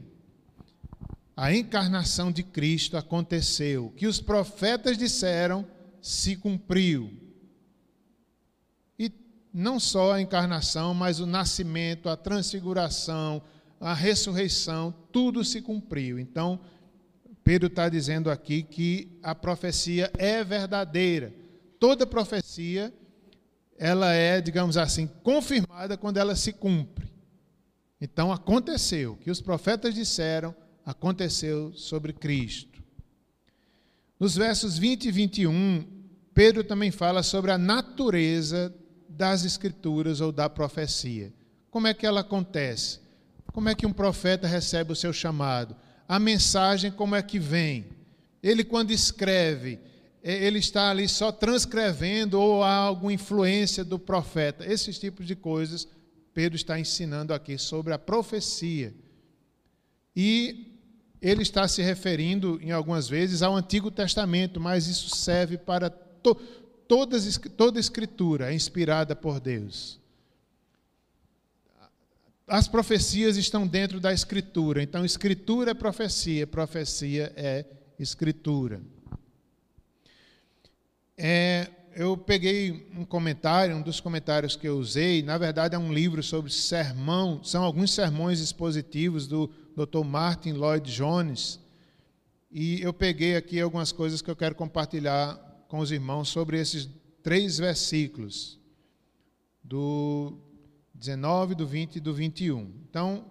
A 1.35 1.53
encarnação 1.53 2.31
de 2.31 2.43
Cristo 2.43 2.95
aconteceu. 2.95 3.87
O 3.87 3.91
que 3.91 4.07
os 4.07 4.21
profetas 4.21 4.97
disseram 4.97 5.65
se 6.01 6.35
cumpriu 6.35 7.23
não 9.53 9.79
só 9.79 10.13
a 10.13 10.21
encarnação, 10.21 10.93
mas 10.95 11.19
o 11.19 11.27
nascimento, 11.27 12.09
a 12.09 12.17
transfiguração, 12.17 13.41
a 13.79 13.93
ressurreição, 13.93 14.93
tudo 15.11 15.43
se 15.43 15.61
cumpriu. 15.61 16.17
Então, 16.17 16.59
Pedro 17.43 17.67
está 17.67 17.87
dizendo 17.87 18.31
aqui 18.31 18.63
que 18.63 19.19
a 19.21 19.35
profecia 19.35 20.11
é 20.17 20.43
verdadeira. 20.43 21.31
Toda 21.79 22.07
profecia, 22.07 22.91
ela 23.77 24.13
é, 24.13 24.39
digamos 24.41 24.77
assim, 24.77 25.07
confirmada 25.23 25.97
quando 25.97 26.17
ela 26.17 26.35
se 26.35 26.53
cumpre. 26.53 27.11
Então, 27.99 28.31
aconteceu. 28.31 29.13
O 29.13 29.17
que 29.17 29.31
os 29.31 29.41
profetas 29.41 29.93
disseram, 29.93 30.55
aconteceu 30.85 31.73
sobre 31.73 32.13
Cristo. 32.13 32.83
Nos 34.19 34.35
versos 34.35 34.77
20 34.77 35.05
e 35.05 35.11
21, 35.11 35.85
Pedro 36.33 36.63
também 36.63 36.91
fala 36.91 37.23
sobre 37.23 37.51
a 37.51 37.57
natureza 37.57 38.73
das 39.07 39.45
escrituras 39.45 40.21
ou 40.21 40.31
da 40.31 40.49
profecia. 40.49 41.33
Como 41.69 41.87
é 41.87 41.93
que 41.93 42.05
ela 42.05 42.21
acontece? 42.21 42.99
Como 43.51 43.69
é 43.69 43.75
que 43.75 43.85
um 43.85 43.93
profeta 43.93 44.47
recebe 44.47 44.91
o 44.91 44.95
seu 44.95 45.13
chamado? 45.13 45.75
A 46.07 46.19
mensagem 46.19 46.91
como 46.91 47.15
é 47.15 47.21
que 47.21 47.39
vem? 47.39 47.85
Ele 48.41 48.63
quando 48.63 48.91
escreve, 48.91 49.79
ele 50.23 50.59
está 50.59 50.89
ali 50.89 51.07
só 51.07 51.31
transcrevendo 51.31 52.39
ou 52.39 52.63
há 52.63 52.73
alguma 52.73 53.11
influência 53.11 53.83
do 53.83 53.99
profeta? 53.99 54.65
Esses 54.65 54.97
tipos 54.97 55.27
de 55.27 55.35
coisas 55.35 55.87
Pedro 56.33 56.55
está 56.55 56.79
ensinando 56.79 57.33
aqui 57.33 57.57
sobre 57.57 57.93
a 57.93 57.99
profecia. 57.99 58.93
E 60.15 60.79
ele 61.21 61.43
está 61.43 61.67
se 61.67 61.81
referindo, 61.81 62.59
em 62.61 62.71
algumas 62.71 63.07
vezes, 63.07 63.41
ao 63.41 63.55
Antigo 63.55 63.91
Testamento, 63.91 64.59
mas 64.59 64.87
isso 64.87 65.15
serve 65.15 65.57
para 65.57 65.89
to, 65.89 66.35
todas, 66.87 67.39
toda 67.55 67.79
escritura 67.79 68.53
inspirada 68.53 69.15
por 69.15 69.39
Deus. 69.39 69.99
As 72.47 72.67
profecias 72.67 73.37
estão 73.37 73.65
dentro 73.65 73.99
da 73.99 74.11
escritura, 74.11 74.83
então 74.83 75.05
escritura 75.05 75.71
é 75.71 75.73
profecia, 75.73 76.45
profecia 76.45 77.31
é 77.35 77.65
escritura. 77.97 78.81
É, 81.17 81.69
eu 81.95 82.17
peguei 82.17 82.89
um 82.97 83.05
comentário, 83.05 83.75
um 83.75 83.81
dos 83.81 83.99
comentários 83.99 84.55
que 84.55 84.67
eu 84.67 84.77
usei, 84.77 85.21
na 85.21 85.37
verdade 85.37 85.75
é 85.75 85.77
um 85.77 85.93
livro 85.93 86.23
sobre 86.23 86.51
sermão, 86.51 87.43
são 87.43 87.63
alguns 87.63 87.91
sermões 87.93 88.39
expositivos 88.39 89.27
do 89.27 89.47
Dr. 89.75 90.03
Martin 90.03 90.53
Lloyd 90.53 90.91
Jones, 90.91 91.59
e 92.51 92.81
eu 92.81 92.93
peguei 92.93 93.35
aqui 93.35 93.59
algumas 93.59 93.91
coisas 93.91 94.21
que 94.21 94.29
eu 94.29 94.35
quero 94.35 94.55
compartilhar 94.55 95.35
com 95.67 95.79
os 95.79 95.91
irmãos 95.91 96.29
sobre 96.29 96.59
esses 96.59 96.89
três 97.21 97.57
versículos, 97.57 98.59
do 99.63 100.37
19, 100.93 101.55
do 101.55 101.65
20 101.65 101.95
e 101.95 101.99
do 101.99 102.13
21. 102.13 102.71
Então, 102.89 103.25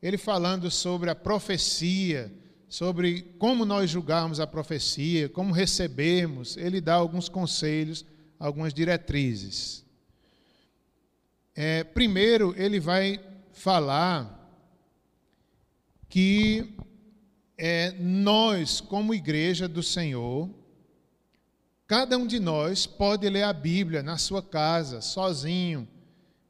ele 0.00 0.16
falando 0.16 0.70
sobre 0.70 1.10
a 1.10 1.14
profecia, 1.14 2.32
sobre 2.74 3.22
como 3.38 3.64
nós 3.64 3.88
julgarmos 3.88 4.40
a 4.40 4.48
profecia, 4.48 5.28
como 5.28 5.54
recebermos, 5.54 6.56
ele 6.56 6.80
dá 6.80 6.94
alguns 6.94 7.28
conselhos, 7.28 8.04
algumas 8.36 8.74
diretrizes. 8.74 9.84
É, 11.54 11.84
primeiro, 11.84 12.52
ele 12.56 12.80
vai 12.80 13.20
falar 13.52 14.50
que 16.08 16.74
é, 17.56 17.92
nós, 17.92 18.80
como 18.80 19.14
igreja 19.14 19.68
do 19.68 19.80
Senhor, 19.80 20.50
cada 21.86 22.18
um 22.18 22.26
de 22.26 22.40
nós 22.40 22.88
pode 22.88 23.28
ler 23.28 23.44
a 23.44 23.52
Bíblia 23.52 24.02
na 24.02 24.18
sua 24.18 24.42
casa, 24.42 25.00
sozinho. 25.00 25.86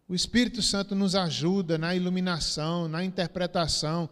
O 0.08 0.14
Espírito 0.14 0.62
Santo 0.62 0.94
nos 0.94 1.14
ajuda 1.14 1.76
na 1.76 1.94
iluminação, 1.94 2.88
na 2.88 3.04
interpretação. 3.04 4.08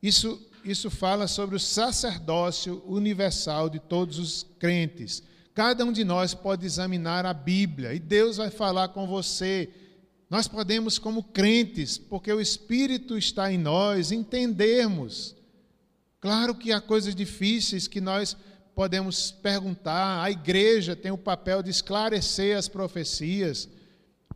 Isso 0.00 0.40
isso 0.64 0.90
fala 0.90 1.26
sobre 1.26 1.56
o 1.56 1.60
sacerdócio 1.60 2.82
universal 2.86 3.68
de 3.68 3.78
todos 3.78 4.18
os 4.18 4.46
crentes. 4.58 5.22
Cada 5.54 5.84
um 5.84 5.92
de 5.92 6.04
nós 6.04 6.34
pode 6.34 6.66
examinar 6.66 7.24
a 7.26 7.32
Bíblia 7.32 7.94
e 7.94 7.98
Deus 7.98 8.38
vai 8.38 8.50
falar 8.50 8.88
com 8.88 9.06
você. 9.06 9.70
Nós 10.28 10.48
podemos, 10.48 10.98
como 10.98 11.22
crentes, 11.22 11.96
porque 11.96 12.32
o 12.32 12.40
Espírito 12.40 13.16
está 13.16 13.52
em 13.52 13.58
nós, 13.58 14.10
entendermos. 14.10 15.36
Claro 16.20 16.54
que 16.54 16.72
há 16.72 16.80
coisas 16.80 17.14
difíceis 17.14 17.86
que 17.86 18.00
nós 18.00 18.36
podemos 18.74 19.30
perguntar, 19.30 20.22
a 20.22 20.30
igreja 20.30 20.96
tem 20.96 21.12
o 21.12 21.18
papel 21.18 21.62
de 21.62 21.70
esclarecer 21.70 22.56
as 22.56 22.66
profecias, 22.66 23.68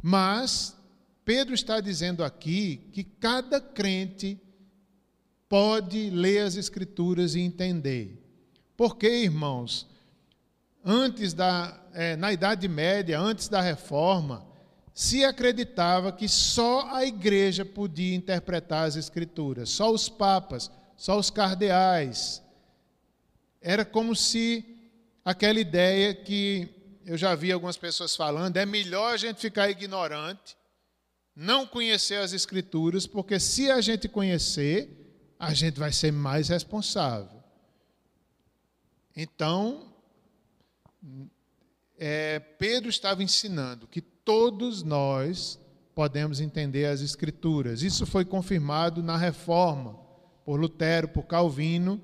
mas 0.00 0.76
Pedro 1.24 1.54
está 1.54 1.80
dizendo 1.80 2.22
aqui 2.22 2.88
que 2.92 3.02
cada 3.02 3.60
crente 3.60 4.40
pode 5.48 6.10
ler 6.10 6.40
as 6.40 6.56
Escrituras 6.56 7.34
e 7.34 7.40
entender. 7.40 8.22
Porque, 8.76 9.08
irmãos, 9.08 9.86
antes 10.84 11.32
da, 11.32 11.80
é, 11.92 12.16
na 12.16 12.32
Idade 12.32 12.68
Média, 12.68 13.18
antes 13.18 13.48
da 13.48 13.60
Reforma, 13.60 14.46
se 14.94 15.24
acreditava 15.24 16.10
que 16.12 16.28
só 16.28 16.88
a 16.92 17.04
igreja 17.04 17.64
podia 17.64 18.16
interpretar 18.16 18.86
as 18.86 18.96
Escrituras, 18.96 19.70
só 19.70 19.90
os 19.92 20.08
papas, 20.08 20.70
só 20.96 21.18
os 21.18 21.30
cardeais. 21.30 22.42
Era 23.60 23.84
como 23.84 24.14
se 24.16 24.64
aquela 25.24 25.60
ideia 25.60 26.14
que 26.14 26.68
eu 27.06 27.16
já 27.16 27.34
vi 27.34 27.50
algumas 27.52 27.76
pessoas 27.76 28.14
falando, 28.14 28.56
é 28.56 28.66
melhor 28.66 29.14
a 29.14 29.16
gente 29.16 29.40
ficar 29.40 29.70
ignorante, 29.70 30.56
não 31.34 31.66
conhecer 31.66 32.16
as 32.16 32.32
Escrituras, 32.32 33.06
porque 33.06 33.38
se 33.38 33.70
a 33.70 33.80
gente 33.80 34.08
conhecer, 34.08 34.97
a 35.38 35.54
gente 35.54 35.78
vai 35.78 35.92
ser 35.92 36.12
mais 36.12 36.48
responsável. 36.48 37.38
Então, 39.14 39.84
é, 41.96 42.38
Pedro 42.38 42.88
estava 42.88 43.22
ensinando 43.22 43.86
que 43.86 44.00
todos 44.00 44.82
nós 44.82 45.58
podemos 45.94 46.40
entender 46.40 46.86
as 46.86 47.00
Escrituras. 47.00 47.82
Isso 47.82 48.06
foi 48.06 48.24
confirmado 48.24 49.02
na 49.02 49.16
reforma 49.16 49.98
por 50.44 50.58
Lutero, 50.58 51.08
por 51.08 51.24
Calvino, 51.24 52.00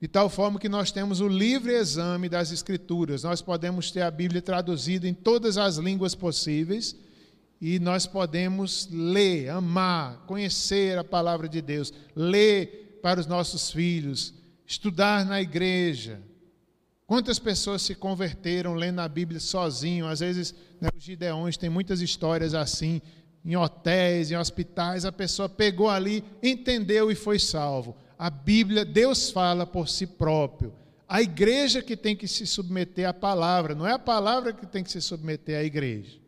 de 0.00 0.08
tal 0.08 0.28
forma 0.28 0.58
que 0.58 0.68
nós 0.68 0.90
temos 0.90 1.20
o 1.20 1.28
livre 1.28 1.72
exame 1.72 2.28
das 2.28 2.52
Escrituras. 2.52 3.22
Nós 3.22 3.42
podemos 3.42 3.90
ter 3.90 4.02
a 4.02 4.10
Bíblia 4.10 4.40
traduzida 4.40 5.08
em 5.08 5.14
todas 5.14 5.58
as 5.58 5.76
línguas 5.76 6.14
possíveis 6.14 6.96
e 7.60 7.78
nós 7.78 8.06
podemos 8.06 8.88
ler, 8.90 9.50
amar, 9.50 10.24
conhecer 10.26 10.96
a 10.96 11.04
palavra 11.04 11.48
de 11.48 11.60
Deus, 11.60 11.92
ler 12.14 13.00
para 13.02 13.18
os 13.18 13.26
nossos 13.26 13.70
filhos, 13.70 14.34
estudar 14.66 15.24
na 15.24 15.40
igreja. 15.40 16.20
Quantas 17.06 17.38
pessoas 17.38 17.82
se 17.82 17.94
converteram 17.94 18.74
lendo 18.74 19.00
a 19.00 19.08
Bíblia 19.08 19.40
sozinho? 19.40 20.06
Às 20.06 20.20
vezes, 20.20 20.54
né, 20.80 20.88
os 20.94 21.02
Gideões 21.02 21.56
têm 21.56 21.70
muitas 21.70 22.00
histórias 22.00 22.54
assim, 22.54 23.00
em 23.44 23.56
hotéis, 23.56 24.30
em 24.30 24.36
hospitais, 24.36 25.04
a 25.04 25.12
pessoa 25.12 25.48
pegou 25.48 25.88
ali, 25.88 26.22
entendeu 26.42 27.10
e 27.10 27.14
foi 27.14 27.38
salvo. 27.38 27.96
A 28.18 28.28
Bíblia, 28.28 28.84
Deus 28.84 29.30
fala 29.30 29.66
por 29.66 29.88
si 29.88 30.06
próprio. 30.06 30.74
A 31.08 31.22
igreja 31.22 31.80
que 31.80 31.96
tem 31.96 32.14
que 32.14 32.28
se 32.28 32.46
submeter 32.46 33.08
à 33.08 33.14
palavra, 33.14 33.74
não 33.74 33.86
é 33.86 33.92
a 33.92 33.98
palavra 33.98 34.52
que 34.52 34.66
tem 34.66 34.84
que 34.84 34.92
se 34.92 35.00
submeter 35.00 35.58
à 35.58 35.64
igreja. 35.64 36.18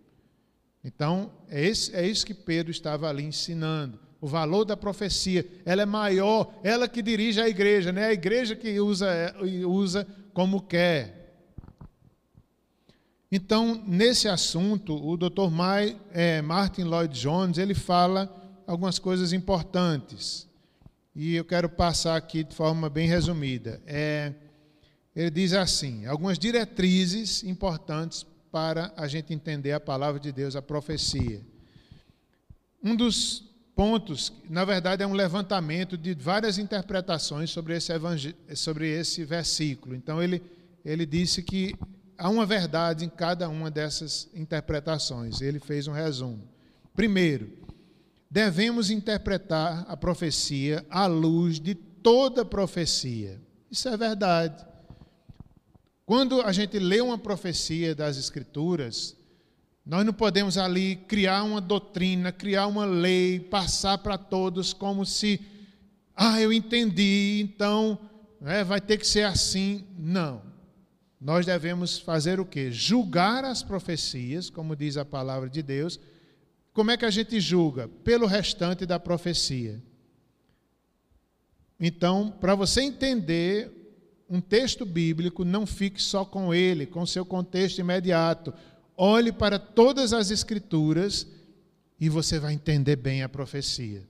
Então, 0.85 1.31
é, 1.49 1.65
esse, 1.65 1.95
é 1.95 2.07
isso 2.07 2.25
que 2.25 2.35
Pedro 2.35 2.71
estava 2.71 3.09
ali 3.09 3.23
ensinando. 3.23 3.99
O 4.21 4.27
valor 4.27 4.65
da 4.65 4.77
profecia. 4.77 5.47
Ela 5.65 5.83
é 5.83 5.87
maior, 5.87 6.53
ela 6.63 6.89
que 6.89 7.03
dirige 7.03 7.41
a 7.41 7.49
igreja, 7.49 7.93
não 7.93 8.03
é 8.03 8.07
a 8.07 8.13
igreja 8.13 8.55
que 8.55 8.79
usa, 8.81 9.35
usa 9.67 10.07
como 10.33 10.63
quer. 10.63 11.21
Então, 13.33 13.83
nesse 13.87 14.29
assunto, 14.29 14.95
o 14.95 15.17
Dr. 15.17 15.49
é, 16.13 16.43
Martin 16.43 16.83
Lloyd 16.83 17.19
Jones 17.19 17.59
ele 17.59 17.75
fala 17.75 18.29
algumas 18.67 18.99
coisas 18.99 19.33
importantes. 19.33 20.49
E 21.15 21.35
eu 21.35 21.45
quero 21.45 21.69
passar 21.69 22.17
aqui 22.17 22.43
de 22.43 22.55
forma 22.55 22.89
bem 22.91 23.07
resumida. 23.07 23.81
É, 23.87 24.33
ele 25.15 25.31
diz 25.31 25.53
assim: 25.53 26.07
algumas 26.07 26.39
diretrizes 26.39 27.45
importantes 27.45 28.27
para 28.51 28.93
a 28.97 29.07
gente 29.07 29.33
entender 29.33 29.73
a 29.73 29.81
palavra 29.81 30.21
de 30.21 30.33
Deus, 30.33 30.57
a 30.57 30.63
profecia. 30.63 31.41
Um 32.83 32.97
dos 32.97 33.45
pontos, 33.75 34.33
na 34.49 34.65
verdade, 34.65 35.03
é 35.03 35.07
um 35.07 35.13
levantamento 35.13 35.97
de 35.97 36.15
várias 36.15 36.59
interpretações 36.59 37.51
sobre 37.51 37.77
esse, 37.77 37.93
sobre 38.55 38.89
esse 38.89 39.25
versículo. 39.25 39.95
Então, 39.95 40.23
ele, 40.23 40.43
ele 40.85 41.07
disse 41.07 41.43
que 41.43 41.75
há 42.19 42.29
uma 42.29 42.45
verdade 42.45 43.05
em 43.05 43.09
cada 43.09 43.49
uma 43.49 43.71
dessas 43.71 44.29
interpretações. 44.35 45.41
Ele 45.41 45.59
fez 45.59 45.87
um 45.87 45.93
resumo. 45.93 46.43
Primeiro, 46.95 47.51
devemos 48.31 48.91
interpretar 48.91 49.87
a 49.89 49.97
profecia 49.97 50.85
à 50.91 51.07
luz 51.07 51.59
de 51.59 51.75
toda 51.75 52.45
profecia. 52.45 53.41
Isso 53.71 53.89
é 53.89 53.97
verdade. 53.97 54.70
Quando 56.11 56.43
a 56.43 56.51
gente 56.51 56.77
lê 56.77 57.01
uma 57.01 57.17
profecia 57.17 57.95
das 57.95 58.17
Escrituras, 58.17 59.17
nós 59.87 60.05
não 60.05 60.13
podemos 60.13 60.59
ali 60.59 60.97
criar 60.97 61.45
uma 61.45 61.61
doutrina, 61.61 62.33
criar 62.33 62.67
uma 62.67 62.85
lei, 62.85 63.39
passar 63.39 63.97
para 63.99 64.19
todos 64.19 64.73
como 64.73 65.07
se, 65.07 65.41
ah, 66.17 66.41
eu 66.41 66.53
entendi, 66.53 67.41
então 67.41 67.97
é, 68.45 68.65
vai 68.65 68.81
ter 68.81 68.99
que 68.99 69.07
ser 69.07 69.23
assim. 69.23 69.85
Não. 69.97 70.43
Nós 71.21 71.47
devemos 71.47 72.01
fazer 72.01 72.41
o 72.41 72.45
quê? 72.45 72.73
Julgar 72.73 73.45
as 73.45 73.63
profecias, 73.63 74.51
como 74.51 74.75
diz 74.75 74.97
a 74.97 75.05
palavra 75.05 75.49
de 75.49 75.63
Deus. 75.63 76.01
Como 76.73 76.91
é 76.91 76.97
que 76.97 77.05
a 77.05 77.11
gente 77.11 77.39
julga? 77.39 77.87
Pelo 77.87 78.27
restante 78.27 78.85
da 78.85 78.99
profecia. 78.99 79.81
Então, 81.79 82.33
para 82.41 82.57
você 82.57 82.81
entender 82.81 83.80
um 84.31 84.41
texto 84.41 84.87
bíblico, 84.87 85.45
não 85.45 85.67
fique 85.67 86.01
só 86.01 86.25
com 86.25 86.55
ele, 86.55 86.87
com 86.87 87.05
seu 87.05 87.27
contexto 87.27 87.81
imediato. 87.81 88.55
Olhe 88.97 89.33
para 89.33 89.59
todas 89.59 90.13
as 90.13 90.31
escrituras 90.31 91.27
e 92.01 92.09
você 92.09 92.39
vai 92.39 92.53
entender 92.55 92.95
bem 92.95 93.25
a 93.25 93.29
profecia. 93.29 94.07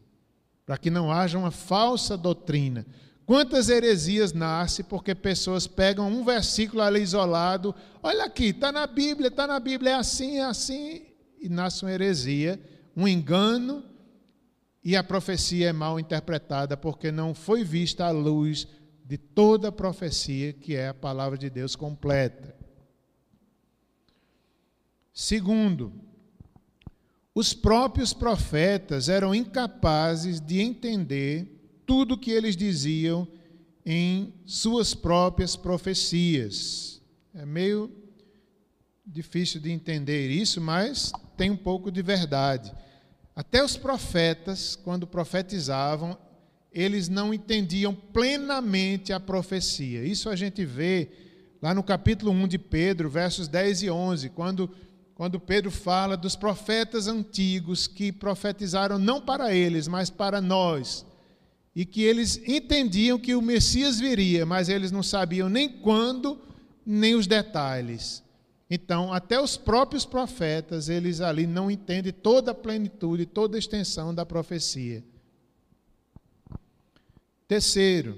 Para 0.67 0.77
que 0.77 0.91
não 0.91 1.11
haja 1.11 1.39
uma 1.39 1.51
falsa 1.51 2.19
doutrina. 2.19 2.87
Quantas 3.25 3.71
heresias 3.71 4.33
nascem 4.33 4.85
porque 4.85 5.15
pessoas 5.15 5.67
pegam 5.67 6.09
um 6.09 6.23
versículo 6.23 6.83
ali 6.83 7.01
isolado, 7.01 7.75
olha 8.03 8.25
aqui, 8.25 8.47
está 8.47 8.71
na 8.71 8.87
Bíblia, 8.87 9.29
está 9.29 9.47
na 9.47 9.59
Bíblia, 9.59 9.93
é 9.93 9.95
assim, 9.95 10.39
é 10.39 10.45
assim, 10.45 11.03
e 11.41 11.49
nasce 11.49 11.85
uma 11.85 11.93
heresia, 11.93 12.61
um 12.95 13.07
engano, 13.09 13.85
e 14.83 14.97
a 14.97 15.05
profecia 15.05 15.69
é 15.69 15.73
mal 15.73 16.01
interpretada 16.01 16.77
porque 16.77 17.13
não 17.13 17.35
foi 17.35 17.63
vista 17.63 18.05
à 18.07 18.11
luz 18.11 18.67
de 19.11 19.19
toda 19.19 19.71
a 19.71 19.73
profecia 19.73 20.53
que 20.53 20.77
é 20.77 20.87
a 20.87 20.95
palavra 20.95 21.37
de 21.37 21.51
Deus 21.51 21.75
completa. 21.75 22.55
Segundo, 25.13 25.93
os 27.35 27.53
próprios 27.53 28.13
profetas 28.15 29.09
eram 29.09 29.35
incapazes 29.35 30.41
de 30.41 30.61
entender 30.61 31.83
tudo 31.85 32.15
o 32.15 32.17
que 32.17 32.31
eles 32.31 32.57
diziam 32.57 33.27
em 33.85 34.33
suas 34.47 34.95
próprias 34.95 35.57
profecias. 35.57 37.03
É 37.35 37.45
meio 37.45 37.91
difícil 39.05 39.61
de 39.61 39.73
entender 39.73 40.31
isso, 40.31 40.61
mas 40.61 41.11
tem 41.37 41.51
um 41.51 41.57
pouco 41.57 41.91
de 41.91 42.01
verdade. 42.01 42.73
Até 43.35 43.61
os 43.61 43.77
profetas, 43.77 44.77
quando 44.77 45.05
profetizavam, 45.05 46.17
eles 46.73 47.09
não 47.09 47.35
entendiam 47.35 47.95
plenamente 47.95 49.13
a 49.13 49.21
profecia. 49.21 50.05
Isso 50.05 50.29
a 50.29 50.37
gente 50.37 50.65
vê 50.65 51.09
lá 51.61 51.75
no 51.75 51.83
capítulo 51.83 52.33
1 52.33 52.49
de 52.49 52.59
Pedro, 52.59 53.11
versos 53.11 53.49
10 53.49 53.83
e 53.83 53.91
11, 53.91 54.31
quando, 54.31 54.71
quando 55.15 55.41
Pedro 55.41 55.71
fala 55.71 56.17
dos 56.17 56.37
profetas 56.37 57.07
antigos 57.07 57.87
que 57.87 58.13
profetizaram 58.13 58.99
não 58.99 59.21
para 59.21 59.55
eles, 59.55 59.89
mas 59.89 60.11
para 60.11 60.41
nós 60.41 61.05
e 61.75 61.85
que 61.85 62.03
eles 62.03 62.37
entendiam 62.47 63.19
que 63.19 63.35
o 63.35 63.43
Messias 63.43 63.99
viria, 63.99 64.45
mas 64.45 64.69
eles 64.69 64.91
não 64.91 65.03
sabiam 65.03 65.49
nem 65.49 65.69
quando, 65.69 66.39
nem 66.85 67.15
os 67.15 67.27
detalhes. 67.27 68.23
Então, 68.69 69.13
até 69.13 69.41
os 69.41 69.57
próprios 69.57 70.05
profetas, 70.05 70.89
eles 70.89 71.21
ali 71.21 71.47
não 71.47 71.71
entendem 71.71 72.13
toda 72.13 72.53
a 72.53 72.55
plenitude, 72.55 73.27
toda 73.27 73.57
a 73.57 73.59
extensão 73.59 74.15
da 74.15 74.25
profecia. 74.25 75.03
Terceiro, 77.51 78.17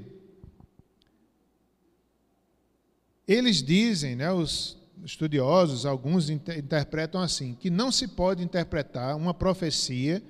eles 3.27 3.63
dizem, 3.63 4.15
né, 4.15 4.31
os 4.31 4.77
estudiosos, 5.03 5.87
alguns 5.87 6.29
interpretam 6.29 7.19
assim, 7.19 7.55
que 7.55 7.71
não 7.71 7.91
se 7.91 8.09
pode 8.09 8.45
interpretar 8.45 9.17
uma 9.17 9.33
profecia 9.33 10.23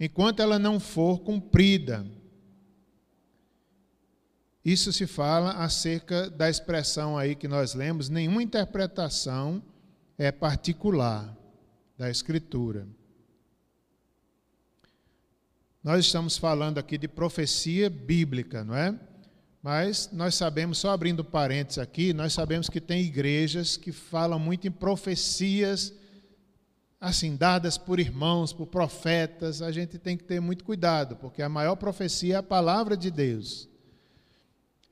enquanto 0.00 0.40
ela 0.40 0.58
não 0.58 0.80
for 0.80 1.18
cumprida. 1.18 2.06
Isso 4.64 4.94
se 4.94 5.06
fala 5.06 5.50
acerca 5.62 6.30
da 6.30 6.48
expressão 6.48 7.18
aí 7.18 7.34
que 7.34 7.46
nós 7.46 7.74
lemos, 7.74 8.08
nenhuma 8.08 8.42
interpretação 8.42 9.62
é 10.16 10.32
particular 10.32 11.36
da 11.98 12.08
Escritura. 12.08 12.88
Nós 15.82 16.06
estamos 16.06 16.38
falando 16.38 16.78
aqui 16.78 16.96
de 16.96 17.08
profecia 17.08 17.90
bíblica, 17.90 18.62
não 18.62 18.76
é? 18.76 18.94
Mas 19.60 20.08
nós 20.12 20.36
sabemos, 20.36 20.78
só 20.78 20.90
abrindo 20.90 21.24
parênteses 21.24 21.78
aqui, 21.78 22.12
nós 22.12 22.32
sabemos 22.32 22.68
que 22.68 22.80
tem 22.80 23.02
igrejas 23.02 23.76
que 23.76 23.90
falam 23.90 24.38
muito 24.38 24.68
em 24.68 24.70
profecias, 24.70 25.92
assim, 27.00 27.34
dadas 27.34 27.76
por 27.76 27.98
irmãos, 27.98 28.52
por 28.52 28.66
profetas. 28.68 29.60
A 29.60 29.72
gente 29.72 29.98
tem 29.98 30.16
que 30.16 30.22
ter 30.22 30.40
muito 30.40 30.62
cuidado, 30.62 31.16
porque 31.16 31.42
a 31.42 31.48
maior 31.48 31.74
profecia 31.74 32.34
é 32.34 32.38
a 32.38 32.42
palavra 32.44 32.96
de 32.96 33.10
Deus. 33.10 33.68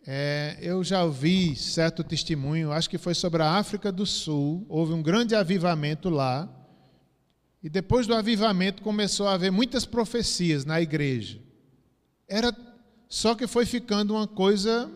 É, 0.04 0.58
eu 0.60 0.82
já 0.82 1.04
ouvi 1.04 1.54
certo 1.54 2.02
testemunho, 2.02 2.72
acho 2.72 2.90
que 2.90 2.98
foi 2.98 3.14
sobre 3.14 3.44
a 3.44 3.52
África 3.52 3.92
do 3.92 4.04
Sul, 4.04 4.66
houve 4.68 4.92
um 4.92 5.02
grande 5.02 5.36
avivamento 5.36 6.10
lá, 6.10 6.48
e 7.62 7.68
depois 7.68 8.06
do 8.06 8.14
avivamento 8.14 8.82
começou 8.82 9.28
a 9.28 9.34
haver 9.34 9.52
muitas 9.52 9.84
profecias 9.84 10.64
na 10.64 10.80
igreja. 10.80 11.40
Era 12.26 12.56
só 13.08 13.34
que 13.34 13.46
foi 13.46 13.66
ficando 13.66 14.14
uma 14.14 14.26
coisa 14.26 14.90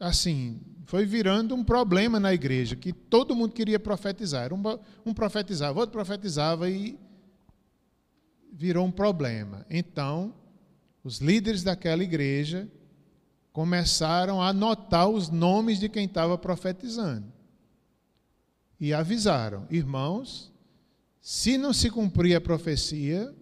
assim, 0.00 0.60
foi 0.86 1.06
virando 1.06 1.54
um 1.54 1.62
problema 1.62 2.18
na 2.18 2.34
igreja, 2.34 2.74
que 2.74 2.92
todo 2.92 3.36
mundo 3.36 3.52
queria 3.52 3.78
profetizar. 3.78 4.52
Um, 4.52 4.60
um 5.06 5.14
profetizava, 5.14 5.78
outro 5.78 5.92
profetizava 5.92 6.68
e 6.68 6.98
virou 8.52 8.84
um 8.84 8.90
problema. 8.90 9.64
Então, 9.70 10.34
os 11.04 11.18
líderes 11.18 11.62
daquela 11.62 12.02
igreja 12.02 12.68
começaram 13.52 14.42
a 14.42 14.48
anotar 14.48 15.08
os 15.08 15.28
nomes 15.30 15.78
de 15.78 15.88
quem 15.88 16.06
estava 16.06 16.36
profetizando. 16.36 17.32
E 18.80 18.92
avisaram: 18.92 19.66
irmãos, 19.70 20.51
se 21.22 21.56
não 21.56 21.72
se 21.72 21.88
cumprir 21.88 22.36
a 22.36 22.40
profecia, 22.40 23.34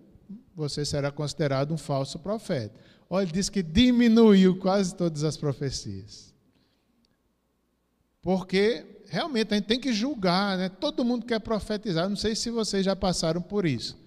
você 0.55 0.85
será 0.85 1.11
considerado 1.11 1.75
um 1.75 1.77
falso 1.77 2.19
profeta. 2.21 2.79
Olha, 3.09 3.25
ele 3.25 3.33
diz 3.33 3.49
que 3.49 3.63
diminuiu 3.63 4.57
quase 4.59 4.95
todas 4.95 5.25
as 5.25 5.37
profecias. 5.37 6.33
Porque 8.23 9.03
realmente 9.09 9.53
a 9.53 9.57
gente 9.57 9.67
tem 9.67 9.81
que 9.81 9.93
julgar, 9.93 10.57
né? 10.57 10.69
Todo 10.69 11.05
mundo 11.05 11.27
quer 11.27 11.41
profetizar. 11.41 12.09
Não 12.09 12.17
sei 12.17 12.37
se 12.37 12.51
vocês 12.51 12.85
já 12.85 12.95
passaram 12.95 13.43
por 13.43 13.67
isso. 13.67 13.99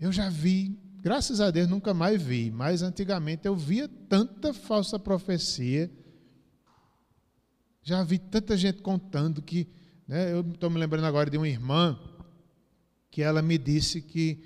Eu 0.00 0.10
já 0.10 0.30
vi 0.30 0.78
Graças 1.02 1.40
a 1.40 1.50
Deus 1.50 1.66
nunca 1.66 1.94
mais 1.94 2.20
vi, 2.20 2.50
mas 2.50 2.82
antigamente 2.82 3.46
eu 3.46 3.56
via 3.56 3.88
tanta 3.88 4.52
falsa 4.52 4.98
profecia. 4.98 5.90
Já 7.82 8.02
vi 8.02 8.18
tanta 8.18 8.54
gente 8.56 8.82
contando 8.82 9.40
que. 9.40 9.66
Né, 10.06 10.30
eu 10.30 10.42
estou 10.42 10.68
me 10.68 10.78
lembrando 10.78 11.06
agora 11.06 11.30
de 11.30 11.38
uma 11.38 11.48
irmã 11.48 11.98
que 13.10 13.22
ela 13.22 13.42
me 13.42 13.58
disse 13.58 14.00
que 14.00 14.42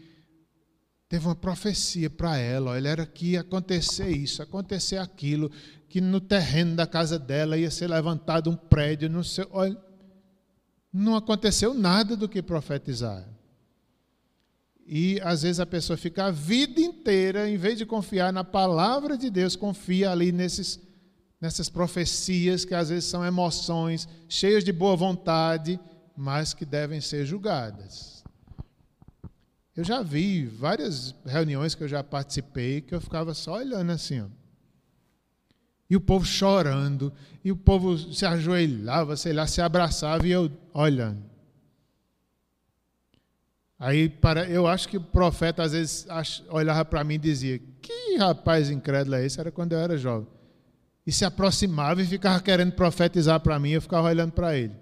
teve 1.09 1.27
uma 1.27 1.37
profecia 1.37 2.09
para 2.09 2.37
ela. 2.37 2.73
Olha, 2.73 2.89
era 2.89 3.07
que 3.07 3.33
ia 3.33 3.41
acontecer 3.41 4.09
isso, 4.09 4.43
acontecer 4.43 4.97
aquilo, 4.97 5.51
que 5.89 6.01
no 6.01 6.21
terreno 6.21 6.75
da 6.75 6.87
casa 6.87 7.19
dela 7.19 7.57
ia 7.57 7.71
ser 7.71 7.89
levantado 7.89 8.51
um 8.51 8.57
prédio. 8.57 9.09
Não, 9.09 9.23
sei, 9.23 9.47
olha, 9.51 9.77
não 10.93 11.15
aconteceu 11.15 11.73
nada 11.73 12.17
do 12.17 12.29
que 12.29 12.43
profetizaram. 12.43 13.33
E 14.87 15.21
às 15.23 15.43
vezes 15.43 15.61
a 15.61 15.67
pessoa 15.67 15.97
fica 15.97 16.25
a 16.25 16.31
vida 16.31 16.81
inteira, 16.81 17.49
em 17.49 17.57
vez 17.57 17.79
de 17.79 17.87
confiar 17.87 18.33
na 18.33 18.45
palavra 18.45 19.17
de 19.17 19.31
Deus, 19.31 19.57
confia 19.57 20.11
ali 20.11 20.33
nesses, 20.33 20.81
nessas 21.41 21.69
profecias 21.69 22.65
que 22.65 22.75
às 22.75 22.89
vezes 22.89 23.05
são 23.05 23.25
emoções 23.25 24.09
cheias 24.29 24.65
de 24.65 24.73
boa 24.73 24.97
vontade, 24.97 25.79
mas 26.17 26.53
que 26.53 26.67
devem 26.67 27.01
ser 27.01 27.25
julgadas. 27.25 28.24
Eu 29.77 29.83
já 29.83 30.03
vi 30.03 30.47
várias 30.47 31.15
reuniões 31.27 31.75
que 31.75 31.83
eu 31.83 31.89
já 31.89 32.03
participei 32.03 32.81
que 32.81 32.95
eu 32.95 33.01
ficava 33.01 33.35
só 33.35 33.55
olhando 33.55 33.91
assim, 33.91 34.21
ó. 34.21 34.27
E 35.91 35.97
o 35.97 36.01
povo 36.01 36.25
chorando, 36.25 37.13
e 37.45 37.53
o 37.53 37.57
povo 37.57 37.99
se 37.99 38.25
ajoelhava, 38.25 39.17
sei 39.17 39.33
lá, 39.33 39.47
se 39.47 39.61
abraçava 39.61 40.27
e 40.27 40.31
eu 40.31 40.51
olhando. 40.73 41.23
Aí 43.79 44.09
para, 44.09 44.49
eu 44.49 44.67
acho 44.67 44.89
que 44.89 44.97
o 44.97 45.01
profeta 45.01 45.63
às 45.63 45.73
vezes 45.73 46.07
olhava 46.49 46.85
para 46.85 47.05
mim 47.05 47.15
e 47.15 47.19
dizia: 47.19 47.61
Que 47.83 48.17
rapaz 48.17 48.71
incrédulo 48.71 49.17
é 49.17 49.27
esse? 49.27 49.39
Era 49.39 49.51
quando 49.51 49.73
eu 49.73 49.79
era 49.79 49.99
jovem. 49.99 50.29
E 51.07 51.13
se 51.13 51.25
aproximava 51.25 52.01
e 52.01 52.07
ficava 52.07 52.41
querendo 52.41 52.73
profetizar 52.73 53.39
para 53.41 53.59
mim, 53.59 53.71
eu 53.71 53.83
ficava 53.83 54.09
olhando 54.09 54.33
para 54.33 54.57
ele. 54.57 54.73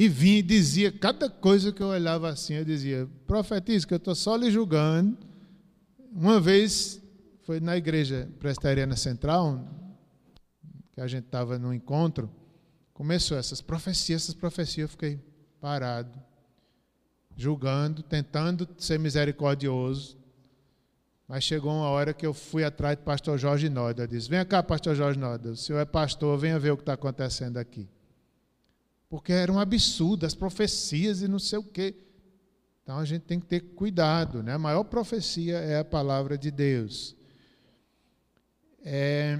E 0.00 0.08
vinha 0.08 0.38
e 0.38 0.42
dizia, 0.42 0.90
cada 0.90 1.28
coisa 1.28 1.70
que 1.70 1.82
eu 1.82 1.88
olhava 1.88 2.30
assim, 2.30 2.54
eu 2.54 2.64
dizia: 2.64 3.06
Profetiza, 3.26 3.86
que 3.86 3.92
eu 3.92 3.98
estou 3.98 4.14
só 4.14 4.34
lhe 4.34 4.50
julgando. 4.50 5.18
Uma 6.10 6.40
vez, 6.40 7.02
foi 7.42 7.60
na 7.60 7.76
igreja 7.76 8.26
presbiteriana 8.38 8.96
central, 8.96 9.62
que 10.94 11.02
a 11.02 11.06
gente 11.06 11.26
estava 11.26 11.58
no 11.58 11.74
encontro, 11.74 12.30
começou 12.94 13.36
essas 13.36 13.60
profecias, 13.60 14.22
essas 14.22 14.34
profecias, 14.34 14.84
eu 14.84 14.88
fiquei 14.88 15.20
parado, 15.60 16.18
julgando, 17.36 18.02
tentando 18.02 18.66
ser 18.78 18.98
misericordioso. 18.98 20.16
Mas 21.28 21.44
chegou 21.44 21.72
uma 21.72 21.90
hora 21.90 22.14
que 22.14 22.24
eu 22.24 22.32
fui 22.32 22.64
atrás 22.64 22.96
do 22.96 23.02
pastor 23.02 23.36
Jorge 23.36 23.68
Noda. 23.68 24.04
Eu 24.04 24.06
disse: 24.06 24.30
Vem 24.30 24.42
cá, 24.46 24.62
pastor 24.62 24.94
Jorge 24.94 25.18
Noda, 25.18 25.50
o 25.50 25.56
senhor 25.58 25.78
é 25.78 25.84
pastor, 25.84 26.38
venha 26.38 26.58
ver 26.58 26.70
o 26.70 26.76
que 26.78 26.84
está 26.84 26.94
acontecendo 26.94 27.58
aqui. 27.58 27.86
Porque 29.10 29.32
era 29.32 29.52
um 29.52 29.58
absurdo, 29.58 30.24
as 30.24 30.34
profecias 30.34 31.20
e 31.20 31.26
não 31.26 31.40
sei 31.40 31.58
o 31.58 31.64
quê. 31.64 31.96
Então 32.82 32.96
a 32.96 33.04
gente 33.04 33.22
tem 33.22 33.40
que 33.40 33.46
ter 33.46 33.60
cuidado, 33.60 34.42
né? 34.42 34.54
A 34.54 34.58
maior 34.58 34.84
profecia 34.84 35.58
é 35.58 35.80
a 35.80 35.84
palavra 35.84 36.38
de 36.38 36.50
Deus. 36.50 37.16
É, 38.82 39.38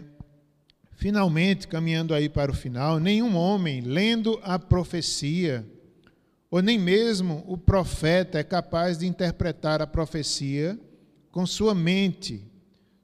finalmente, 0.96 1.68
caminhando 1.68 2.12
aí 2.12 2.28
para 2.28 2.50
o 2.50 2.54
final, 2.54 2.98
nenhum 2.98 3.36
homem, 3.36 3.80
lendo 3.80 4.40
a 4.42 4.58
profecia, 4.58 5.64
ou 6.50 6.60
nem 6.60 6.78
mesmo 6.78 7.44
o 7.46 7.56
profeta, 7.56 8.40
é 8.40 8.42
capaz 8.42 8.98
de 8.98 9.06
interpretar 9.06 9.80
a 9.80 9.86
profecia 9.86 10.78
com 11.30 11.46
sua 11.46 11.76
mente. 11.76 12.44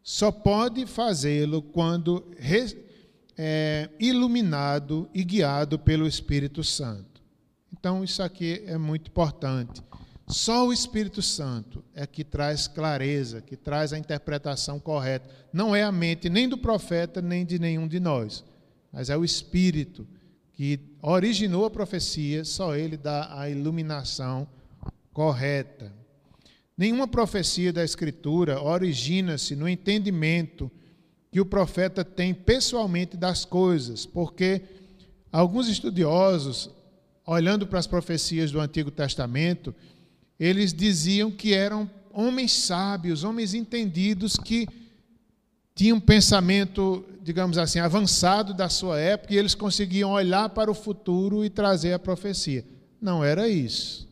Só 0.02 0.32
pode 0.32 0.84
fazê-lo 0.84 1.62
quando 1.62 2.28
é, 3.36 3.90
iluminado 3.98 5.08
e 5.12 5.22
guiado 5.22 5.78
pelo 5.78 6.06
Espírito 6.06 6.64
Santo. 6.64 7.22
Então, 7.72 8.02
isso 8.02 8.22
aqui 8.22 8.62
é 8.66 8.78
muito 8.78 9.08
importante. 9.08 9.82
Só 10.26 10.66
o 10.66 10.72
Espírito 10.72 11.22
Santo 11.22 11.84
é 11.94 12.06
que 12.06 12.24
traz 12.24 12.66
clareza, 12.66 13.40
que 13.40 13.56
traz 13.56 13.92
a 13.92 13.98
interpretação 13.98 14.80
correta. 14.80 15.28
Não 15.52 15.74
é 15.74 15.84
a 15.84 15.92
mente 15.92 16.28
nem 16.28 16.48
do 16.48 16.58
profeta, 16.58 17.22
nem 17.22 17.44
de 17.44 17.58
nenhum 17.58 17.86
de 17.86 18.00
nós, 18.00 18.44
mas 18.92 19.08
é 19.08 19.16
o 19.16 19.24
Espírito 19.24 20.06
que 20.52 20.80
originou 21.02 21.66
a 21.66 21.70
profecia, 21.70 22.44
só 22.44 22.74
ele 22.74 22.96
dá 22.96 23.38
a 23.38 23.48
iluminação 23.48 24.48
correta. 25.12 25.92
Nenhuma 26.76 27.06
profecia 27.06 27.72
da 27.72 27.84
Escritura 27.84 28.60
origina-se 28.60 29.54
no 29.54 29.68
entendimento 29.68 30.70
que 31.36 31.40
o 31.42 31.44
profeta 31.44 32.02
tem 32.02 32.32
pessoalmente 32.32 33.14
das 33.14 33.44
coisas, 33.44 34.06
porque 34.06 34.62
alguns 35.30 35.68
estudiosos, 35.68 36.70
olhando 37.26 37.66
para 37.66 37.78
as 37.78 37.86
profecias 37.86 38.50
do 38.50 38.58
Antigo 38.58 38.90
Testamento, 38.90 39.74
eles 40.40 40.72
diziam 40.72 41.30
que 41.30 41.52
eram 41.52 41.90
homens 42.10 42.54
sábios, 42.54 43.22
homens 43.22 43.52
entendidos 43.52 44.38
que 44.38 44.66
tinham 45.74 45.98
um 45.98 46.00
pensamento, 46.00 47.04
digamos 47.20 47.58
assim, 47.58 47.80
avançado 47.80 48.54
da 48.54 48.70
sua 48.70 48.98
época 48.98 49.34
e 49.34 49.36
eles 49.36 49.54
conseguiam 49.54 50.12
olhar 50.12 50.48
para 50.48 50.70
o 50.70 50.74
futuro 50.74 51.44
e 51.44 51.50
trazer 51.50 51.92
a 51.92 51.98
profecia. 51.98 52.64
Não 52.98 53.22
era 53.22 53.46
isso. 53.46 54.08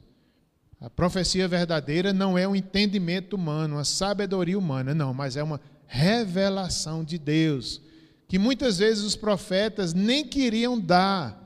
A 0.79 0.91
profecia 0.91 1.49
verdadeira 1.49 2.13
não 2.13 2.37
é 2.37 2.47
um 2.47 2.55
entendimento 2.55 3.35
humano, 3.35 3.77
uma 3.77 3.85
sabedoria 3.85 4.59
humana, 4.59 4.95
não, 4.95 5.15
mas 5.15 5.39
é 5.39 5.43
uma 5.43 5.59
revelação 5.87 7.05
de 7.05 7.19
Deus, 7.19 7.81
que 8.29 8.39
muitas 8.39 8.79
vezes 8.79 9.05
os 9.05 9.17
profetas 9.17 9.95
nem 9.95 10.27
queriam 10.27 10.79
dar 10.79 11.45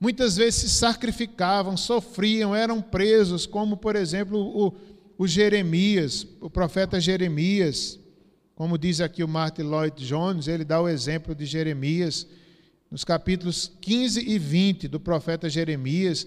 Muitas 0.00 0.36
vezes 0.36 0.60
se 0.60 0.70
sacrificavam, 0.70 1.76
sofriam, 1.76 2.54
eram 2.54 2.80
presos, 2.80 3.46
como, 3.46 3.76
por 3.76 3.96
exemplo, 3.96 4.38
o, 4.38 4.76
o 5.18 5.26
Jeremias, 5.26 6.24
o 6.40 6.48
profeta 6.48 7.00
Jeremias. 7.00 7.98
Como 8.54 8.78
diz 8.78 9.00
aqui 9.00 9.24
o 9.24 9.28
Martin 9.28 9.62
Lloyd 9.62 10.06
Jones, 10.06 10.46
ele 10.46 10.64
dá 10.64 10.80
o 10.80 10.88
exemplo 10.88 11.34
de 11.34 11.46
Jeremias, 11.46 12.26
nos 12.90 13.04
capítulos 13.04 13.72
15 13.80 14.20
e 14.20 14.38
20 14.38 14.86
do 14.86 15.00
profeta 15.00 15.50
Jeremias. 15.50 16.26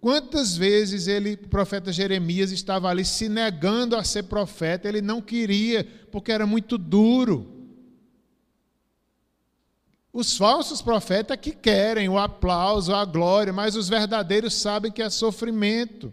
Quantas 0.00 0.56
vezes 0.56 1.06
ele, 1.06 1.34
o 1.34 1.48
profeta 1.48 1.92
Jeremias 1.92 2.50
estava 2.52 2.88
ali 2.88 3.04
se 3.04 3.28
negando 3.28 3.94
a 3.94 4.02
ser 4.02 4.22
profeta, 4.22 4.88
ele 4.88 5.02
não 5.02 5.20
queria, 5.20 5.86
porque 6.10 6.32
era 6.32 6.46
muito 6.46 6.78
duro. 6.78 7.60
Os 10.10 10.36
falsos 10.36 10.80
profetas 10.80 11.36
que 11.36 11.52
querem 11.52 12.08
o 12.08 12.18
aplauso, 12.18 12.94
a 12.94 13.04
glória, 13.04 13.52
mas 13.52 13.76
os 13.76 13.88
verdadeiros 13.88 14.54
sabem 14.54 14.90
que 14.90 15.02
é 15.02 15.10
sofrimento. 15.10 16.12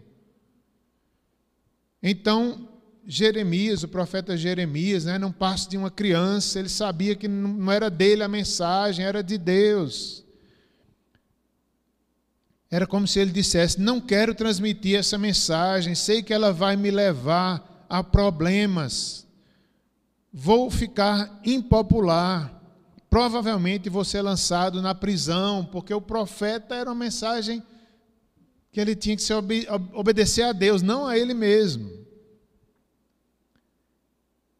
Então, 2.02 2.68
Jeremias, 3.06 3.82
o 3.82 3.88
profeta 3.88 4.36
Jeremias, 4.36 5.06
né, 5.06 5.18
não 5.18 5.32
passa 5.32 5.68
de 5.68 5.78
uma 5.78 5.90
criança, 5.90 6.58
ele 6.58 6.68
sabia 6.68 7.16
que 7.16 7.26
não 7.26 7.72
era 7.72 7.88
dele 7.88 8.22
a 8.22 8.28
mensagem, 8.28 9.04
era 9.04 9.22
de 9.22 9.38
Deus. 9.38 10.27
Era 12.70 12.86
como 12.86 13.06
se 13.06 13.18
ele 13.18 13.30
dissesse: 13.30 13.80
Não 13.80 14.00
quero 14.00 14.34
transmitir 14.34 14.98
essa 14.98 15.16
mensagem, 15.16 15.94
sei 15.94 16.22
que 16.22 16.32
ela 16.32 16.52
vai 16.52 16.76
me 16.76 16.90
levar 16.90 17.86
a 17.88 18.04
problemas, 18.04 19.26
vou 20.32 20.70
ficar 20.70 21.40
impopular 21.44 22.58
provavelmente 23.10 23.88
vou 23.88 24.04
ser 24.04 24.22
lançado 24.22 24.82
na 24.82 24.94
prisão, 24.94 25.64
porque 25.64 25.92
o 25.92 26.00
profeta 26.00 26.74
era 26.74 26.90
uma 26.90 27.04
mensagem 27.04 27.62
que 28.70 28.80
ele 28.80 28.94
tinha 28.94 29.16
que 29.16 29.22
se 29.22 29.32
obede 29.32 29.66
obedecer 29.92 30.42
a 30.42 30.52
Deus, 30.52 30.82
não 30.82 31.06
a 31.06 31.18
ele 31.18 31.34
mesmo. 31.34 31.90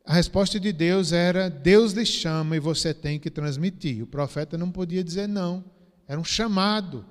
A 0.05 0.15
resposta 0.15 0.59
de 0.59 0.73
Deus 0.73 1.13
era: 1.13 1.51
Deus 1.51 1.93
lhe 1.93 2.07
chama 2.07 2.57
e 2.57 2.61
você 2.61 2.95
tem 2.95 3.19
que 3.19 3.31
transmitir. 3.31 4.03
O 4.03 4.07
profeta 4.07 4.57
não 4.57 4.71
podia 4.71 5.05
dizer 5.05 5.29
não, 5.29 5.63
era 6.07 6.19
um 6.19 6.25
chamado, 6.25 7.05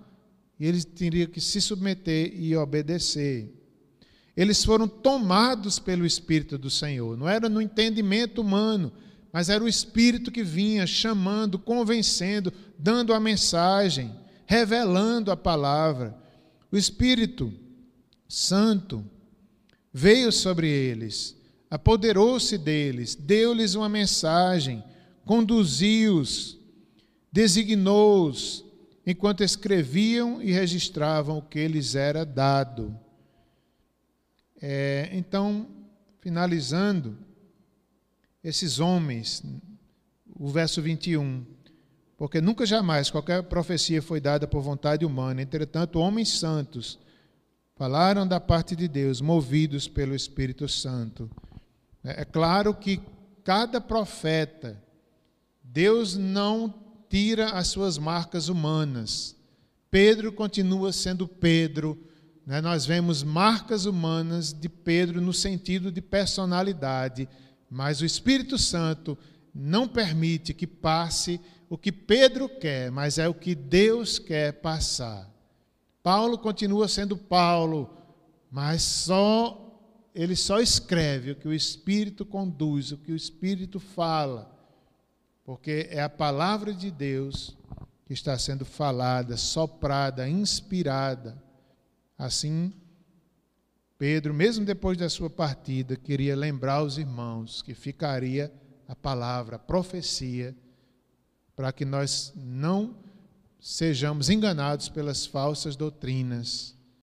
e 0.59 0.65
ele 0.65 0.83
teria 0.83 1.27
que 1.27 1.39
se 1.39 1.61
submeter 1.61 2.33
e 2.35 2.55
obedecer. 2.55 3.53
Eles 4.35 4.63
foram 4.63 4.87
tomados 4.87 5.79
pelo 5.79 6.05
Espírito 6.05 6.57
do 6.57 6.69
Senhor, 6.69 7.17
não 7.17 7.27
era 7.27 7.49
no 7.49 7.61
entendimento 7.61 8.41
humano, 8.41 8.91
mas 9.31 9.49
era 9.49 9.63
o 9.63 9.67
Espírito 9.67 10.31
que 10.31 10.43
vinha 10.43 10.87
chamando, 10.87 11.59
convencendo, 11.59 12.51
dando 12.77 13.13
a 13.13 13.19
mensagem, 13.19 14.15
revelando 14.45 15.31
a 15.31 15.37
palavra. 15.37 16.15
O 16.71 16.77
Espírito 16.77 17.53
Santo 18.27 19.03
veio 19.91 20.31
sobre 20.31 20.69
eles, 20.69 21.35
apoderou-se 21.69 22.57
deles, 22.57 23.15
deu-lhes 23.15 23.73
uma 23.75 23.89
mensagem, 23.89 24.83
conduziu-os, 25.25 26.57
designou-os, 27.31 28.63
enquanto 29.09 29.41
escreviam 29.41 30.41
e 30.41 30.51
registravam 30.51 31.37
o 31.37 31.41
que 31.41 31.65
lhes 31.65 31.95
era 31.95 32.25
dado. 32.25 32.93
É, 34.61 35.09
então, 35.13 35.65
finalizando, 36.19 37.17
esses 38.43 38.81
homens, 38.81 39.41
o 40.37 40.49
verso 40.49 40.81
21. 40.81 41.45
Porque 42.17 42.41
nunca 42.41 42.65
jamais 42.65 43.09
qualquer 43.09 43.43
profecia 43.43 44.01
foi 44.01 44.19
dada 44.19 44.45
por 44.45 44.61
vontade 44.61 45.05
humana, 45.05 45.41
entretanto, 45.41 45.99
homens 45.99 46.27
santos 46.27 46.99
falaram 47.77 48.27
da 48.27 48.41
parte 48.41 48.75
de 48.75 48.89
Deus, 48.89 49.21
movidos 49.21 49.87
pelo 49.87 50.15
Espírito 50.15 50.67
Santo. 50.67 51.29
É, 52.03 52.23
é 52.23 52.25
claro 52.25 52.73
que 52.73 52.99
cada 53.41 53.79
profeta, 53.79 54.83
Deus 55.63 56.17
não 56.17 56.86
tira 57.09 57.51
as 57.51 57.67
suas 57.67 57.97
marcas 57.97 58.49
humanas. 58.49 59.35
Pedro 59.89 60.31
continua 60.31 60.91
sendo 60.91 61.27
Pedro. 61.27 61.97
Né? 62.45 62.61
Nós 62.61 62.85
vemos 62.85 63.23
marcas 63.23 63.85
humanas 63.85 64.53
de 64.53 64.69
Pedro 64.69 65.21
no 65.21 65.33
sentido 65.33 65.91
de 65.91 66.01
personalidade 66.01 67.27
mas 67.69 68.01
o 68.01 68.05
Espírito 68.05 68.57
Santo 68.57 69.17
não 69.53 69.87
permite 69.87 70.53
que 70.53 70.67
passe 70.67 71.39
o 71.69 71.77
que 71.77 71.91
Pedro 71.91 72.47
quer, 72.47 72.91
mas 72.91 73.17
é 73.17 73.27
o 73.27 73.33
que 73.33 73.53
Deus 73.53 74.19
quer 74.19 74.53
passar. 74.53 75.29
Paulo 76.01 76.37
continua 76.37 76.87
sendo 76.87 77.17
Paulo, 77.17 77.97
mas 78.49 78.81
só 78.81 79.63
ele 80.15 80.35
só 80.35 80.59
escreve 80.59 81.31
o 81.31 81.35
que 81.35 81.47
o 81.47 81.53
Espírito 81.53 82.25
conduz, 82.25 82.91
o 82.91 82.97
que 82.97 83.11
o 83.11 83.15
Espírito 83.15 83.79
fala, 83.79 84.49
porque 85.47 85.87
é 85.89 86.01
a 86.01 86.09
palavra 86.09 86.73
de 86.73 86.91
Deus 86.91 87.55
que 88.05 88.11
está 88.11 88.37
sendo 88.37 88.65
falada, 88.65 89.37
soprada, 89.37 90.27
inspirada. 90.27 91.41
Assim, 92.17 92.73
Pedro, 93.97 94.33
mesmo 94.33 94.65
depois 94.65 94.97
da 94.97 95.07
sua 95.07 95.29
partida, 95.29 95.95
queria 95.95 96.35
lembrar 96.35 96.83
os 96.83 96.97
irmãos 96.97 97.61
que 97.61 97.73
ficaria 97.73 98.51
a 98.89 98.93
palavra, 98.93 99.55
a 99.55 99.59
profecia, 99.59 100.53
para 101.55 101.71
que 101.71 101.85
nós 101.85 102.33
não 102.35 102.97
sejamos 103.57 104.29
enganados 104.29 104.89
pelas 104.89 105.25
falsas 105.25 105.77
doutrinas 105.77 106.76